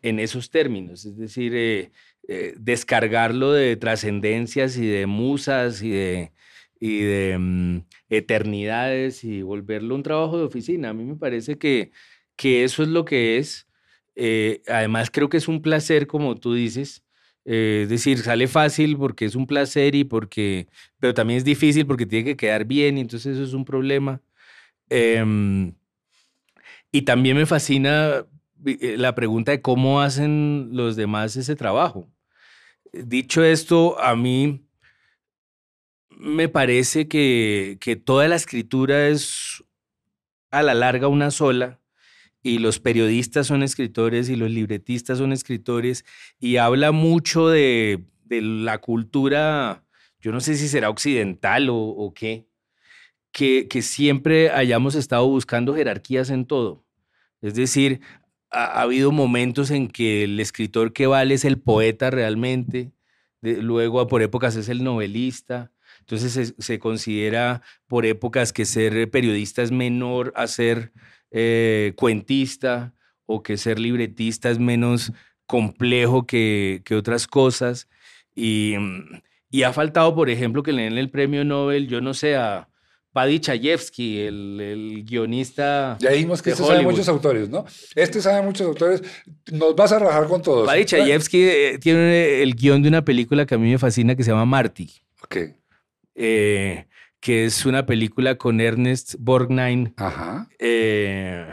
[0.00, 1.90] en esos términos, es decir, eh,
[2.28, 6.32] eh, descargarlo de trascendencias y de musas y de,
[6.78, 7.78] y de mm,
[8.10, 10.90] eternidades y volverlo un trabajo de oficina.
[10.90, 11.90] A mí me parece que,
[12.36, 13.66] que eso es lo que es.
[14.14, 17.02] Eh, además, creo que es un placer, como tú dices.
[17.44, 20.68] es decir, sale fácil porque es un placer y porque,
[21.00, 24.22] pero también es difícil porque tiene que quedar bien y entonces eso es un problema.
[24.88, 25.74] Em,
[26.90, 28.26] y también me fascina
[28.64, 32.08] eh, la pregunta de cómo hacen los demás ese trabajo.
[32.92, 34.66] Dicho esto, a mí
[36.10, 39.64] me parece que, que toda la escritura es
[40.50, 41.80] a la larga una sola
[42.42, 46.04] y los periodistas son escritores y los libretistas son escritores
[46.38, 49.84] y habla mucho de, de la cultura,
[50.20, 52.46] yo no sé si será occidental o, o qué,
[53.32, 56.84] que, siempre hayamos estado buscando jerarquías en todo.
[57.40, 58.00] Es decir,
[58.50, 62.92] ha, habido momentos en que el escritor que vale es el poeta realmente,
[63.40, 69.72] luego por épocas es el novelista, entonces se, considera por épocas que ser periodista es
[69.72, 70.92] menor a ser
[71.30, 72.94] eh, cuentista
[73.26, 75.12] o que ser libretista es menos
[75.46, 77.88] complejo que, que otras cosas.
[78.34, 78.74] Y,
[79.50, 82.68] y, ha faltado, por ejemplo, que le den el premio Nobel, yo no sé, a,
[83.12, 85.98] Paddy Chayefsky, el, guionista.
[86.00, 87.66] Ya dijimos que este sabe muchos autores, ¿no?
[87.94, 89.02] Este sabe muchos autores.
[89.52, 90.66] Nos vas a rajar con todos.
[90.66, 94.24] Paddy Chayefsky eh, tiene el guion de una película que a mí me fascina que
[94.24, 94.90] se llama Marty.
[95.22, 95.36] Ok.
[96.14, 96.86] Eh,
[97.20, 99.92] que es una película con Ernest Borgnine.
[99.96, 100.48] Ajá.
[100.58, 101.46] Eh,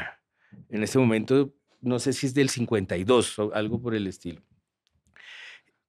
[0.70, 4.42] en este momento, no sé si es del 52 o algo por el estilo.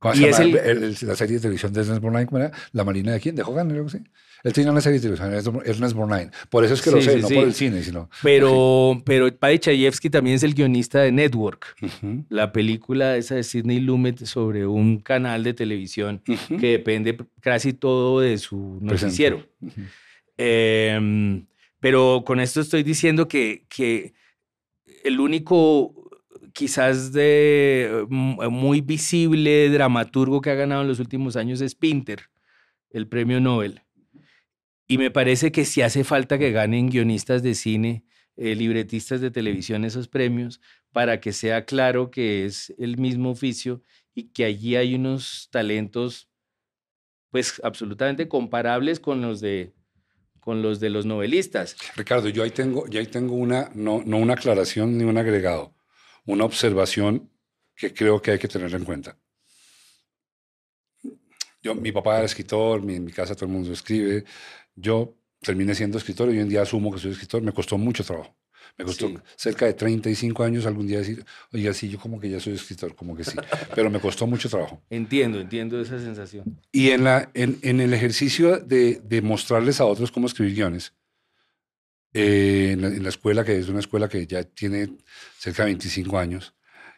[0.00, 0.44] ¿Cómo se llama
[1.02, 2.26] la serie de televisión de Ernest Borgnine?
[2.26, 2.50] ¿Cómo era?
[2.72, 3.36] ¿La Marina de quién?
[3.36, 3.70] ¿De Hogan?
[3.70, 3.98] ¿Algo así?
[4.42, 6.30] Él tenía una serie de televisión, Ernest Borgnine.
[6.48, 8.08] Por eso es que lo sé, no por el cine, sino...
[8.22, 11.76] Pero, pero Paddy Chayefsky también es el guionista de Network,
[12.28, 18.20] la película esa de Sidney Lumet sobre un canal de televisión que depende casi todo
[18.20, 19.46] de su noticiero.
[20.36, 21.46] Em,
[21.80, 24.14] pero con esto estoy diciendo que, que
[25.04, 25.94] el único
[26.52, 32.30] quizás de muy visible dramaturgo que ha ganado en los últimos años es Pinter,
[32.90, 33.82] el premio Nobel.
[34.90, 38.04] Y me parece que si hace falta que ganen guionistas de cine,
[38.36, 40.60] eh, libretistas de televisión esos premios,
[40.90, 43.84] para que sea claro que es el mismo oficio
[44.16, 46.28] y que allí hay unos talentos
[47.30, 49.72] pues absolutamente comparables con los de
[50.40, 51.76] con los de los novelistas.
[51.94, 55.72] Ricardo, yo ahí tengo, yo ahí tengo una, no, no una aclaración ni un agregado,
[56.26, 57.30] una observación
[57.76, 59.16] que creo que hay que tener en cuenta.
[61.62, 64.24] Yo, mi papá era escritor, en mi casa todo el mundo escribe,
[64.74, 67.42] yo terminé siendo escritor y hoy en día asumo que soy escritor.
[67.42, 68.36] Me costó mucho trabajo.
[68.78, 72.40] Me costó cerca de 35 años algún día decir, oiga, sí, yo como que ya
[72.40, 73.36] soy escritor, como que sí.
[73.74, 74.82] Pero me costó mucho trabajo.
[74.90, 76.60] Entiendo, entiendo esa sensación.
[76.72, 80.94] Y en, la, en, en el ejercicio de, de, mostrarles a otros cómo escribir guiones,
[82.12, 84.96] eh, en, la, en, la, escuela, que es una escuela que ya tiene
[85.38, 86.54] cerca de 25 años,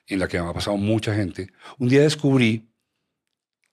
[0.07, 1.49] en la que me ha pasado mucha gente,
[1.79, 2.72] un día descubrí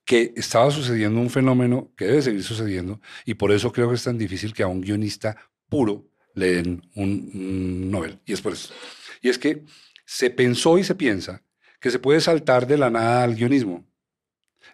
[0.09, 4.03] que estaba sucediendo un fenómeno que debe seguir sucediendo y por eso creo que es
[4.03, 5.37] tan difícil que a un guionista
[5.69, 8.19] puro le den un, Nobel.
[8.25, 8.73] Y es por eso.
[9.21, 9.65] Y es que
[10.07, 11.43] se pensó y se piensa
[11.79, 13.87] que se puede saltar de la nada al guionismo.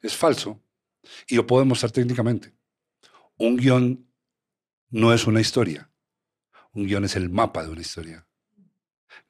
[0.01, 0.63] Es falso
[1.27, 2.55] y lo puedo demostrar técnicamente.
[3.38, 4.09] Un guion
[4.89, 5.91] no es una historia.
[6.71, 8.25] Un guion es el mapa de una historia.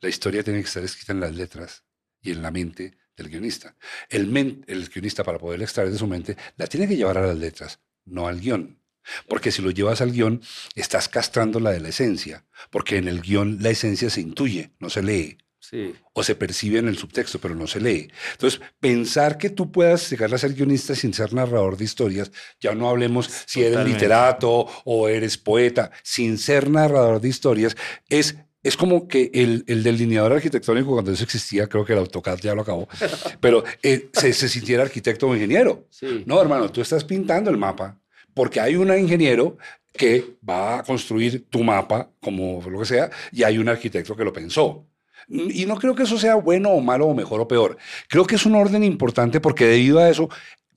[0.01, 1.83] La historia tiene que estar escrita en las letras
[2.21, 3.75] y en la mente del guionista.
[4.09, 7.37] El, el guionista, para poder extraer de su mente, la tiene que llevar a las
[7.37, 8.79] letras, no al guion.
[9.27, 10.41] Porque si lo llevas al guion,
[10.73, 12.45] estás castrando la de la esencia.
[12.69, 15.37] Porque en el guion la esencia se intuye, no se lee.
[15.59, 15.95] Sí.
[16.13, 18.11] O se percibe en el subtexto, pero no se lee.
[18.33, 22.75] Entonces, pensar que tú puedas llegar a ser guionista sin ser narrador de historias, ya
[22.75, 23.81] no hablemos si Totalmente.
[23.81, 27.75] eres literato o eres poeta, sin ser narrador de historias,
[28.09, 28.35] es
[28.65, 32.55] es como que el, el, delineador arquitectónico, cuando eso existía, creo que el AutoCAD ya
[32.55, 32.87] lo acabó,
[33.39, 35.85] pero eh, se, se, sintiera arquitecto o ingeniero.
[35.91, 36.23] Sí.
[36.25, 37.99] No, hermano, tú estás pintando el mapa
[38.33, 39.57] porque hay un ingeniero
[39.93, 44.23] que va a construir tu mapa, como lo que sea, y hay un arquitecto que
[44.23, 44.87] lo pensó.
[45.27, 47.77] Y no creo que eso sea bueno o malo o mejor o peor.
[48.09, 50.27] Creo que es un orden importante porque debido a eso,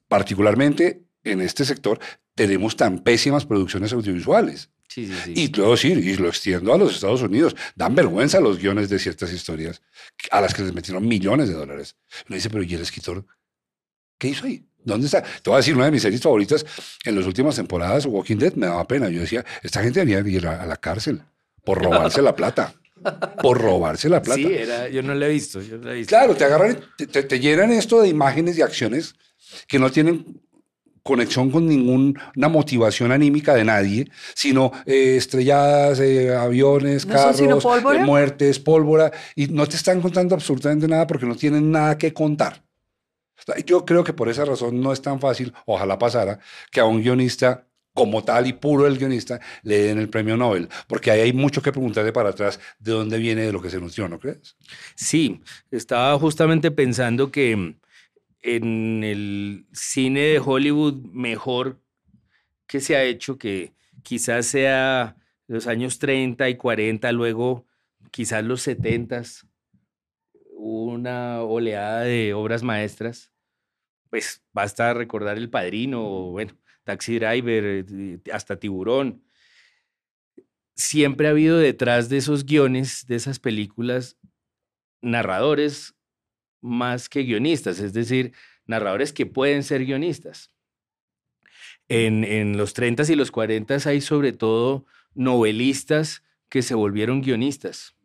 [0.08, 1.98] particularmente en este sector,
[2.34, 4.68] tenemos tan pésimas producciones audiovisuales.
[4.88, 5.32] Sí, sí, sí.
[5.36, 8.98] Y luego decir, y lo extiendo a los Estados Unidos, dan vergüenza los guiones de
[8.98, 9.82] ciertas historias
[10.30, 11.94] a las que les metieron millones de dólares.
[12.28, 13.24] Uno dice, pero ¿y el escritor?
[14.18, 14.64] ¿Qué hizo ahí?
[14.84, 15.22] ¿Dónde está?
[15.22, 16.64] Te voy a decir, una de mis series favoritas
[17.04, 19.08] en las últimas temporadas, Walking Dead, me daba pena.
[19.10, 21.20] Yo decía, esta gente debería ir a, a la cárcel
[21.64, 22.74] por robarse la plata.
[23.42, 24.40] por robarse la plata.
[24.40, 25.60] Sí, era, yo no lo he visto.
[25.60, 26.08] Yo no lo he visto.
[26.08, 29.14] Claro, te agarran, te, te- te llenan esto de imágenes y acciones
[29.68, 30.40] que no tienen
[31.02, 37.48] conexión con ninguna motivación anímica de nadie, sino eh, estrelladas, eh, aviones, ¿No son sino
[37.58, 38.00] carros, pólvora?
[38.00, 42.12] eh, muertes, pólvora, y no te están contando absolutamente nada porque no tienen nada que
[42.12, 42.62] contar.
[43.64, 46.38] Yo creo que por esa razón no es tan fácil, ojalá pasara,
[46.70, 50.68] que a un guionista como tal y puro el guionista le den el premio Nobel,
[50.86, 53.80] porque ahí hay mucho que preguntarle para atrás de dónde viene, de lo que se
[53.80, 54.56] nutrió, ¿no crees?
[54.94, 55.40] Sí,
[55.70, 57.76] estaba justamente pensando que
[58.42, 61.80] en el cine de Hollywood mejor
[62.66, 63.72] que se ha hecho, que
[64.02, 65.16] quizás sea
[65.46, 67.66] los años 30 y 40, luego
[68.10, 69.22] quizás los 70,
[70.52, 73.32] una oleada de obras maestras,
[74.10, 79.24] pues basta recordar El Padrino, bueno, Taxi Driver, eh, hasta Tiburón.
[80.74, 84.16] Siempre ha habido detrás de esos guiones, de esas películas,
[85.00, 85.97] narradores
[86.60, 88.32] más que guionistas, es decir,
[88.66, 90.50] narradores que pueden ser guionistas.
[91.88, 94.84] En, en los 30 y los 40 hay sobre todo
[95.14, 97.96] novelistas que se volvieron guionistas.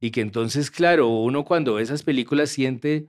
[0.00, 3.08] Y que entonces, claro, uno cuando ve esas películas siente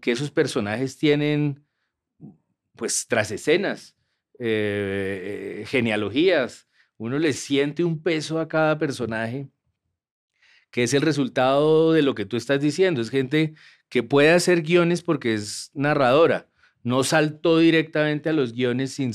[0.00, 1.64] que esos personajes tienen,
[2.76, 3.96] pues, tras escenas,
[4.38, 6.68] eh, genealogías.
[6.96, 9.48] Uno le siente un peso a cada personaje
[10.70, 13.00] que es el resultado de lo que tú estás diciendo.
[13.00, 13.54] Es gente
[13.90, 16.48] que puede hacer guiones porque es narradora.
[16.82, 19.12] No saltó directamente a los guiones sin,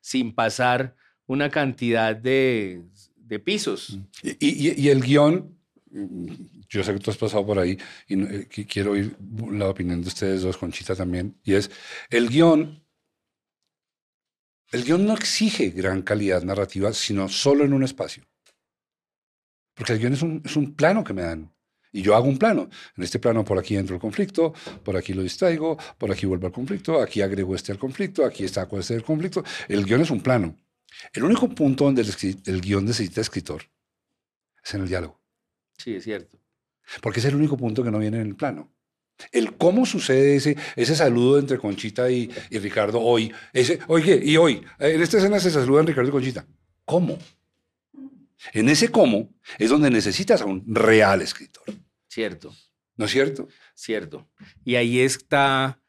[0.00, 0.96] sin pasar
[1.26, 2.82] una cantidad de,
[3.16, 4.00] de pisos.
[4.22, 5.56] Y, y- el guion,
[5.92, 6.26] mm,
[6.68, 9.16] yo sé que tú has pasado por ahí y eh, quiero oír
[9.52, 11.70] la opinión de ustedes dos, Conchita también, y es,
[12.10, 12.82] el guion,
[14.72, 18.24] el guion no exige gran calidad narrativa, sino solo en un espacio.
[19.74, 21.53] Porque el guion es un, es un plano que me dan.
[21.94, 22.68] Y yo hago un plano.
[22.96, 26.48] En este plano por aquí entro el conflicto, por aquí lo distraigo, por aquí vuelvo
[26.48, 29.44] al conflicto, aquí agrego este al conflicto, aquí saco este del conflicto.
[29.68, 30.56] El guion es un plano.
[31.12, 32.08] El único punto donde el,
[32.46, 33.62] el guion necesita escritor
[34.64, 35.22] es en el diálogo.
[35.78, 36.36] Sí, es cierto.
[37.00, 38.74] Porque es el único punto que no viene en el plano.
[39.30, 43.32] El cómo sucede ese, ese saludo entre Conchita y, y Ricardo hoy.
[43.52, 46.44] Ese, oye, y hoy, en esta escena se saludan Ricardo y Conchita.
[46.84, 47.18] ¿Cómo?
[48.52, 51.64] En ese cómo es donde necesitas a un real escritor.
[52.14, 52.54] Cierto.
[52.96, 53.48] ¿No es cierto?
[53.74, 54.28] Cierto.
[54.64, 55.80] Y ahí está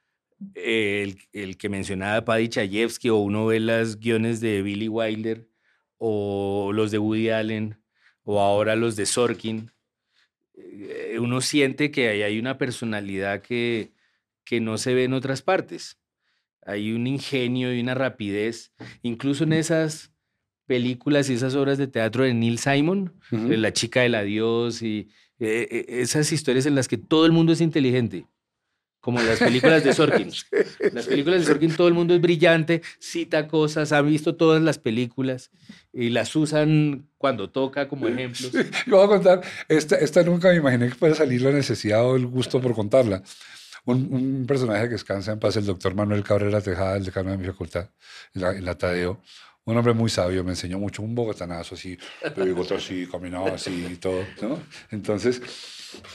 [0.55, 5.47] eh, el, el que mencionaba Paddy Chayefsky, o uno ve los guiones de Billy Wilder,
[5.99, 7.77] o los de Woody Allen,
[8.23, 9.71] o ahora los de Sorkin.
[10.55, 13.93] Eh, Uno siente que ahí hay una personalidad que,
[14.43, 15.99] que no se ve en otras partes.
[16.65, 18.73] Hay un ingenio y una rapidez.
[19.03, 20.11] Incluso en esas
[20.65, 25.09] películas y esas obras de teatro de Neil Simon, eh, La chica del adiós y
[25.39, 28.25] eh, eh, esas historias en las que todo el mundo es inteligente,
[29.01, 30.31] como las películas de Sorkin.
[30.93, 34.79] Las películas de Sorkin todo el mundo es brillante, cita cosas, ha visto todas las
[34.79, 35.51] películas
[35.93, 38.51] y las usan cuando toca como ejemplos.
[38.87, 42.15] Yo voy a contar, esta, esta nunca me imaginé que pueda salir la necesidad o
[42.15, 43.21] el gusto por contarla.
[43.85, 47.37] Un, un personaje que descansa en paz, el doctor Manuel Cabrera Tejada, el decano de
[47.37, 47.91] mi facultad,
[48.33, 49.21] en la, en la Tadeo.
[49.67, 51.97] Un hombre muy sabio, me enseñó mucho, un bogotanazo así,
[52.37, 54.59] bigote así, caminaba así y todo, ¿no?
[54.91, 55.41] Entonces,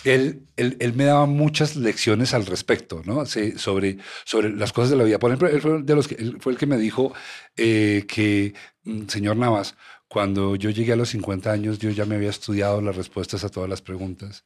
[0.05, 3.27] él, él, él me daba muchas lecciones al respecto, ¿no?
[3.27, 5.19] Sobre, sobre las cosas de la vida.
[5.19, 7.13] Por ejemplo, él fue, de los que, él fue el que me dijo
[7.57, 9.75] eh, que, mm, señor Navas,
[10.07, 13.49] cuando yo llegué a los 50 años, yo ya me había estudiado las respuestas a
[13.49, 14.45] todas las preguntas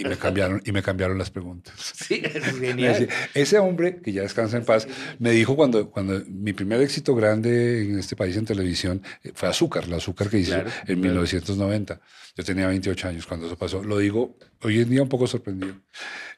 [0.00, 1.74] y me cambiaron, y me cambiaron las preguntas.
[2.10, 3.08] Sí, es genial.
[3.34, 4.88] Ese hombre, que ya descansa en paz,
[5.18, 9.48] me dijo cuando, cuando mi primer éxito grande en este país en televisión eh, fue
[9.48, 11.00] Azúcar, la Azúcar que hice Claro, en claro.
[11.00, 12.00] 1990.
[12.36, 13.82] Yo tenía 28 años cuando eso pasó.
[13.82, 15.74] Lo digo hoy en día un poco sorprendido.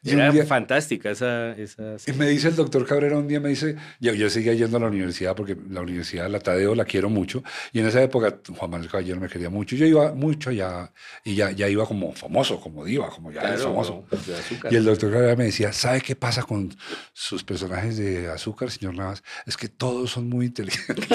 [0.05, 1.53] Y, Era día- fantástica esa...
[1.53, 4.77] esa y me dice el doctor Cabrera un día, me dice, yo, yo seguía yendo
[4.79, 7.45] a la universidad porque la universidad, la Tadeo, la quiero mucho.
[7.73, 9.77] Y en esa época Juan Manuel Caballero me quería mucho.
[9.77, 10.93] Yo iba mucho ya,
[11.25, 14.05] y ya, ya iba como famoso, como diva, como ya Claro, famoso.
[14.71, 16.75] Y el doctor Cabrera me decía, ¿sabe qué pasa con
[17.13, 19.23] sus personajes de azúcar, señor Navas?
[19.47, 21.07] Es que todos son muy inteligentes.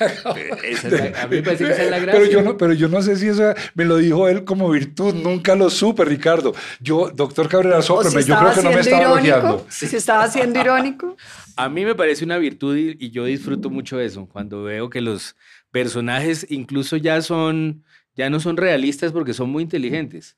[0.00, 2.30] A mí me parece que esa es la Pero gracia.
[2.30, 5.54] yo no, pero yo no sé si eso me lo dijo él como virtud, nunca
[5.54, 6.54] lo supe, Ricardo.
[6.80, 9.66] Yo, doctor Cabrera, O si sópreme, yo creo que no me estaba irónico, elogiando.
[9.68, 11.16] si estaba siendo irónico.
[11.56, 15.00] A mí me parece una virtud y, y yo disfruto mucho eso, cuando veo que
[15.00, 15.36] los
[15.70, 17.84] personajes incluso ya son,
[18.16, 20.36] ya no son realistas porque son muy inteligentes.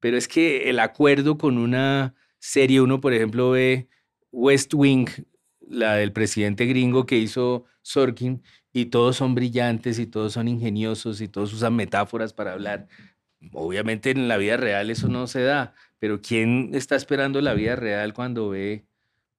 [0.00, 3.88] Pero es que el acuerdo con una serie, uno por ejemplo ve
[4.30, 5.08] West Wing,
[5.60, 8.42] la del presidente gringo que hizo Sorkin,
[8.72, 12.86] y todos son brillantes y todos son ingeniosos y todos usan metáforas para hablar.
[13.52, 17.76] Obviamente en la vida real eso no se da, pero ¿quién está esperando la vida
[17.76, 18.86] real cuando ve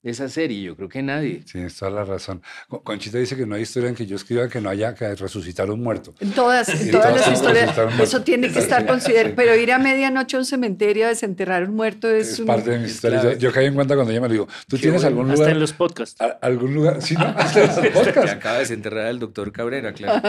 [0.02, 0.62] esa serie?
[0.62, 1.42] Yo creo que nadie.
[1.50, 2.40] Tienes toda la razón.
[2.68, 5.14] Con- Conchita dice que no hay historia en que yo escriba que no haya que
[5.14, 6.14] resucitar un muerto.
[6.20, 8.86] En todas, todas todas las historias, eso tiene que estar Sí.
[8.88, 9.34] considerado.
[9.36, 12.46] Pero ir a medianoche a un cementerio a desenterrar un muerto es, Es un...
[12.46, 13.22] parte de mi historia.
[13.22, 14.48] Yo, yo caí en cuenta cuando ella me lo dijo.
[14.68, 15.18] ¿Tú Qué tienes bueno.
[15.18, 15.50] algún Hasta lugar?
[15.52, 16.16] en los podcasts.
[16.40, 17.02] ¿Algún lugar?
[17.02, 17.24] Sí, ¿no?
[17.36, 18.30] Hasta en los podcasts.
[18.32, 20.22] acaba de desenterrar al doctor Cabrera, claro.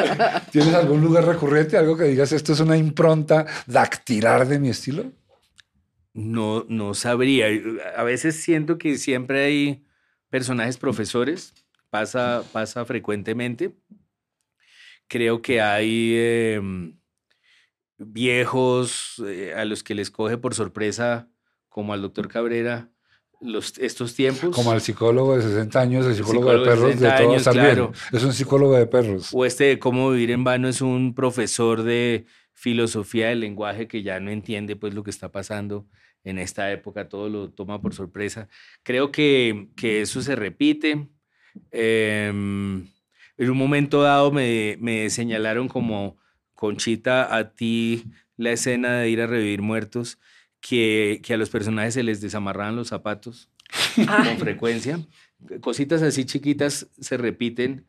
[0.51, 1.77] ¿Tienes algún lugar recurrente?
[1.77, 5.05] Algo que digas, esto es una impronta dactilar de mi estilo.
[6.13, 7.47] No, no sabría.
[7.95, 9.85] A veces siento que siempre hay
[10.29, 11.53] personajes profesores,
[11.89, 13.75] pasa, pasa frecuentemente.
[15.07, 16.97] Creo que hay em,
[17.97, 21.29] viejos eh, a los que les coge por sorpresa,
[21.69, 22.89] como al doctor Cabrera,
[23.41, 24.55] los, estos tiempos.
[24.55, 27.37] Como al psicólogo de 60 años, el psicólogo, psicólogo de perros, de 60 todo años,
[27.41, 27.91] estar claro.
[27.91, 28.03] bien.
[28.13, 29.29] Es un psicólogo de perros.
[29.33, 32.25] O este de cómo vivir en vano es un profesor de
[32.61, 35.87] filosofía del lenguaje que ya no entiende pues lo que está pasando
[36.23, 38.49] en esta época, todo lo toma por sorpresa.
[38.83, 41.09] Creo que, que eso se repite.
[41.71, 42.87] Em,
[43.37, 46.19] en un momento dado me, me señalaron como,
[46.53, 48.03] Conchita, a ti
[48.37, 50.19] la escena de ir a revivir muertos,
[50.59, 53.49] que, que a los personajes se les desamarraban los zapatos
[53.95, 54.99] con frecuencia.
[55.61, 57.87] Cositas así chiquitas se repiten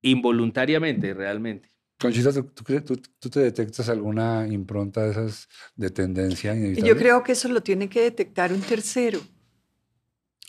[0.00, 1.73] involuntariamente, realmente.
[1.98, 6.88] Conchita, ¿tú, te detectas alguna impronta de esas de tendencia inevitable?
[6.88, 9.20] yo creo que eso lo tiene que detectar un tercero.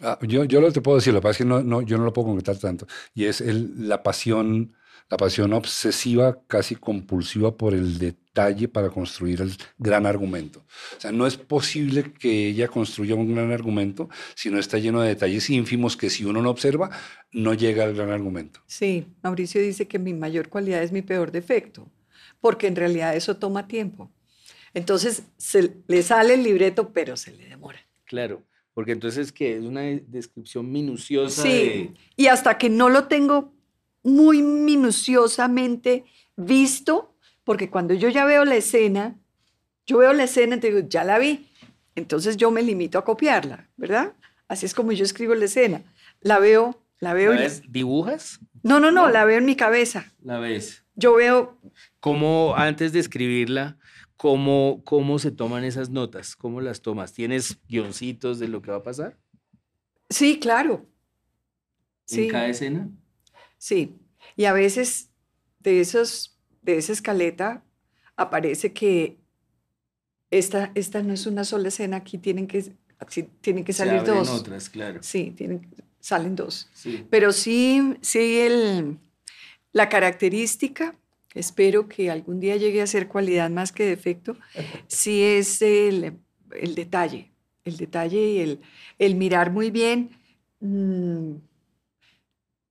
[0.02, 1.98] Ah, yo, yo lo te puedo decir, lo que pasa es que no, no, yo
[1.98, 2.88] no lo puedo concretar tanto.
[3.14, 4.76] Y es el, la pasión,
[5.10, 10.66] la pasión obsesiva, casi compulsiva por el detalle para construir el gran argumento.
[10.98, 15.02] O sea, no es posible que ella construya un gran argumento si no está lleno
[15.02, 16.90] de detalles ínfimos que si uno no observa,
[17.32, 18.62] no llega al gran argumento.
[18.66, 21.88] Sí, Mauricio dice que mi mayor cualidad es mi peor defecto,
[22.42, 24.12] porque en realidad eso toma tiempo.
[24.74, 27.80] Entonces se le sale el libreto, pero se le demora.
[28.06, 28.44] Claro,
[28.74, 33.06] porque entonces que es una de- descripción minuciosa Sí, de- y hasta que no lo
[33.08, 33.54] tengo
[34.06, 36.06] muy minuciosamente
[36.38, 39.20] visto, porque cuando yo ya veo la escena,
[39.86, 41.50] yo veo la escena y te digo, ya la vi,
[41.96, 44.14] entonces yo me limito a copiarla, ¿verdad?
[44.48, 45.84] Así es como yo escribo la escena.
[46.22, 47.34] La veo, la veo.
[47.34, 47.64] ¿La ves?
[47.68, 48.40] ¿Dibujas?
[48.64, 50.14] No, no, no, la veo en mi cabeza.
[50.24, 50.84] La ves.
[50.96, 51.60] Yo veo,
[52.00, 53.78] ¿Cómo, antes de escribirla,
[54.16, 56.36] cómo, cómo se toman esas notas?
[56.36, 57.12] ¿Cómo las tomas?
[57.12, 59.18] ¿Tienes guioncitos de lo que va a pasar
[60.10, 60.86] sí, claro.
[62.06, 62.26] Sí.
[62.26, 62.90] en cada escena?
[63.66, 63.96] Sí,
[64.36, 65.10] y a veces
[65.60, 67.64] de, esos, de esa escaleta
[68.16, 69.18] aparece que
[70.30, 74.02] esta, esta no es una sola escena, aquí tienen que, aquí tienen que Se salir
[74.02, 74.30] abren dos.
[74.30, 75.00] otras, claro.
[75.02, 75.68] Sí, tienen,
[76.00, 76.70] salen dos.
[76.76, 77.08] Sí.
[77.10, 79.00] Pero sí, sí el,
[79.72, 80.96] la característica,
[81.34, 84.38] espero que algún día llegue a ser cualidad más que defecto,
[84.86, 86.20] sí es el,
[86.52, 87.32] el detalle,
[87.64, 88.60] el detalle y el,
[89.00, 90.12] el mirar muy bien.
[90.60, 91.32] mm,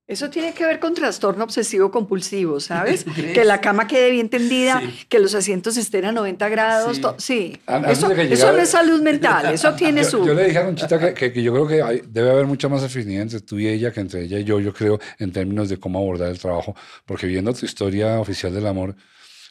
[0.07, 3.05] eso tiene que ver con trastorno obsesivo compulsivo, ¿sabes?
[3.33, 5.05] que la cama quede bien tendida, Sí.
[5.09, 7.01] que los asientos estén a 90 grados.
[7.17, 7.57] Sí.
[7.87, 10.25] eso, no es salud mental, eso tiene Yo, su...
[10.25, 12.69] yo le dije a Conchita que, que- que yo creo que hay- debe haber mucha
[12.69, 15.69] más afinidad entre tú y ella que entre ella y yo, yo creo, en términos
[15.69, 16.75] de cómo abordar el trabajo.
[17.05, 18.95] Porque viendo tu historia oficial del amor,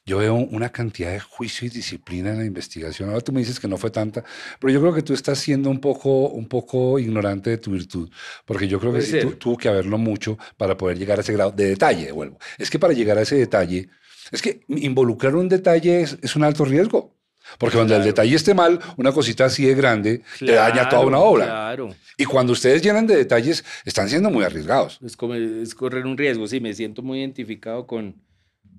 [0.06, 3.08] yo veo una cantidad de juicio y disciplina en la investigación.
[3.08, 4.22] Ahora tú me dices que no fue tanta,
[4.60, 8.10] pero yo creo que tú estás siendo un poco, un poco ignorante de tu virtud.
[8.44, 11.52] Porque yo creo que sí tuvo que haberlo mucho para poder llegar a ese grado
[11.52, 12.38] de detalle, vuelvo.
[12.58, 13.88] Es que para llegar a ese detalle,
[14.30, 17.14] es que involucrar un detalle es, es un alto riesgo.
[17.58, 18.06] Porque cuando el Claro.
[18.10, 21.44] detalle esté mal, una cosita así de grande te daña toda una obra.
[21.44, 21.94] Claro.
[22.16, 24.98] Y cuando ustedes llenan de detalles, están siendo muy arriesgados.
[25.04, 28.14] Es, como, es correr un riesgo, sí, me siento muy identificado con,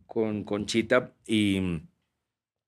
[0.08, 1.82] con Conchita y,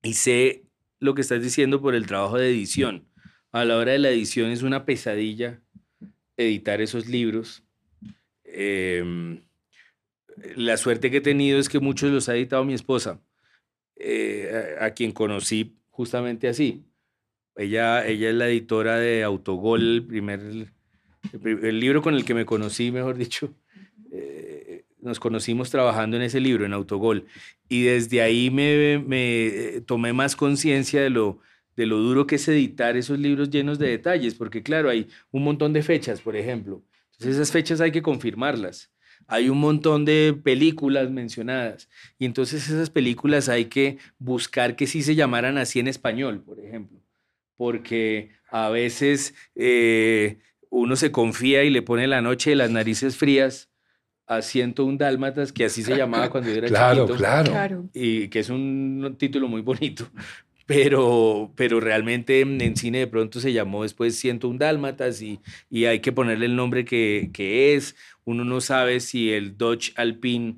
[0.03, 0.63] y sé
[0.99, 3.07] lo que estás diciendo por el trabajo de edición.
[3.51, 5.61] A la hora de la edición es una pesadilla
[6.35, 7.63] editar esos libros.
[8.43, 9.41] Em,
[10.55, 13.19] la suerte que he tenido es que muchos los ha editado mi esposa,
[13.95, 16.83] eh, a, quien conocí justamente así.
[17.55, 20.69] Ella, ella es la editora de Autogol, el primer el,
[21.41, 23.53] pri- el libro con el que me conocí, mejor dicho.
[24.11, 24.56] eh,
[25.01, 27.25] nos conocimos trabajando en ese libro, en Autogol.
[27.69, 31.39] Y desde ahí me, eh, tomé más conciencia de lo,
[31.75, 35.43] de lo duro que es editar esos libros llenos de detalles, porque claro, hay un
[35.43, 36.83] montón de fechas, por ejemplo.
[37.13, 38.91] Entonces esas fechas hay que confirmarlas.
[39.27, 45.01] Hay un montón de películas mencionadas y entonces esas películas hay que buscar que sí
[45.01, 47.01] se llamaran así en español, por ejemplo,
[47.57, 50.37] porque a veces eh,
[50.69, 53.69] uno se confía y le pone la noche de las narices frías
[54.27, 57.17] a 101 Dálmatas, que así se llamaba cuando yo era Claro, chiquito.
[57.17, 57.51] claro.
[57.51, 57.89] Claro.
[57.93, 60.09] Y que es un título muy bonito.
[60.65, 66.01] Pero, pero realmente en cine de pronto se llamó después 101 Dálmatas y, y hay
[66.01, 67.95] que ponerle el nombre que, que es.
[68.25, 70.57] Uno no sabe si el Dodge Alpine,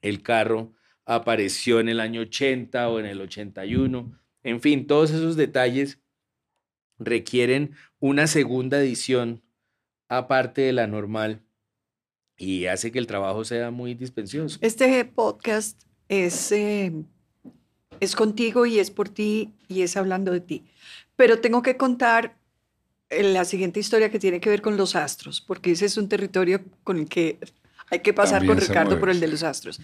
[0.00, 0.74] el carro,
[1.04, 4.12] apareció en el año 80 o en el 81.
[4.44, 5.98] En fin, todos esos detalles
[6.98, 9.42] requieren una segunda edición
[10.08, 11.42] aparte de la normal
[12.38, 14.58] y hace que el trabajo sea muy dispensioso.
[14.60, 16.92] Este podcast es, eh,
[18.00, 20.64] es contigo y es por ti y es hablando de ti.
[21.16, 22.36] Pero tengo que contar
[23.08, 26.08] eh, la siguiente historia que tiene que ver con los astros, porque ese es un
[26.08, 27.38] territorio con el que
[27.90, 29.00] hay que pasar También con Ricardo mueve.
[29.00, 29.80] por el de los astros.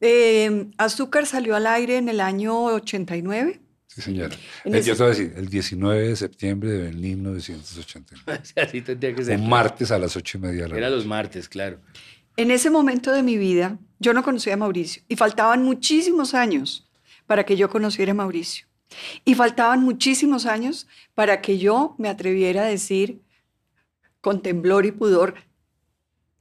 [0.00, 3.60] Eh, Azúcar salió al aire en el año 89.
[3.92, 4.36] Sí, señora.
[4.64, 8.42] El, yo te voy a decir, el 19 de septiembre de 1989.
[8.56, 9.38] Así tendría que ser.
[9.38, 10.96] Un martes a las ocho y media de la Era noche.
[10.96, 11.80] los martes, claro.
[12.36, 16.88] En ese momento de mi vida, yo no conocía a Mauricio y faltaban muchísimos años
[17.26, 18.66] para que yo conociera a Mauricio.
[19.24, 23.20] Y faltaban muchísimos años para que yo me atreviera a decir
[24.20, 25.34] con temblor y pudor,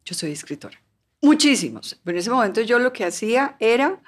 [0.05, 0.79] yo soy escritora.
[1.21, 1.99] Muchísimos.
[2.03, 4.01] Pero en ese momento yo lo que hacía era,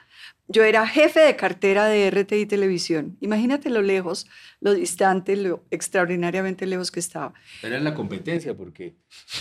[0.52, 3.18] yo era jefe de cartera de RTI Televisión.
[3.22, 4.28] Imagínate lo lejos,
[4.60, 7.34] lo distante, lo extraordinariamente lejos que estaba.
[7.64, 8.95] Era en la competencia, porque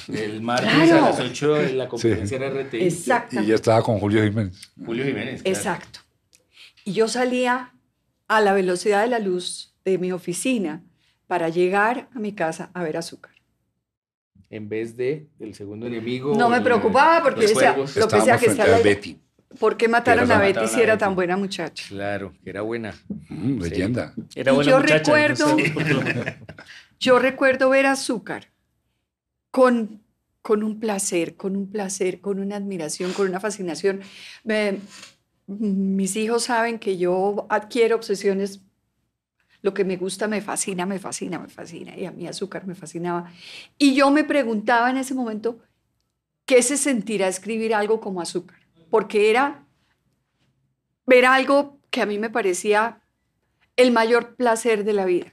[0.08, 1.06] el martes Claro.
[1.06, 2.82] a las 8 la competencia era RTI.
[2.84, 3.40] Exacto.
[3.40, 4.72] Y ya estaba con Julio Jiménez.
[4.84, 5.42] Julio Jiménez.
[5.42, 5.56] claro.
[5.56, 6.00] Exacto.
[6.84, 7.72] Y yo salía
[8.28, 10.82] a la velocidad de la luz de mi oficina
[11.26, 13.32] para llegar a mi casa a ver azúcar.
[14.48, 16.34] En vez de el segundo enemigo.
[16.36, 17.76] No me preocupaba porque decía.
[17.76, 19.16] Lo que sea que sea la- Betty.
[19.58, 21.00] ¿Por qué mataron Pero a Betty mataron si a era Betty.
[21.04, 21.84] tan buena muchacha?
[21.88, 22.94] Claro, que era buena.
[23.28, 23.70] Mm, Sí.
[23.70, 24.14] leyenda.
[24.34, 24.98] Era Y buena yo muchacha.
[24.98, 26.36] recuerdo- no sé.
[27.00, 28.52] Yo recuerdo ver azúcar
[29.50, 30.02] con,
[30.42, 34.00] con un placer, con un placer, con una admiración, con una fascinación.
[34.44, 34.78] Me-
[35.46, 38.60] mis hijos saben que yo adquiero obsesiones.
[39.62, 41.96] Lo que me gusta me fascina, me fascina, me fascina.
[41.96, 43.32] Y a mí azúcar me fascinaba.
[43.78, 45.58] Y yo me preguntaba en ese momento,
[46.46, 48.59] ¿qué se sentirá escribir algo como azúcar?
[48.90, 49.64] Porque era
[51.06, 53.00] ver algo que a mí me parecía
[53.76, 55.32] el mayor placer de la vida.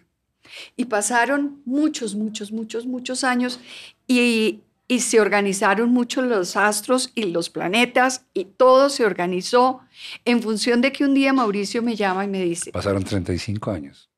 [0.75, 3.59] Y pasaron muchos, muchos, muchos, muchos años
[4.07, 9.81] y, y se organizaron mucho los astros y los planetas y todo se organizó
[10.23, 14.09] en función de que un día Mauricio me llama y me dice, Pasaron 35 años.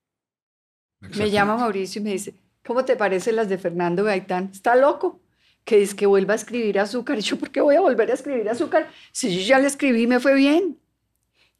[1.00, 4.52] me llama Mauricio y me dice, ¿cómo te parecen las de Fernando Gaitán?
[4.54, 5.20] Está loco.
[5.66, 7.18] Que dice que vuelva a escribir azúcar.
[7.20, 8.89] Y yo, ¿por qué voy a volver a escribir azúcar?
[9.12, 10.78] Si yo ya le escribí y me fue bien.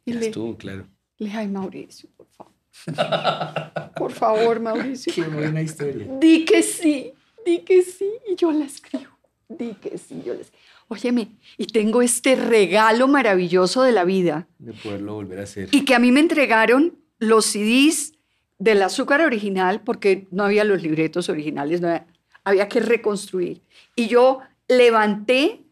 [0.04, 0.86] Y Ya le, estuvo, claro.
[1.18, 2.52] le dije, ay, Mauricio, por favor.
[3.96, 5.12] Por favor, Mauricio.
[5.12, 6.06] Qué buena historia.
[6.18, 7.12] Di que sí,
[7.44, 9.10] di que sí, y yo la escribo.
[9.48, 10.62] Di que sí, yo la escribo.
[10.88, 11.28] Óyeme,
[11.58, 15.68] y tengo este regalo maravilloso de la vida, De poderlo volver a hacer.
[15.72, 18.14] y que a mí me entregaron los CDs
[18.58, 22.06] del azúcar original, porque no había los libretos originales, no había,
[22.44, 23.62] había que reconstruir.
[23.94, 25.62] Y yo levanté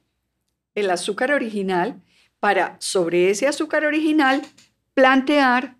[0.75, 2.01] el azúcar original
[2.41, 4.43] para, sobre ese azúcar original,
[4.95, 5.77] plantear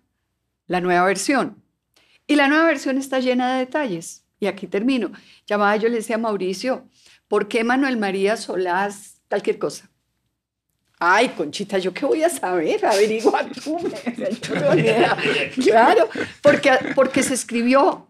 [0.67, 1.61] la nueva versión.
[2.27, 4.25] Y la nueva versión está llena de detalles.
[4.39, 5.11] Y aquí termino.
[5.47, 6.87] Llamaba yo le decía a Mauricio,
[7.27, 9.89] ¿por qué Manuel María Solás cualquier cosa?
[10.99, 12.85] Ay, Conchita, ¿yo qué voy a saber?
[12.85, 13.79] Averigua tú.
[13.79, 13.89] me-.
[15.63, 16.09] Claro,
[16.41, 18.08] porque, porque se escribió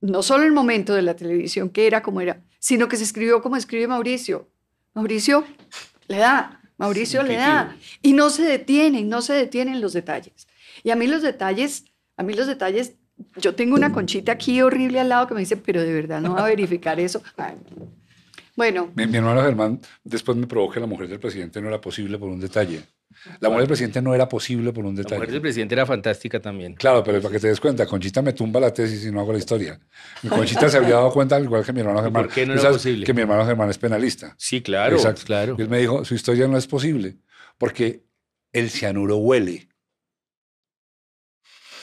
[0.00, 3.42] no solo el momento de la televisión, que era como era, sino que se escribió
[3.42, 4.48] como escribe Mauricio.
[4.94, 5.44] Mauricio
[6.08, 7.76] le da, Mauricio le da.
[8.02, 10.46] Y no se detienen, no se detienen los detalles.
[10.82, 11.84] Y a mí los detalles,
[12.16, 12.94] a mí los detalles,
[13.36, 16.34] yo tengo una conchita aquí horrible al lado que me dice, pero de verdad no
[16.34, 17.22] va a verificar eso.
[17.36, 17.54] Ay,
[18.56, 21.80] Bueno, Mi, mi hermano Germán después me probó que la mujer del presidente no era
[21.80, 22.82] posible por un detalle.
[23.40, 25.40] La mujer del presidente no era posible por un La mujer del detalle.
[25.40, 26.74] presidente era fantástica también.
[26.74, 29.32] Claro, pero para que te des cuenta, Conchita me tumba la tesis y no hago
[29.32, 29.80] la historia.
[30.22, 32.24] Mi Conchita se había dado cuenta, al igual que mi hermano ¿Y Germán.
[32.24, 33.04] por qué no era posible?
[33.04, 34.34] Que mi hermano Germán es penalista.
[34.38, 34.96] Sí, claro.
[34.96, 35.22] Exacto.
[35.24, 35.56] Claro.
[35.58, 37.18] Y él me dijo, su historia no es posible,
[37.58, 38.04] porque
[38.52, 39.68] el cianuro huele.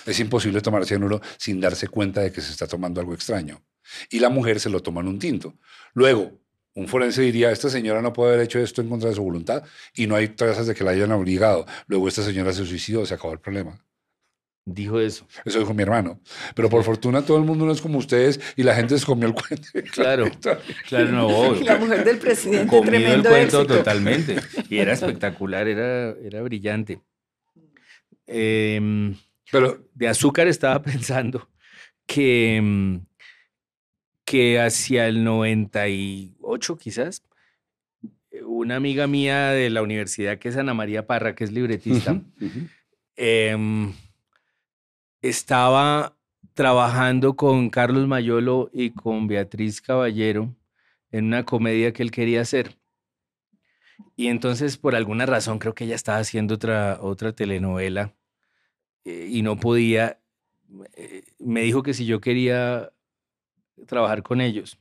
[0.05, 3.63] Es imposible tomar cianuro sin darse cuenta de que se está tomando algo extraño.
[4.09, 5.55] Y la mujer se lo toma en un tinto.
[5.93, 6.39] Luego,
[6.75, 9.63] un forense diría, esta señora no puede haber hecho esto en contra de su voluntad
[9.95, 11.65] y no hay trazas de que la hayan obligado.
[11.87, 13.81] Luego esta señora se suicidó, se acabó el problema.
[14.67, 15.27] Dijo eso.
[15.45, 16.19] Eso dijo mi hermano.
[16.55, 19.27] Pero por fortuna todo el mundo no es como ustedes y la gente se comió
[19.27, 19.67] el cuento.
[19.93, 20.29] Claro.
[20.87, 21.55] Claro, no.
[21.61, 23.77] y la mujer del presidente, Comido el tremendo cuento éxito.
[23.77, 24.35] totalmente.
[24.69, 26.99] Y era espectacular, era, era brillante.
[28.27, 29.15] Em,
[29.51, 31.47] Pero de azúcar estaba pensando
[32.07, 32.97] que, mm,
[34.25, 35.23] que hacia el
[36.45, 37.23] 98 quizás,
[38.45, 42.21] una amiga mía de la universidad, que es Ana María Parra, que es libretista,
[43.15, 43.93] em,
[45.21, 46.15] estaba
[46.53, 50.55] trabajando con Carlos Mayolo y con Beatriz Caballero
[51.11, 52.77] en una comedia que él quería hacer.
[54.15, 58.13] Y entonces, por alguna razón, creo que ella estaba haciendo otra, otra telenovela
[59.03, 60.19] eh, y no podía.
[60.95, 62.91] eh, me dijo que si yo quería
[63.87, 64.77] trabajar con ellos.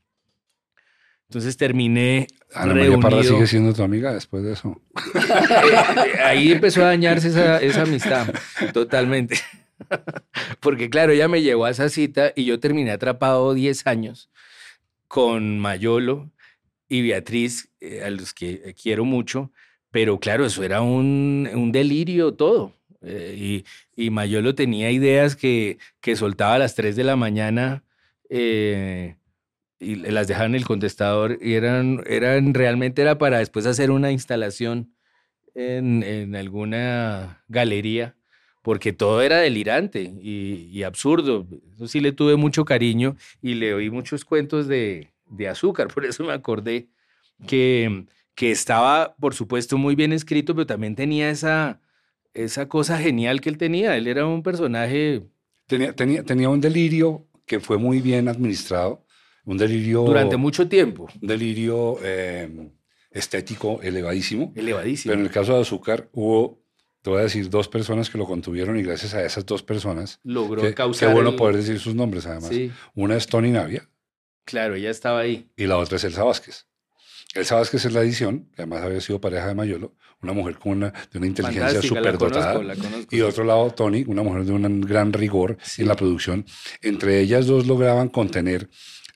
[1.29, 2.27] Entonces terminé.
[2.55, 4.81] Ana María Parra reunido- sigue siendo tu amiga después de eso.
[6.25, 8.29] ahí empezó a dañarse esa, esa amistad,
[8.73, 9.37] totalmente.
[10.61, 14.31] Porque claro, ella me llevó a esa cita y yo terminé atrapado 10 años
[15.09, 16.31] con Mayolo
[16.89, 19.51] y Beatriz, eh, a los que quiero mucho,
[19.91, 22.75] pero claro, eso era un, un delirio todo.
[23.03, 23.35] Eh,
[23.97, 27.83] y, y Mayolo tenía ideas que, que soltaba a las 3 de la mañana
[28.31, 29.17] eh,
[29.85, 34.11] y las dejaba en el contestador y eran, eran realmente era para después hacer una
[34.11, 34.95] instalación
[35.55, 38.17] en, en alguna galería,
[38.63, 41.47] porque todo era delirante y, y absurdo.
[41.75, 46.05] Eso sí le tuve mucho cariño y le oí muchos cuentos de, de azúcar, por
[46.05, 46.89] eso me acordé
[47.47, 51.81] que, que estaba, por supuesto, muy bien escrito, pero también tenía esa,
[52.33, 53.97] esa cosa genial que él tenía.
[53.97, 55.23] Él era un personaje
[55.67, 59.04] Tenía, tenía, tenía un delirio que fue muy bien administrado,
[59.45, 62.71] un delirio, durante mucho tiempo, un delirio eh,
[63.11, 64.53] estético elevadísimo.
[64.57, 65.11] elevadísimo.
[65.13, 66.63] Pero en el caso de Azúcar hubo,
[67.03, 70.21] te voy a decir, dos personas que lo contuvieron y gracias a esas dos personas,
[70.25, 71.13] Logró que- qué causar.
[71.13, 72.49] bueno el- poder decir sus nombres además.
[72.49, 73.89] Sí, Una es Tony Navia
[74.45, 75.49] claro, ella estaba ahí.
[75.57, 76.67] y la otra es Elsa Vázquez.
[77.35, 80.73] Elsa Vázquez es la edición, que además había sido pareja de Mayolo, una mujer con
[80.73, 82.61] una, de una inteligencia superdotada.
[83.11, 85.83] Y de otro lado, Tony, una mujer de un gran rigor Sí.
[85.83, 86.47] en la producción.
[86.81, 88.71] Entre ellas dos lograban contener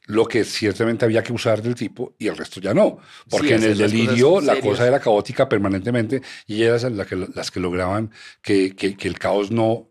[0.08, 2.98] lo que ciertamente había que usar del tipo y el resto ya no.
[3.30, 7.16] Porque Sí, en el delirio la cosa era caótica permanentemente y ellas eran las que,
[7.34, 8.10] las que lograban
[8.42, 9.90] que, que- que el caos no,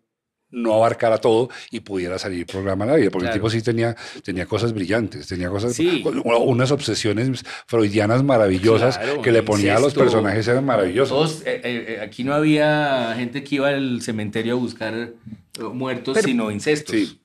[0.50, 3.12] no abarcara todo y pudiera salir programa al aire.
[3.12, 3.36] Porque Claro.
[3.36, 6.04] el tipo sí tenía, tenía cosas brillantes, tenía cosas, Sí.
[6.24, 11.10] unas obsesiones freudianas maravillosas Claro, que le ponía a los personajes, eran maravillosos.
[11.10, 15.14] Todos, eh, eh, eh, aquí no había gente que iba al cementerio a buscar eh,
[15.74, 16.96] muertos, Pero- sino incestos.
[16.96, 17.22] Sí.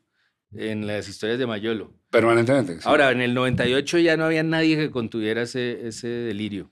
[0.54, 1.94] En las historias de Mayolo.
[2.12, 2.74] Permanentemente.
[2.74, 2.80] sí.
[2.84, 6.70] Ahora, en el 98 ya no había nadie que contuviera ese, ese delirio.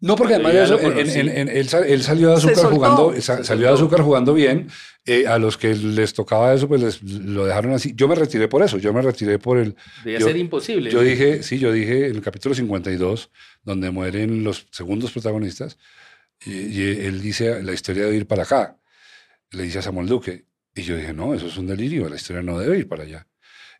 [0.00, 2.74] No, porque además de eso, en- él, sal- él salió de azúcar soltó.
[2.74, 4.66] jugando, salió de azúcar jugando bien.
[5.06, 7.92] eh, a los que les tocaba eso, pues les, lo dejaron así.
[7.94, 8.78] Yo me retiré por eso.
[8.78, 9.76] Yo me retiré por el.
[10.04, 10.90] Debía Yo- ser imposible.
[10.90, 13.30] Yo dije, sí, yo dije en el capítulo 52,
[13.62, 15.78] donde mueren los segundos protagonistas,
[16.44, 18.76] y, y él dice la historia debe ir para acá.
[19.52, 20.46] Le dice a Samuel Duque.
[20.74, 22.08] Y yo dije, no, eso es un delirio.
[22.08, 23.26] La historia no debe ir para allá.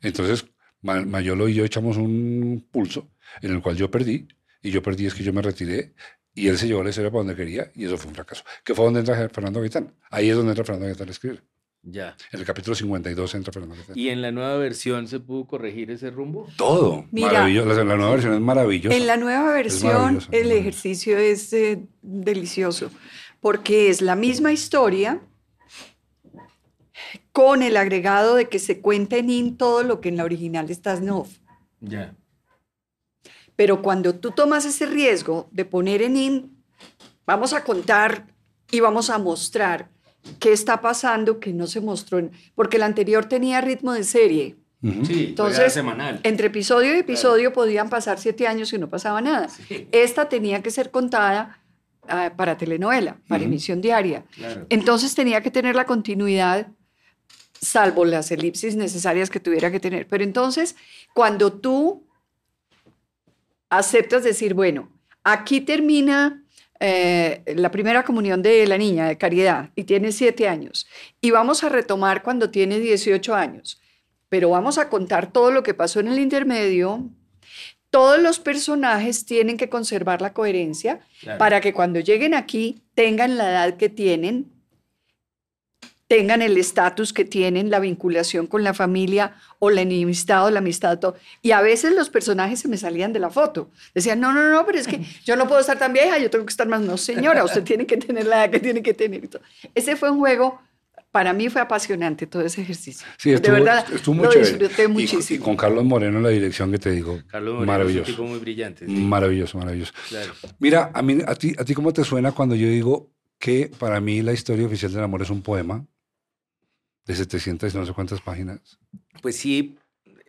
[0.02, 0.44] Entonces,
[0.82, 3.08] Mayolo y yo echamos un pulso
[3.40, 4.28] en el cual yo perdí.
[4.62, 5.94] Y yo perdí es que yo me retiré
[6.34, 8.44] y él se llevó la historia para donde quería y eso fue un fracaso.
[8.64, 9.94] Que fue donde entra Fernando Gaitán.
[10.10, 11.42] Ahí es donde entra Fernando Gaitán a escribir.
[11.84, 12.16] Ya.
[12.30, 13.98] En el capítulo 52 entra Fernando Gaitán.
[13.98, 16.46] ¿Y en la nueva versión se pudo corregir ese rumbo?
[16.56, 17.06] Todo.
[17.10, 17.68] Mira, maravilloso.
[17.68, 18.96] La, la nueva versión es maravillosa.
[18.96, 22.90] En la nueva versión, maravilloso, el ejercicio es eh, delicioso,
[23.40, 25.20] porque es la misma historia
[27.32, 30.70] con el agregado de que se cuenta en in todo lo que en la original
[30.70, 31.38] está en off.
[31.80, 32.14] Ya.
[33.56, 36.64] Pero cuando tú tomas ese riesgo de poner en in,
[37.26, 38.26] vamos a contar
[38.70, 39.88] y vamos a mostrar
[40.38, 44.56] qué está pasando que no se mostró, en- porque el anterior tenía ritmo de serie.
[45.04, 46.18] Sí, Entonces, era semanal.
[46.24, 49.48] Entre episodio y episodio podían pasar siete años y no pasaba nada.
[49.48, 51.60] Sí, Esta tenía que ser contada
[52.08, 54.24] ah, para telenovela, para emisión diaria.
[54.34, 54.66] claro.
[54.70, 56.66] Entonces tenía que tener la continuidad,
[57.62, 60.06] salvo las elipsis necesarias que tuviera que tener.
[60.08, 60.74] Pero entonces,
[61.14, 62.04] cuando tú
[63.70, 64.90] aceptas decir, bueno,
[65.22, 66.44] aquí termina
[66.80, 70.88] eh, la primera comunión de la niña de caridad y tiene siete años,
[71.20, 73.80] y vamos a retomar cuando tiene 18 años,
[74.28, 77.08] pero vamos a contar todo lo que pasó en el intermedio.
[77.90, 81.38] Todos los personajes tienen que conservar la coherencia claro.
[81.38, 84.50] para que cuando lleguen aquí tengan la edad que tienen,
[86.12, 90.58] tengan el estatus que tienen, la vinculación con la familia o la enemistad o la
[90.58, 90.98] amistad.
[90.98, 91.16] todo.
[91.40, 93.70] Y a veces los personajes se me salían de la foto.
[93.94, 96.44] Decían, no, no, no, pero es que yo no puedo estar tan vieja, yo tengo
[96.44, 96.82] que estar más.
[96.82, 99.24] No, señora, usted tiene que tener la edad que tiene que tener.
[99.24, 99.40] y todo.
[99.74, 100.60] Ese fue un juego,
[101.12, 103.06] para mí fue apasionante todo ese ejercicio.
[103.16, 104.50] Sí, estuvo, de verdad, estuvo muy lo chévere.
[104.50, 105.40] disfruté Y- muchísimo.
[105.40, 107.20] Y, con Carlos Moreno en la dirección que te digo.
[107.26, 108.10] Carlos Moreno es un maravilloso.
[108.10, 108.84] tipo muy brillante.
[108.84, 109.92] sí, Maravilloso, maravilloso.
[110.10, 110.32] claro.
[110.58, 113.08] Mira, a, mí, a, ti, ¿a ti cómo te suena cuando yo digo
[113.38, 115.86] que para mí la historia oficial del amor es un poema
[117.06, 118.78] de 700 y no sé cuántas páginas?
[119.20, 119.78] Pues sí,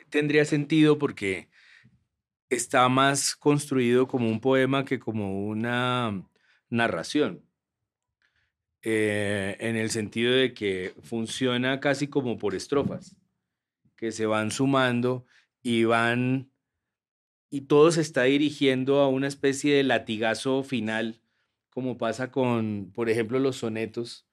[0.10, 1.50] tendría sentido porque
[2.50, 6.24] está más construido como un poema que como una
[6.70, 7.44] narración.
[8.86, 13.16] Eh, en el sentido de que funciona casi como por estrofas,
[13.96, 15.26] que se van sumando
[15.62, 16.52] y van,
[17.50, 21.22] y todo se está dirigiendo a una especie de latigazo final,
[21.70, 24.28] como pasa con, por ejemplo, los sonetos,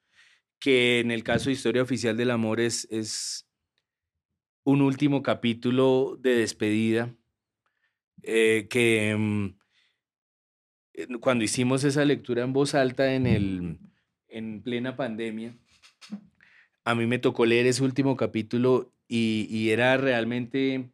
[0.61, 3.49] que en el caso de Historia Oficial del Amor es, es
[4.63, 7.15] un último capítulo de despedida,
[8.23, 9.57] eh, que mm,
[11.21, 13.79] cuando hicimos esa lectura en voz alta en el
[14.29, 15.57] en plena pandemia,
[16.85, 20.91] a mí me tocó leer ese último capítulo y, era realmente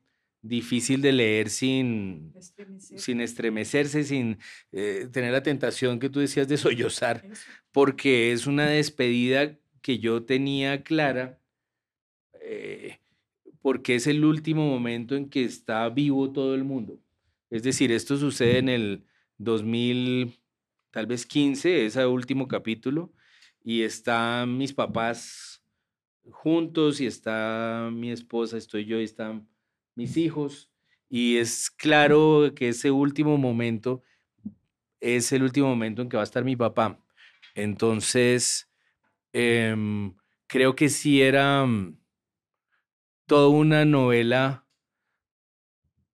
[0.49, 2.33] difícil de leer sin,
[2.79, 4.39] sin estremecerse, sin
[4.73, 7.27] eh, tener la tentación que tú decías de sollozar,
[7.73, 11.41] porque es una despedida que yo tenía clara,
[12.41, 12.99] eh,
[13.61, 17.01] porque es el último momento en que está vivo todo el mundo.
[17.51, 19.05] Es decir, esto sucede en el
[19.39, 20.39] 2000,
[20.91, 23.13] tal vez 15, ese último capítulo,
[23.63, 25.63] y están mis papás
[26.31, 29.49] juntos y está mi esposa, estoy yo y están
[29.97, 30.71] mis hijos.
[31.09, 34.03] Y es claro que ese último momento
[35.01, 37.01] es el último momento en que va a estar mi papá.
[37.55, 38.71] Entonces,
[39.33, 40.15] em,
[40.47, 41.99] creo que sí era mm,
[43.27, 44.67] toda una novela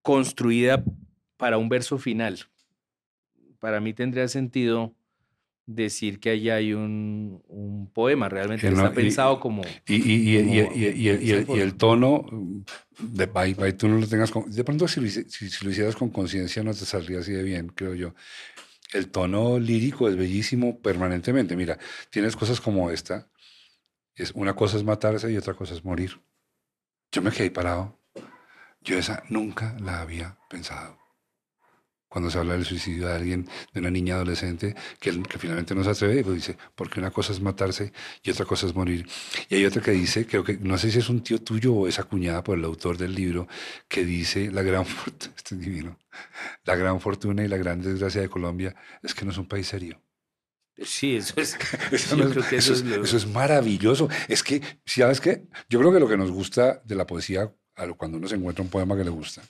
[0.01, 0.83] construida
[1.37, 2.39] para un verso final.
[3.59, 4.95] Para mí tendría sentido
[5.65, 9.63] decir que allá hay un, un poema, realmente está pensado como...
[9.87, 12.25] Y, y, y, y el, el, tono,
[12.99, 14.31] de bye, bye, tú no lo tengas...
[14.31, 17.43] Con, de pronto si lo, si, lo hicieras con conciencia no te saldría así de
[17.43, 18.13] bien, creo yo.
[18.91, 21.55] El tono lírico es bellísimo permanentemente.
[21.55, 21.79] Mira,
[22.09, 23.29] tienes cosas como esta.
[24.15, 26.21] Es, una cosa es matarse y otra cosa es morir.
[27.11, 27.99] Yo me quedé parado.
[28.81, 31.02] Yo esa nunca la había pensado
[32.13, 35.83] cuando se habla del suicidio de alguien, de una niña adolescente, que, que finalmente no
[35.83, 37.91] se atreve, pues dice, porque una cosa es matarse
[38.21, 39.07] y otra cosa es morir.
[39.49, 41.87] Y hay otra que dice, creo que, no sé si es un tío tuyo o
[41.87, 43.47] es acuñada por el autor del libro,
[43.87, 45.97] que dice, la gran fortuna, este divino,
[46.65, 49.65] la gran fortuna y la gran desgracia de Colombia es que no es un país
[49.65, 49.99] serio.
[50.77, 51.57] Sí, eso es,
[51.91, 52.15] eso,
[52.51, 54.07] eso, es maravilloso.
[54.27, 55.47] Es que, ¿sabes qué?
[55.67, 57.51] Yo creo que lo que nos gusta de la poesía,
[57.97, 59.41] cuando uno se encuentra un poema que le gusta,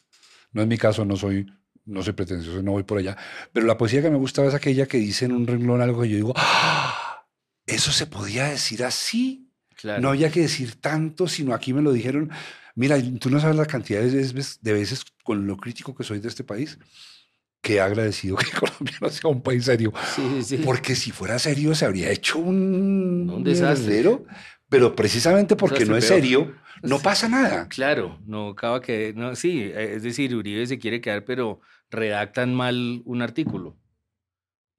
[0.53, 1.45] no es mi caso, no soy
[1.85, 3.17] no soy pretencioso, no voy por allá,
[3.51, 6.09] pero la poesía que me gustaba es aquella que dice en un renglón algo que
[6.09, 7.25] yo digo, ¡Ah!
[7.65, 9.49] eso se podía decir así.
[9.99, 12.31] No había que decir tanto, sino aquí me lo dijeron.
[12.75, 16.19] Mira, tú no sabes la cantidad de veces, de veces con lo crítico que soy
[16.19, 16.77] de este país,
[17.61, 19.91] que he agradecido que Colombia no sea un país serio.
[20.63, 24.03] Porque si fuera serio se habría hecho un, un desastre.
[24.73, 27.67] Pero precisamente porque no es serio, no pasa nada.
[27.69, 32.55] Claro, no acaba que, no, sí, eh, es decir, Uribe se quiere quedar, pero redactan
[32.55, 33.77] mal un artículo.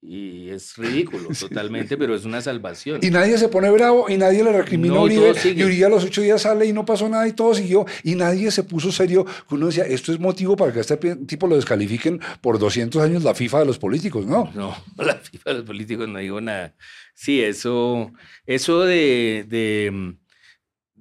[0.06, 3.00] Y es ridículo totalmente, pero es una salvación.
[3.02, 5.32] Y nadie se pone bravo y nadie le recrimina a Uribe.
[5.44, 7.86] Y Uribe a los ocho días sale y no pasó nada y todo siguió.
[8.02, 9.24] Y nadie se puso serio.
[9.50, 13.24] Uno decía, esto es motivo para que a este tipo lo descalifiquen por 200 años
[13.24, 14.50] la FIFA de los políticos, ¿no?
[14.54, 16.74] No, la FIFA de los políticos no digo nada.
[17.14, 18.12] Sí, eso,
[18.46, 20.16] eso de, de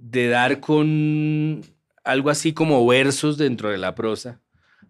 [0.04, 1.62] de dar con
[2.04, 4.42] algo así como versos dentro de la prosa,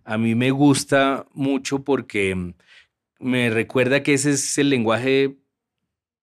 [0.03, 2.53] a mí me gusta mucho porque
[3.19, 5.37] me recuerda que ese es el lenguaje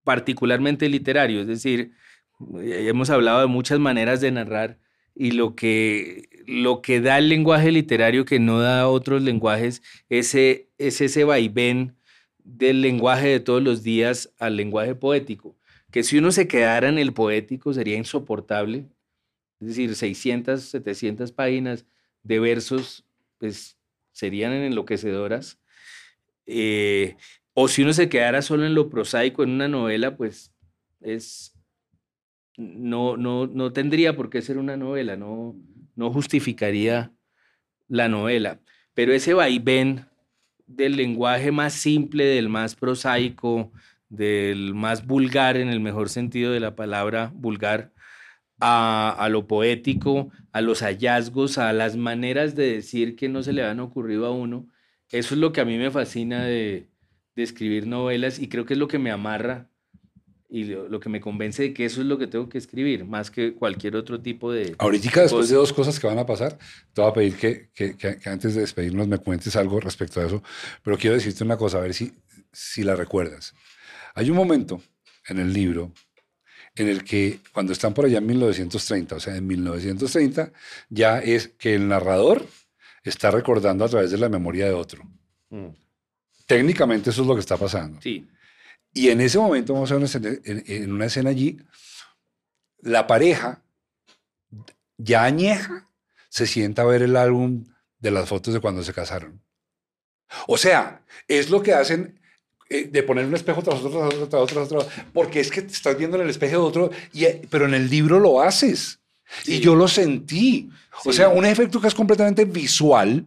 [0.02, 1.92] particularmente literario, es decir,
[2.58, 4.78] hemos hablado de muchas maneras de narrar
[5.14, 10.68] y lo que, lo que da el lenguaje literario que no da otros lenguajes ese,
[10.78, 11.96] es ese vaivén
[12.44, 15.56] del lenguaje de todos los días al lenguaje poético
[15.90, 18.86] que si uno se quedara en el poético sería insoportable.
[19.60, 21.84] Es decir, 600, 700 páginas
[22.22, 23.04] de versos,
[23.38, 23.76] pues
[24.12, 25.58] serían enloquecedoras.
[26.46, 27.16] Eh,
[27.52, 30.54] o si uno se quedara solo en lo prosaico, en una novela, pues
[31.00, 31.54] es,
[32.56, 35.56] no, no, no tendría por qué ser una novela, no,
[35.96, 37.12] no justificaría
[37.88, 38.60] la novela.
[38.94, 40.06] Pero ese vaivén
[40.76, 43.72] del lenguaje más simple, del más prosaico,
[44.08, 47.92] del más vulgar en el mejor sentido de la palabra vulgar,
[48.60, 53.64] a, lo poético, a los hallazgos, a las maneras de decir que no se le
[53.64, 54.68] han ocurrido a uno.
[55.10, 56.88] Eso es lo que a mí me fascina de,
[57.36, 59.69] escribir novelas y creo que es lo que me amarra
[60.50, 63.30] y lo, que me convence de que eso es lo que tengo que escribir, más
[63.30, 64.74] que cualquier otro tipo de...
[64.78, 66.58] Ahorita, después de dos cosas que van a pasar,
[66.92, 70.26] te voy a pedir que, que, que, antes de despedirnos me cuentes algo respecto a
[70.26, 70.42] eso,
[70.82, 72.12] pero quiero decirte una cosa, a ver si,
[72.52, 73.54] si la recuerdas.
[74.14, 74.82] Hay un momento
[75.28, 75.92] en el libro
[76.74, 80.52] en el que cuando están por allá en 1930, o sea, en 1930
[80.88, 82.44] ya es que el narrador
[83.04, 85.04] está recordando a través de la memoria de otro.
[85.50, 85.68] Mm.
[86.46, 88.00] Técnicamente eso es lo que está pasando.
[88.00, 88.26] Sí.
[88.92, 91.58] Y en ese momento, vamos a ver una escena- en, en una escena allí,
[92.82, 93.62] la pareja,
[94.96, 95.88] ya añeja,
[96.28, 97.64] se sienta a ver el álbum
[97.98, 99.42] de las fotos de cuando se casaron.
[100.46, 102.20] O sea, es lo que hacen
[102.68, 105.50] eh, de poner un espejo tras otro, tras otro, tras otro, tras otro, porque es
[105.50, 108.40] que te estás viendo en el espejo de otro, y, pero en el libro lo
[108.40, 109.00] haces.
[109.44, 109.60] Y Sí.
[109.60, 110.70] yo lo sentí.
[111.04, 111.18] O Sí.
[111.18, 113.26] sea, un efecto que es completamente visual,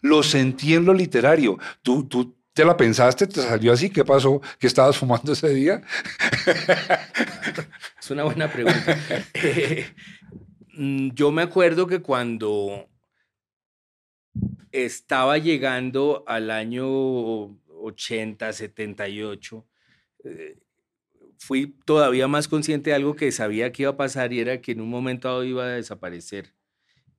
[0.00, 1.58] lo sentí en lo literario.
[1.82, 4.40] Tú, tú te la pensaste, te salió así, ¿qué pasó?
[4.58, 5.82] ¿Qué estabas fumando ese día?
[7.98, 8.98] Es una buena pregunta.
[9.34, 9.86] Eh,
[10.74, 12.88] mm, yo me acuerdo que cuando
[14.70, 16.86] estaba llegando al año
[17.82, 19.66] 80, 78,
[20.24, 20.58] eh,
[21.38, 24.72] fui todavía más consciente de algo que sabía que iba a pasar y era que
[24.72, 26.54] en un momento dado iba a desaparecer.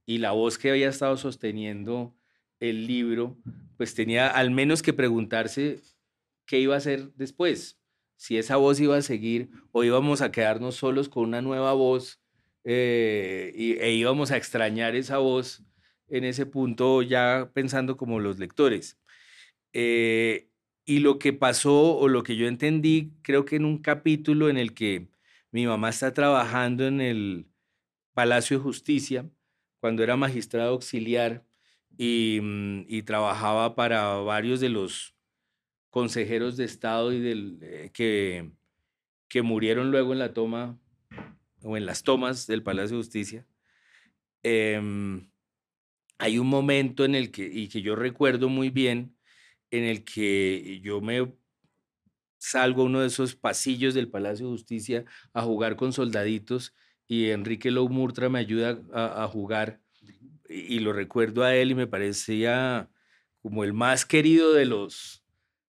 [0.05, 2.15] Y la voz que había estado sosteniendo
[2.69, 3.37] el libro,
[3.77, 5.81] pues tenía al menos que preguntarse
[6.45, 7.79] qué iba a hacer después
[8.15, 12.21] si esa voz iba a seguir o íbamos a quedarnos solos con una nueva voz
[12.63, 15.63] eh, y- e íbamos a extrañar esa voz
[16.07, 18.97] en ese punto ya pensando como los lectores.
[19.73, 20.49] Eh,
[20.85, 24.57] y lo que pasó o lo que yo entendí, creo que en un capítulo en
[24.57, 25.07] el que
[25.51, 27.47] mi mamá está trabajando en el
[28.13, 29.29] Palacio de Justicia,
[29.79, 31.43] cuando era magistrado auxiliar
[31.97, 35.15] y, mm, y trabajaba para varios de los
[35.89, 38.51] consejeros de Estado y del, eh, que,
[39.29, 40.79] que murieron luego en la toma
[41.63, 43.47] o en las tomas del Palacio de Justicia.
[44.43, 45.31] Em,
[46.19, 49.17] hay un momento en el que, y que yo recuerdo muy bien,
[49.71, 51.33] en el que yo me
[52.39, 56.75] salgo a uno de esos pasillos del Palacio de Justicia a jugar con soldaditos
[57.07, 59.82] y Enrique Lou Murtra me ayuda a jugar
[60.53, 62.89] y, lo recuerdo a él y me parecía
[63.41, 65.23] como el más querido de los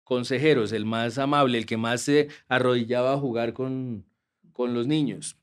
[0.04, 4.06] consejeros, el más amable, el que más se arrodillaba a jugar con,
[4.54, 5.38] con los niños.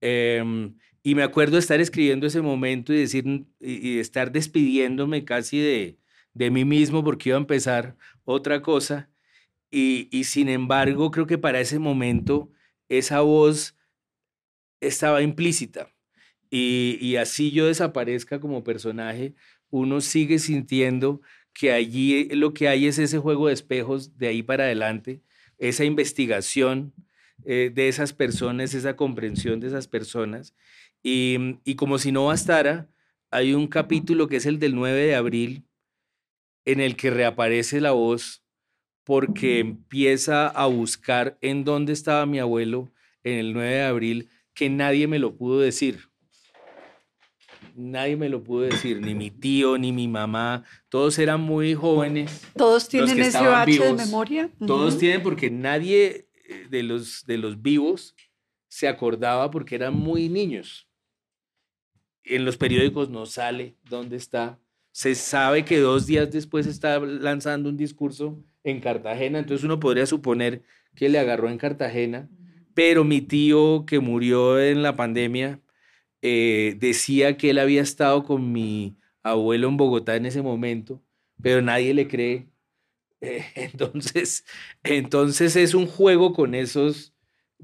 [0.00, 5.98] Em, y me acuerdo estar escribiendo ese momento y decir y estar despidiéndome casi de,
[6.34, 9.10] de mí mismo porque iba a empezar otra cosa.
[9.70, 12.52] Y, y sin embargo, creo que para ese momento
[12.88, 13.76] esa voz
[14.80, 15.88] estaba implícita.
[16.54, 19.34] Y, así yo desaparezca como personaje,
[19.70, 21.22] uno sigue sintiendo
[21.54, 25.22] que allí lo que hay es ese juego de espejos de ahí para adelante,
[25.56, 26.92] esa investigación
[27.46, 30.54] eh, de esas personas, esa comprensión de esas personas.
[31.02, 32.90] Y, y como si no bastara,
[33.30, 35.64] hay un capítulo que es el del 9 de abril,
[36.66, 38.44] en el que reaparece la voz
[39.04, 42.92] porque empieza a buscar en dónde estaba mi abuelo
[43.24, 46.11] en el 9 de abril, que nadie me lo pudo decir.
[47.74, 50.64] Nadie me lo pudo decir, ni mi tío, ni mi mamá.
[50.88, 52.42] Todos eran muy jóvenes.
[52.56, 54.50] ¿Todos tienen ese bache de vivos, memoria?
[54.66, 58.14] Todos tienen porque nadie eh, de los, de los vivos
[58.68, 60.88] se acordaba porque eran muy niños.
[62.24, 64.58] En los periódicos no sale dónde está.
[64.92, 70.06] Se sabe que dos días después está lanzando un discurso en Cartagena, entonces uno podría
[70.06, 70.62] suponer
[70.94, 72.28] que le agarró en Cartagena,
[72.74, 75.60] pero mi tío que murió en la pandemia
[76.22, 81.02] eh, decía que él había estado con mi abuelo en Bogotá en ese momento,
[81.42, 82.48] pero nadie le cree.
[83.20, 84.44] Eh, entonces,
[84.84, 87.12] entonces es un juego con esos,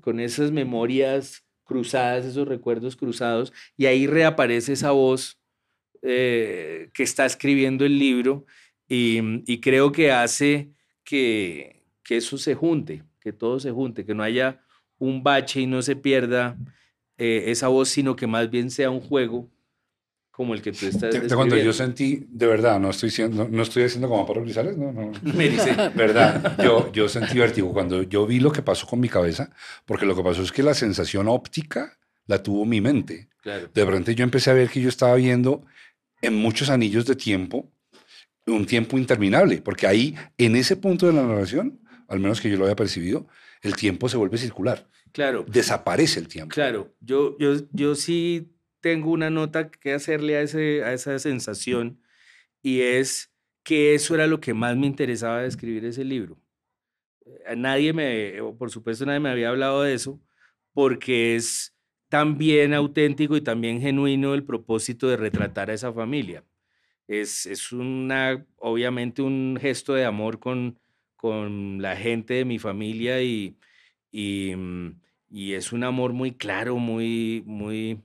[0.00, 5.40] con esas memorias cruzadas, esos recuerdos cruzados, y ahí reaparece esa voz
[6.02, 8.44] eh, que está escribiendo el libro,
[8.88, 9.20] y,
[9.50, 10.72] y creo que hace
[11.04, 14.64] que, que eso se junte, que todo se junte, que no haya
[14.98, 16.56] un bache y no se pierda
[17.18, 19.48] eh, esa voz, sino que más bien sea un juego
[20.30, 23.62] como el que tú estás de cuando yo sentí, de verdad, no estoy, siendo, no
[23.62, 25.10] estoy haciendo como Pablo Grisales, no, no.
[25.34, 26.56] Me dice, ¿Verdad?
[26.62, 29.50] Yo, yo sentí vértigo cuando yo vi lo que pasó con mi cabeza,
[29.84, 33.28] porque lo que pasó es que la sensación óptica la tuvo mi mente.
[33.42, 35.64] claro, De repente yo empecé a ver que yo estaba viendo
[36.22, 37.72] en muchos anillos de tiempo
[38.46, 42.56] un tiempo interminable, porque ahí, en ese punto de la narración, al menos que yo
[42.56, 43.26] lo haya percibido,
[43.62, 45.44] el tiempo se vuelve circular, claro.
[45.48, 46.54] desaparece el tiempo.
[46.54, 52.00] Claro, yo, yo, yo sí tengo una nota que hacerle a, ese, a esa sensación
[52.62, 53.32] y es
[53.62, 56.38] que eso era lo que más me interesaba de escribir ese libro.
[57.46, 60.20] A nadie me, por supuesto nadie me había hablado de eso,
[60.72, 61.74] porque es
[62.08, 66.44] también auténtico y también genuino el propósito de retratar a esa familia.
[67.06, 70.78] Es, es una, obviamente un gesto de amor con,
[71.16, 73.57] con la gente de mi familia y,
[74.10, 78.00] y, mm, y es un amor muy claro, muy, muy,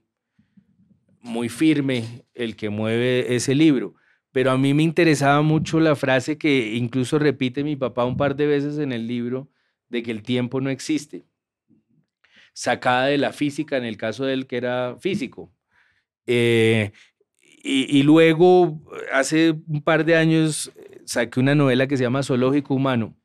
[1.21, 3.95] muy firme el que mueve ese libro.
[4.31, 8.35] pero a mí me interesaba mucho la frase que incluso repite mi papá un par
[8.35, 9.47] de veces en el libro,
[9.89, 11.23] de que el tiempo no existe,
[12.53, 15.51] sacada de la física en el caso de él que era físico.
[16.25, 16.91] Eh,
[17.63, 18.81] y, y, luego,
[19.13, 20.71] hace un par de años,
[21.05, 23.15] saqué una novela que se llama Zoológico Humano,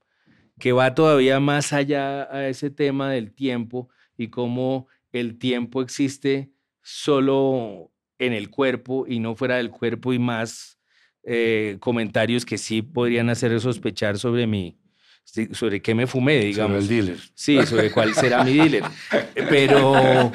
[0.59, 6.51] que va todavía más allá a ese tema del tiempo y cómo el tiempo existe
[6.83, 10.79] solo en el cuerpo y no fuera del cuerpo y más
[11.23, 14.79] eh, comentarios que sí podrían hacer sospechar sobre mi,
[15.53, 16.85] sobre qué me fumé, digamos.
[16.85, 17.25] Sobre el dealer.
[17.35, 18.85] Sí, sobre cuál será mi dealer.
[19.35, 20.33] Pero,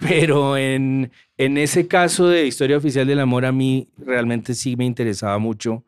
[0.00, 4.84] pero en, en ese caso de Historia Oficial del Amor, a mí realmente sí me
[4.84, 5.84] interesaba mucho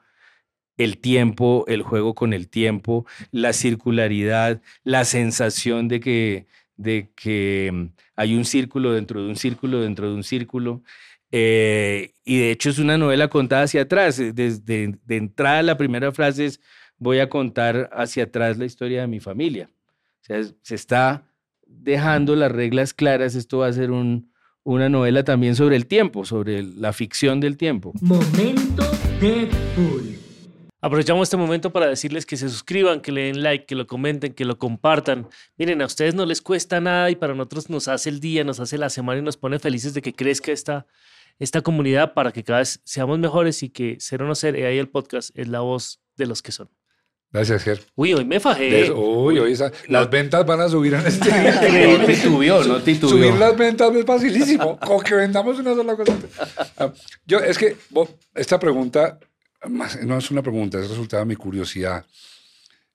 [0.79, 6.47] el tiempo, el juego con el tiempo, la circularidad, la sensación de que,
[6.77, 7.85] de que mm,
[8.17, 10.83] hay un círculo dentro de un círculo dentro de un círculo.
[11.31, 14.19] Eh, y de hecho es una novela contada hacia atrás.
[14.19, 16.61] Eh, Desde de entrada la primera frase es
[16.97, 19.69] voy a contar hacia atrás la historia de mi familia.
[20.23, 21.25] O sea, se está
[21.67, 23.35] dejando las reglas claras.
[23.35, 24.33] Esto va a ser un,
[24.63, 27.93] una novela también sobre el tiempo, sobre la ficción del tiempo.
[28.01, 28.85] Momento
[29.21, 30.28] Deadpool.
[30.81, 34.33] Aprovechamos este momento para decirles que se suscriban, que le den like, que lo comenten,
[34.33, 35.27] que lo compartan.
[35.57, 38.61] Miren, a ustedes no les cuesta nada y para nosotros nos hace el día, nos
[38.61, 40.87] hace la semana y nos pone felices de que crezca esta,
[41.41, 44.63] esta comunidad para que cada vez seamos mejores y que Ser o No Ser, y
[44.63, 46.69] ahí el podcast, es la voz de los que son.
[47.33, 47.83] Gracias, Ger.
[47.95, 48.91] Uy, hoy me fajé.
[48.93, 51.29] Uy, hoy esa- las ventas van a subir en este
[51.99, 53.17] No titubeó, no titubeó.
[53.19, 54.79] Subir las ventas es facilísimo.
[54.79, 56.17] Con que vendamos una sola cosa.
[56.79, 56.91] Ah,
[57.27, 59.19] Yo, es que bo- esta pregunta
[59.69, 62.05] más- no es una pregunta, es resultado de mi curiosidad.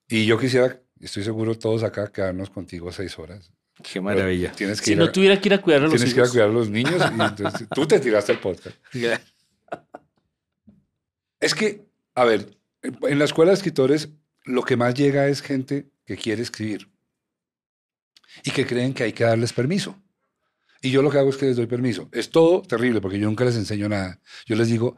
[0.08, 3.50] Y yo quisiera, estoy seguro todos acá, quedarnos contigo seis horas.
[3.82, 4.48] Qué maravilla.
[4.48, 6.14] Pero Tienes que, Si ir, no a, tuviera que ir a cuidar a los tienes
[6.14, 6.94] que ir a cuidar a los niños.
[7.16, 8.76] Y entonces, tú te tiraste el podcast.
[11.40, 14.08] Es que, a ver, en la escuela de escritores
[14.44, 16.88] lo que más llega es gente que quiere escribir
[18.42, 20.00] y que creen que hay que darles permiso.
[20.80, 22.08] Y yo lo que hago es que les doy permiso.
[22.12, 24.20] Es todo terrible porque yo nunca les enseño nada.
[24.46, 24.96] Yo les digo,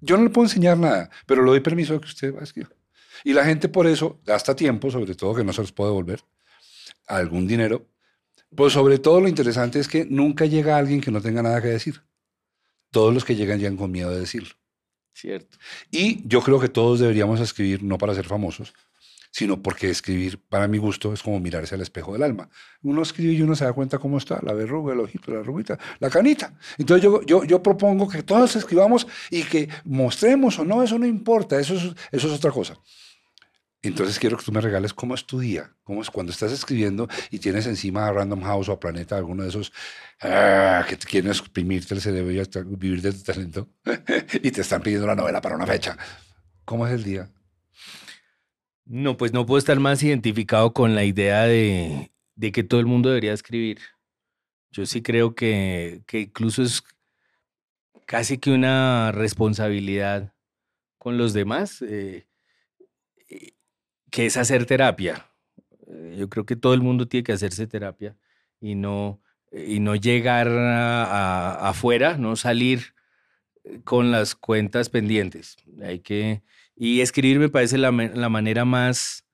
[0.00, 2.44] yo no le puedo enseñar nada, pero le doy permiso de que usted va a
[2.44, 2.74] escribir.
[3.24, 6.22] Y la gente por eso gasta tiempo, sobre todo que no se los puede devolver,
[7.06, 7.86] algún dinero.
[8.54, 11.68] Pues sobre todo lo interesante es que nunca llega alguien que no tenga nada que
[11.68, 12.02] decir.
[12.90, 14.54] Todos los que llegan llegan con miedo de decirlo.
[15.12, 15.58] Cierto.
[15.90, 18.74] Y yo creo que todos deberíamos escribir no para ser famosos,
[19.34, 22.48] sino porque escribir, para mi gusto, es como mirarse al espejo del alma.
[22.82, 25.76] Uno escribe y uno se da cuenta cómo está, la verruga, el ojito, la arruguita,
[25.98, 26.54] la canita.
[26.78, 31.06] Entonces yo, yo, yo propongo que todos escribamos y que mostremos o no, eso no
[31.06, 31.82] importa, eso es,
[32.12, 32.78] eso es otra cosa.
[33.82, 37.08] Entonces quiero que tú me regales cómo es tu día, cómo es cuando estás escribiendo
[37.32, 39.72] y tienes encima a Random House o a Planeta alguno de esos
[40.20, 43.68] ah, que te quieren exprimirte el cerebro y hasta vivir de tu talento
[44.32, 45.98] y te están pidiendo la novela para una fecha.
[46.64, 47.28] ¿Cómo es el día?
[48.86, 52.10] No, pues no puedo estar más identificado con la idea de,
[52.52, 53.78] que todo el mundo debería escribir.
[54.70, 56.82] Yo sí creo que, incluso es
[58.06, 60.34] casi que una responsabilidad
[60.98, 62.26] con los demás, eh,
[63.28, 63.52] eh,
[64.10, 65.30] que es hacer terapia.
[65.86, 68.16] Eh, Yo creo que todo el mundo tiene que hacerse terapia
[68.60, 72.94] y no, y no llegar afuera, no salir
[73.84, 75.56] con las cuentas pendientes.
[75.82, 76.42] Hay que,
[76.76, 79.26] y escribir me parece la, ma- la manera más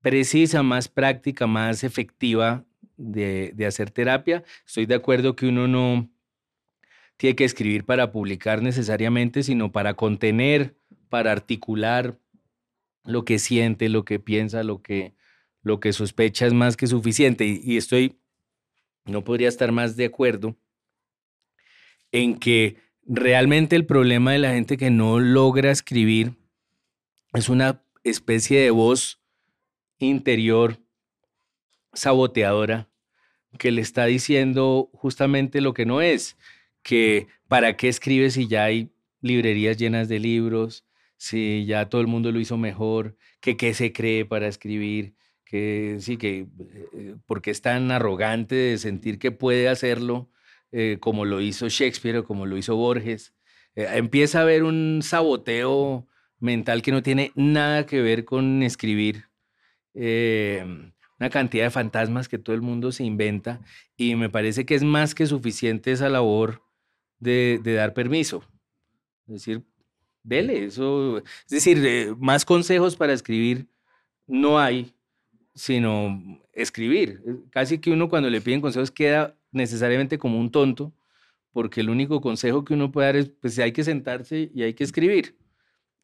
[0.00, 2.64] precisa, más práctica, más efectiva
[2.96, 4.42] de, de hacer terapia.
[4.66, 6.08] Estoy de acuerdo que uno no
[7.16, 10.74] tiene que escribir para publicar necesariamente, sino para contener,
[11.08, 12.18] para articular
[13.04, 15.14] lo que siente, lo que piensa, lo que,
[15.62, 17.46] lo que sospecha es más que suficiente.
[17.46, 18.18] Y, y estoy,
[19.04, 20.56] no podría estar más de acuerdo
[22.10, 22.76] en que
[23.06, 26.39] realmente el problema de la gente que no logra escribir
[27.34, 29.20] es una especie de voz
[29.98, 30.78] interior
[31.92, 32.88] saboteadora
[33.58, 36.36] que le está diciendo justamente lo que no es,
[36.82, 40.84] que para qué escribes si ya hay librerías llenas de libros,
[41.16, 45.96] si ya todo el mundo lo hizo mejor, que qué se cree para escribir, que
[46.00, 46.46] sí, que
[46.94, 50.30] eh, porque es tan arrogante de sentir que puede hacerlo
[50.72, 53.34] eh, como lo hizo Shakespeare o como lo hizo Borges.
[53.74, 56.06] Eh, empieza a haber un saboteo
[56.40, 59.26] mental que no tiene nada que ver con escribir.
[59.94, 60.64] Eh,
[61.18, 63.60] una cantidad de fantasmas que todo el mundo se inventa
[63.96, 66.62] y me parece que es más que suficiente esa labor
[67.18, 68.42] de, dar permiso.
[69.26, 69.62] Es decir,
[70.22, 71.18] dele eso.
[71.18, 73.68] Es decir, eh, más consejos para escribir
[74.26, 74.94] no hay,
[75.54, 77.22] sino escribir.
[77.50, 80.94] Casi que uno cuando le piden consejos queda necesariamente como un tonto,
[81.52, 84.72] porque el único consejo que uno puede dar es, pues hay que sentarse y hay
[84.72, 85.36] que escribir.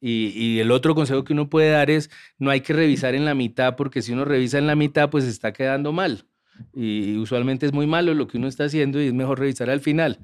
[0.01, 3.25] Y, y, el otro consejo que uno puede dar es, no hay que revisar en
[3.25, 6.27] la mitad, porque si uno revisa en la mitad, pues está quedando mal.
[6.75, 9.81] Y usualmente es muy malo lo que uno está haciendo y es mejor revisar al
[9.81, 10.19] final,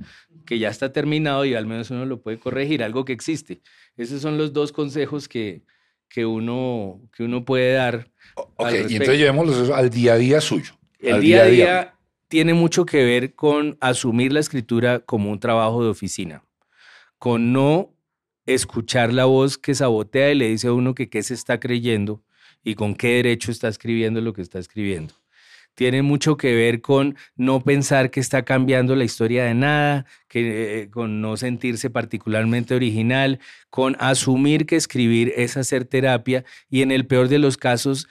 [0.47, 3.63] que ya está terminado y al menos uno lo puede corregir, algo que existe.
[3.97, 5.63] Esos son los dos consejos que,
[6.09, 8.11] que, uno, que uno puede dar.
[8.57, 10.75] Ok, y entonces llevémoslos al día a día suyo.
[10.99, 11.95] El día a día
[12.29, 16.45] tiene mucho que ver con asumir la escritura como un trabajo de oficina,
[17.19, 17.95] con no
[18.47, 22.23] escuchar la voz que sabotea y le dice a uno que qué se está creyendo
[22.65, 25.15] y con qué derecho está escribiendo lo que está escribiendo
[25.75, 30.83] tiene mucho que ver con no pensar que está cambiando la historia de nada, que,
[30.83, 33.41] eh, con no sentirse particularmente original,
[33.71, 38.09] con asumir que escribir es hacer terapia y en el peor de los casos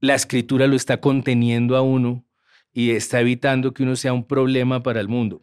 [0.00, 2.24] la escritura lo está conteniendo a uno
[2.72, 5.42] y está evitando que uno sea un problema para el mundo,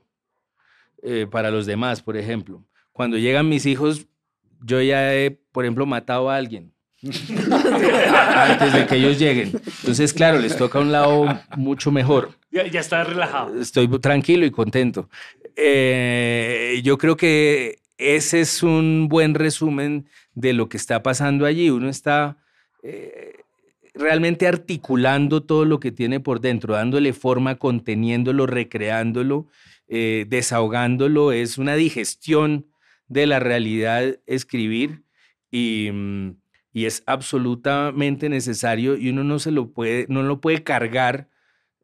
[1.02, 2.64] eh, para los demás, por ejemplo.
[2.94, 4.08] Cuando llegan mis hijos,
[4.62, 9.52] yo ya he, por ejemplo, matado a alguien antes de que ellos lleguen.
[9.82, 11.26] Entonces, claro, les toca un lado
[11.58, 12.32] mucho mejor.
[12.52, 13.60] Ya, ya está relajado.
[13.60, 15.10] Estoy tranquilo y contento.
[15.56, 21.70] Eh, yo creo que ese es un buen resumen de lo que está pasando allí.
[21.70, 22.38] Uno está
[22.84, 23.34] eh,
[23.94, 29.48] realmente articulando todo lo que tiene por dentro, dándole forma, conteniéndolo, recreándolo,
[29.88, 31.34] eh, desahogándolo.
[31.34, 32.68] Es una digestión
[33.08, 35.04] de la realidad escribir
[35.52, 36.32] y mm,
[36.74, 41.30] y es absolutamente necesario y uno no se lo puede, no lo puede cargar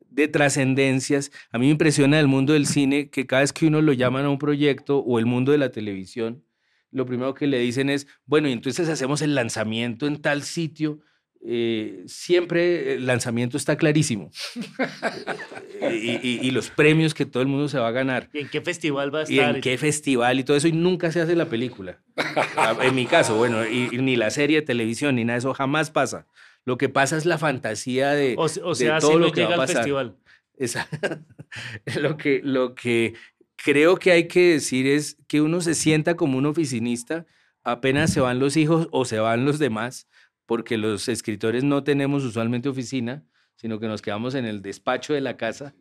[0.10, 1.32] de trascendencias.
[1.52, 4.26] A mí me impresiona el mundo del cine que cada vez que uno lo llaman
[4.26, 6.44] a un proyecto o el mundo de la televisión,
[6.92, 11.02] lo primero que le dicen es, bueno, y entonces hacemos el lanzamiento en tal sitio
[11.42, 14.30] eh, siempre el lanzamiento está clarísimo.
[15.92, 18.30] y, los premios que todo el mundo se va a ganar.
[18.34, 19.36] ¿Y en qué festival va a estar?
[19.36, 20.68] Y en qué festival y todo eso.
[20.68, 22.02] Y nunca se hace la película.
[22.82, 25.92] En mi caso, bueno, y, ni la serie de televisión, ni nada de eso jamás
[25.92, 26.28] pasa.
[26.66, 29.78] Lo que pasa es la fantasía de, o, sea, todo lo que va a pasar.
[29.78, 30.18] Festival.
[32.02, 33.14] lo, que, lo que
[33.56, 37.26] creo que hay que decir es que uno se sienta como un oficinista
[37.64, 40.08] apenas se van los hijos o se van los demás
[40.50, 43.24] porque los escritores no tenemos usualmente oficina,
[43.56, 45.76] sino que nos quedamos en el despacho de la casa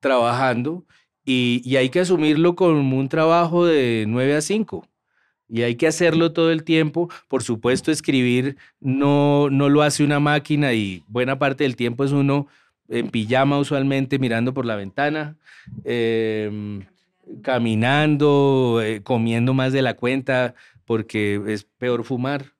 [0.00, 0.84] trabajando
[1.24, 4.84] y, hay que asumirlo como un trabajo de 9 a 5.
[5.48, 7.08] Y hay que hacerlo todo el tiempo.
[7.28, 12.10] Por supuesto, escribir no, no lo hace una máquina y buena parte del tiempo es
[12.10, 12.48] uno
[12.88, 15.36] en pijama usualmente mirando por la ventana,
[15.84, 16.82] em,
[17.42, 22.53] caminando, eh, comiendo más de la cuenta, porque es peor fumar.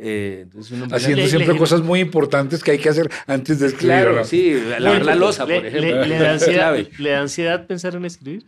[0.00, 0.46] Eh,
[0.92, 3.96] Haciendo siempre cosas muy importantes que hay que hacer antes de escribir.
[3.96, 6.04] Claro, sí, lavar la losa, por ejemplo.
[6.06, 8.44] Le, da ansiedad, ¿Le, da ansiedad, pensar en escribir?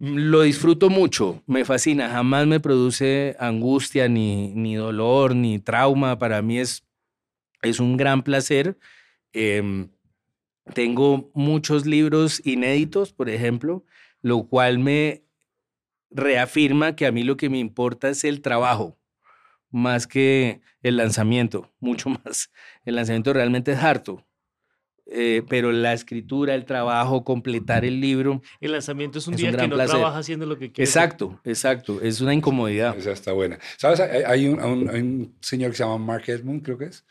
[0.00, 6.18] Lo disfruto mucho, me fascina, jamás me produce angustia, ni, ni dolor, ni trauma.
[6.18, 6.82] Para mí es,
[7.62, 8.76] es un gran placer.
[9.32, 9.90] Em,
[10.74, 13.84] tengo muchos libros inéditos, por ejemplo,
[14.22, 15.22] lo cual me
[16.10, 18.99] reafirma que a mí lo que me importa es el trabajo
[19.70, 22.50] más que el lanzamiento, mucho más.
[22.84, 24.24] El lanzamiento realmente es harto.
[25.12, 28.42] Eh, pero la escritura, el trabajo, completar el libro.
[28.60, 30.88] El lanzamiento es un día que no trabaja haciendo lo que quiere.
[30.88, 32.00] Exacto, exacto.
[32.00, 32.96] Es una incomodidad.
[32.96, 33.58] Esa está buena.
[33.76, 33.98] ¿Sabes?
[33.98, 37.04] Hay un, señor que se llama Mark Edmund, creo que es.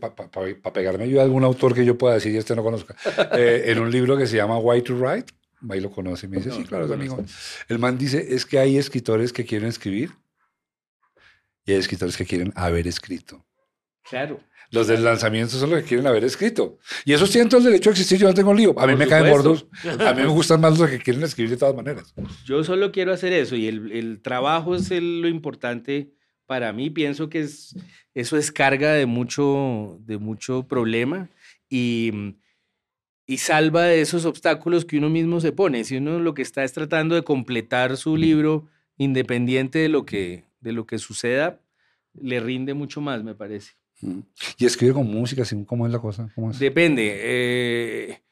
[0.00, 2.96] Para pegarme ayuda a algún autor que yo pueda decir y este no conozca.
[3.38, 5.32] Eh, en un libro que se llama Why to Write.
[5.70, 6.26] Ahí lo conoce.
[6.26, 7.24] Me dice, sí, claro, es amigo.
[7.68, 10.10] El man dice, es que hay escritores que quieren escribir
[11.66, 13.44] y hay escritores que quieren haber escrito.
[14.08, 14.40] Claro.
[14.70, 16.78] Los del lanzamiento son los que quieren haber escrito.
[17.04, 18.78] Y esos tienen todo el derecho a existir, yo no tengo lío.
[18.78, 19.66] A mí me caen gordos.
[20.00, 22.14] A mí me gustan más los que quieren escribir de todas maneras.
[22.44, 26.12] Yo solo quiero hacer eso y el, el trabajo es lo importante
[26.46, 26.90] para mí.
[26.90, 27.76] Pienso que es,
[28.14, 31.28] eso es carga de mucho, de mucho problema
[31.68, 32.34] y,
[33.26, 35.84] y salva de esos obstáculos que uno mismo se pone.
[35.84, 38.68] Si uno lo que está es tratando de completar su libro
[38.98, 41.60] independiente de lo que, de lo que suceda,
[42.12, 43.74] le rinde mucho más, me parece.
[44.58, 45.44] ¿Y escribe con música?
[45.64, 46.28] ¿Cómo es la cosa?
[46.58, 47.12] Depende.
[47.14, 48.22] Eh,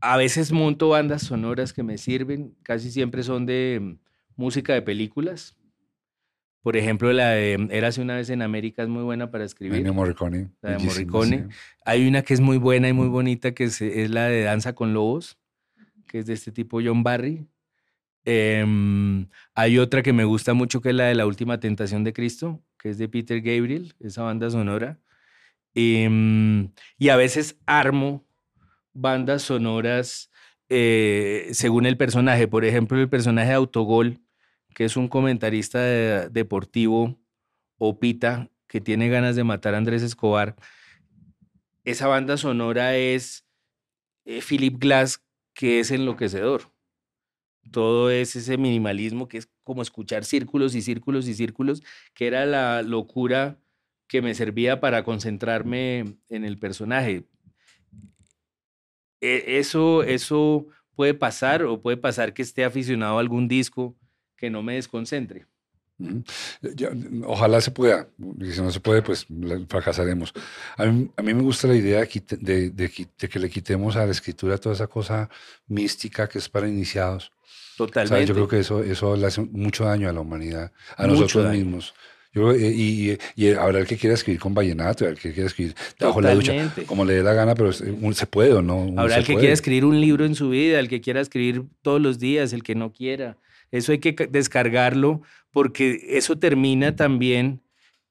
[0.00, 3.98] a veces monto bandas sonoras que me sirven, casi siempre son de mm,
[4.36, 5.56] música de películas.
[6.60, 9.90] Por ejemplo, la de mm, Érase una vez en América es muy buena para escribir.
[9.92, 10.50] Morricone.
[10.60, 11.48] La de Morricone.
[11.86, 14.74] Hay una que es muy buena y muy bonita, que es, es, la de Danza
[14.74, 15.38] con Lobos,
[16.06, 17.46] que es de este tipo John Barry.
[18.24, 19.01] Em,
[19.54, 22.62] hay otra que me gusta mucho que es la de La Última Tentación de Cristo,
[22.78, 24.98] que es de Peter Gabriel, esa banda sonora.
[25.74, 28.26] Em, y a veces armo
[28.92, 30.30] bandas sonoras
[30.68, 32.48] eh, según el personaje.
[32.48, 34.20] Por ejemplo, el personaje de Autogol,
[34.74, 37.18] que es un comentarista deportivo
[37.78, 40.56] o Pita, que tiene ganas de matar a Andrés Escobar,
[41.84, 43.44] esa banda sonora es
[44.24, 45.22] eh, Philip Glass,
[45.52, 46.72] que es enloquecedor.
[47.70, 51.82] Todo es ese minimalismo que es como escuchar círculos y círculos y círculos,
[52.14, 53.58] que era la locura
[54.08, 57.24] que me servía para concentrarme en el personaje.
[59.20, 63.96] E, eso, eso puede pasar o puede pasar que esté aficionado a algún disco
[64.36, 65.46] que no me desconcentre.
[67.24, 68.08] ojalá se pueda,
[68.40, 69.26] si no se puede, pues
[69.68, 70.34] fracasaremos.
[70.76, 74.12] A mí, a mí me gusta la idea de, de, que le quitemos a la
[74.12, 75.30] escritura toda esa cosa
[75.68, 77.32] mística que es para iniciados.
[77.76, 78.26] Totalmente.
[78.26, 81.94] Yo creo que eso, eso le hace mucho daño a la humanidad, a nosotros mismos.
[82.34, 85.74] Yo, eh, y, y, habrá el que quiera escribir con vallenato, el que quiera escribir
[86.00, 88.94] bajo la ducha, como le dé la gana, pero se puede o no.
[88.96, 92.00] Habrá el que quiera escribir un libro en su vida, el que quiera escribir todos
[92.00, 93.36] los días, el que no quiera.
[93.70, 97.62] Eso hay que descargarlo porque eso termina también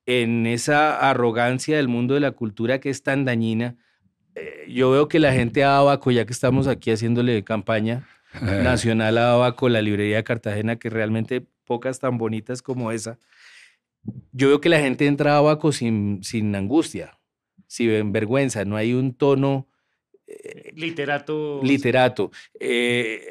[0.05, 3.75] en esa arrogancia del mundo de la cultura que es tan dañina.
[4.35, 8.07] Eh, yo veo que la gente a Abaco, ya que estamos aquí haciéndole campaña
[8.39, 13.17] nacional a Abaco, la librería de Cartagena, que realmente pocas tan bonitas como esa,
[14.31, 17.19] yo veo que la gente entra a Abaco sin, sin angustia,
[17.67, 19.67] sin vergüenza, no hay un tono...
[20.27, 21.61] Eh, literato.
[21.63, 22.31] Literato.
[22.59, 23.25] Eh,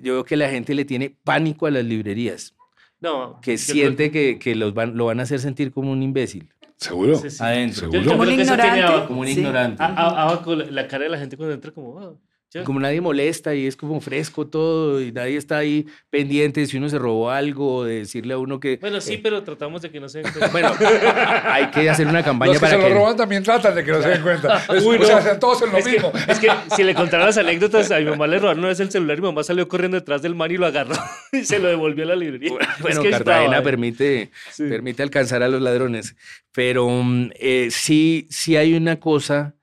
[0.00, 2.54] yo veo que la gente le tiene pánico a las librerías.
[3.00, 3.40] No.
[3.40, 6.48] Que siente que, que los van, lo van a hacer sentir como un imbécil.
[6.76, 7.20] Seguro.
[7.38, 7.90] Adentro.
[7.90, 9.06] como, un ignorante.
[9.06, 9.82] como un ignorante.
[9.82, 11.90] abajo la cara de la gente cuando entra como...
[11.90, 12.20] Oh,
[12.64, 16.88] como nadie molesta y es como fresco todo y nadie está ahí pendiente si uno
[16.88, 18.76] se robó algo, de decirle a uno que...
[18.76, 20.48] Bueno, sí, eh, pero tratamos de que no se den cuenta.
[20.50, 20.72] bueno,
[21.44, 23.92] hay que hacer una campaña Los que para se lo roban también tratan de que
[23.92, 24.64] no se den cuenta.
[24.84, 25.04] Uy, no.
[25.04, 26.12] O sea, todos en lo es mismo.
[26.12, 28.80] Que, es que si le contaran las anécdotas, a mi mamá le robaron una vez
[28.80, 30.96] el celular y mi mamá salió corriendo detrás del man y lo agarró
[31.32, 32.50] y se lo devolvió a la librería.
[32.50, 36.16] Bueno, es que Cartagena permite, permite alcanzar a los ladrones.
[36.52, 39.54] Pero mm, eh, sí, sí hay una cosa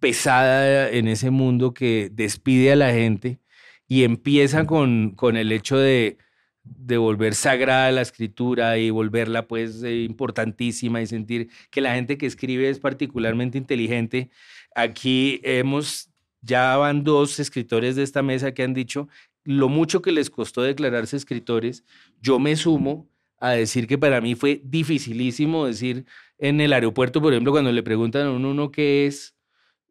[0.00, 3.40] pesada en ese mundo que despide a la gente
[3.88, 6.18] y empieza con, con el hecho de,
[6.62, 12.18] de volver sagrada la escritura y volverla pues eh, importantísima y sentir que la gente
[12.18, 14.30] que escribe es particularmente inteligente.
[14.74, 16.10] Aquí hemos,
[16.42, 19.08] ya van dos escritores de esta mesa que han dicho
[19.44, 21.84] lo mucho que les costó declararse escritores.
[22.20, 23.08] Yo me sumo
[23.38, 26.04] a decir que para mí fue dificilísimo decir
[26.38, 29.34] en el aeropuerto, por ejemplo, cuando le preguntan a uno qué es,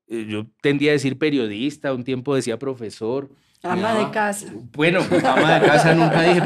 [0.08, 3.30] yo tendía a decir periodista, un tiempo decía profesor.
[3.64, 4.54] Ama de casa.
[4.72, 6.42] Bueno, ama de casa nunca dije,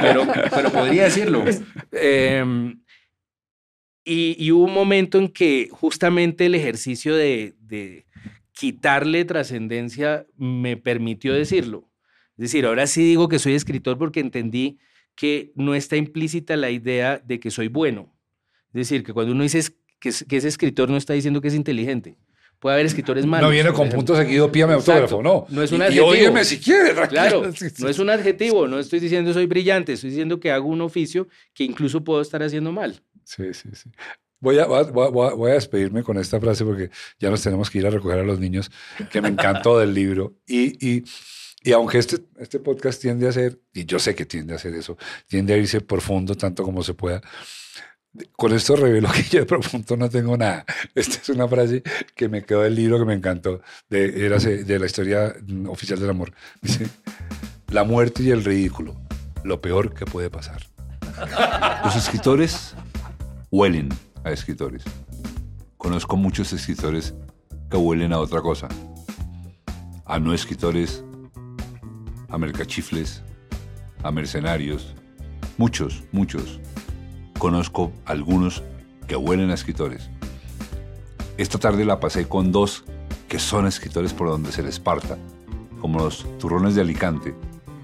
[0.00, 1.44] pero, pero, podría decirlo.
[1.92, 2.80] Em,
[4.04, 8.06] y, hubo un momento en que justamente el ejercicio de, de
[8.52, 11.88] quitarle trascendencia me permitió decirlo.
[12.38, 14.78] Es decir, ahora sí digo que soy escritor porque entendí
[15.14, 18.14] que no está implícita la idea de que soy bueno.
[18.68, 19.60] Es decir, que cuando uno dice
[20.00, 22.16] que que es escritor no está diciendo que es inteligente.
[22.62, 23.48] Puede haber escritores malos.
[23.48, 25.46] No viene con punto seguido, píame autógrafo, no.
[25.48, 26.14] No es un adjetivo.
[26.14, 27.42] Y óyeme si quiere, Claro,
[27.78, 31.26] no es un adjetivo, no estoy diciendo soy brillante, estoy diciendo que hago un oficio
[31.54, 33.02] que incluso puedo estar haciendo mal.
[33.24, 33.90] Sí, sí, sí.
[34.38, 37.90] Voy a, voy, a, despedirme con esta frase porque ya nos tenemos que ir a
[37.90, 38.70] recoger a los niños,
[39.10, 40.36] que me encantó del libro.
[40.46, 41.04] Y, y,
[41.64, 44.74] y aunque este, este podcast tiende a ser, y yo sé que tiende a ser
[44.74, 47.22] eso, tiende a irse profundo tanto como se pueda,
[48.36, 50.64] con esto revelo que yo de profundo no tengo nada.
[50.94, 51.82] Esta es una frase
[52.14, 55.34] que me quedó del libro que me encantó, de, era de la historia
[55.68, 56.32] oficial del amor.
[56.60, 56.88] Dice,
[57.68, 59.00] la muerte y el ridículo,
[59.44, 60.62] lo peor que puede pasar.
[61.84, 62.74] Los escritores
[63.50, 63.88] huelen
[64.24, 64.84] a escritores.
[65.76, 67.14] Conozco muchos escritores
[67.70, 68.68] que huelen a otra cosa.
[70.04, 71.04] A no escritores,
[72.28, 73.22] a mercachifles,
[74.02, 74.94] a mercenarios.
[75.58, 76.60] Muchos, muchos
[77.42, 78.62] conozco algunos
[79.08, 80.08] que huelen a escritores.
[81.36, 82.84] Esta tarde la pasé con dos
[83.26, 85.18] que son escritores por donde se les parta,
[85.80, 87.34] como los turrones de Alicante,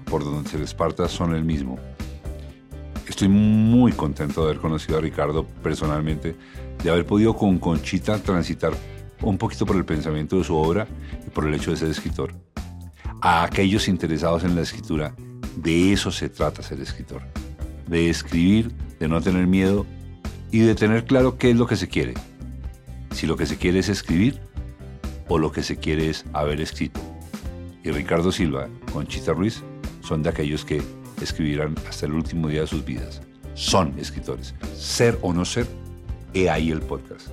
[0.05, 1.77] por donde se les parta son el mismo.
[3.05, 6.37] Estoy muy contento de haber conocido a Ricardo personalmente,
[6.81, 8.71] de haber podido con Conchita transitar
[9.23, 10.87] un poquito por el pensamiento de su obra
[11.27, 12.33] y por el hecho de ser escritor.
[13.19, 15.13] A aquellos interesados en la escritura,
[15.57, 17.23] de eso se trata ser escritor,
[17.89, 19.85] de escribir de no tener miedo
[20.51, 22.13] y de tener claro qué es lo que se quiere.
[23.11, 24.39] Si lo que se quiere es escribir
[25.27, 26.99] o lo que se quiere es haber escrito.
[27.83, 29.63] Y Ricardo Silva, con Chita Ruiz,
[30.01, 30.81] son de aquellos que
[31.21, 33.21] escribirán hasta el último día de sus vidas.
[33.53, 34.53] Son escritores.
[34.75, 35.67] Ser o no ser,
[36.33, 37.27] he ahí el podcast.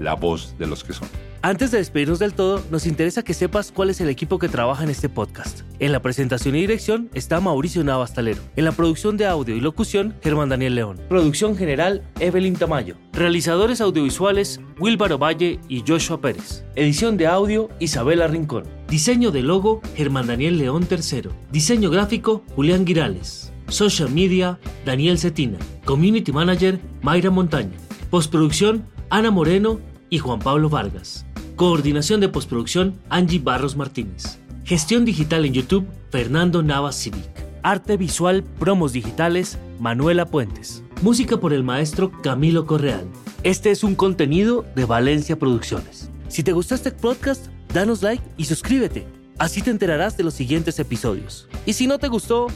[0.00, 1.08] La voz de los que son.
[1.46, 4.82] Antes de despedirnos del todo, nos interesa que sepas cuál es el equipo que trabaja
[4.82, 5.60] en este podcast.
[5.78, 8.42] En la presentación y dirección está Mauricio Navastalero.
[8.56, 11.00] En la producción de audio y locución, Germán Daniel León.
[11.08, 12.96] Producción general, Evelyn Tamayo.
[13.12, 16.64] Realizadores audiovisuales, Wilbaro Valle y Joshua Pérez.
[16.74, 18.64] Edición de audio, Isabela Rincón.
[18.88, 21.30] Diseño de logo, Germán Daniel León III.
[21.52, 23.52] Diseño gráfico, Julián Girales.
[23.68, 25.58] Social Media, Daniel Cetina.
[25.84, 27.76] Community Manager, Mayra Montaña.
[28.10, 29.78] Postproducción, Ana Moreno
[30.10, 31.25] y Juan Pablo Vargas.
[31.56, 34.38] Coordinación de postproducción, Angie Barros Martínez.
[34.64, 37.24] Gestión digital en YouTube, Fernando Navas Civic.
[37.62, 40.82] Arte visual, promos digitales, Manuela Puentes.
[41.00, 43.06] Música por el maestro Camilo Correal.
[43.42, 46.10] Este es un contenido de Valencia Producciones.
[46.28, 49.06] Si te gustó este podcast, danos like y suscríbete.
[49.38, 51.48] Así te enterarás de los siguientes episodios.
[51.64, 52.48] Y si no te gustó,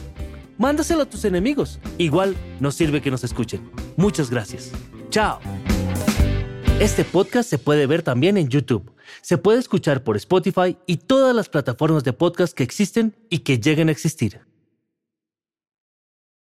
[0.59, 1.79] mándaselo a tus enemigos.
[1.97, 3.67] Igual nos sirve que nos escuchen.
[3.97, 4.71] Muchas gracias.
[5.09, 5.39] Chao.
[6.81, 8.91] Este podcast se puede ver también en YouTube.
[9.21, 13.59] Se puede escuchar por Spotify y todas las plataformas de podcast que existen y que
[13.59, 14.41] lleguen a existir.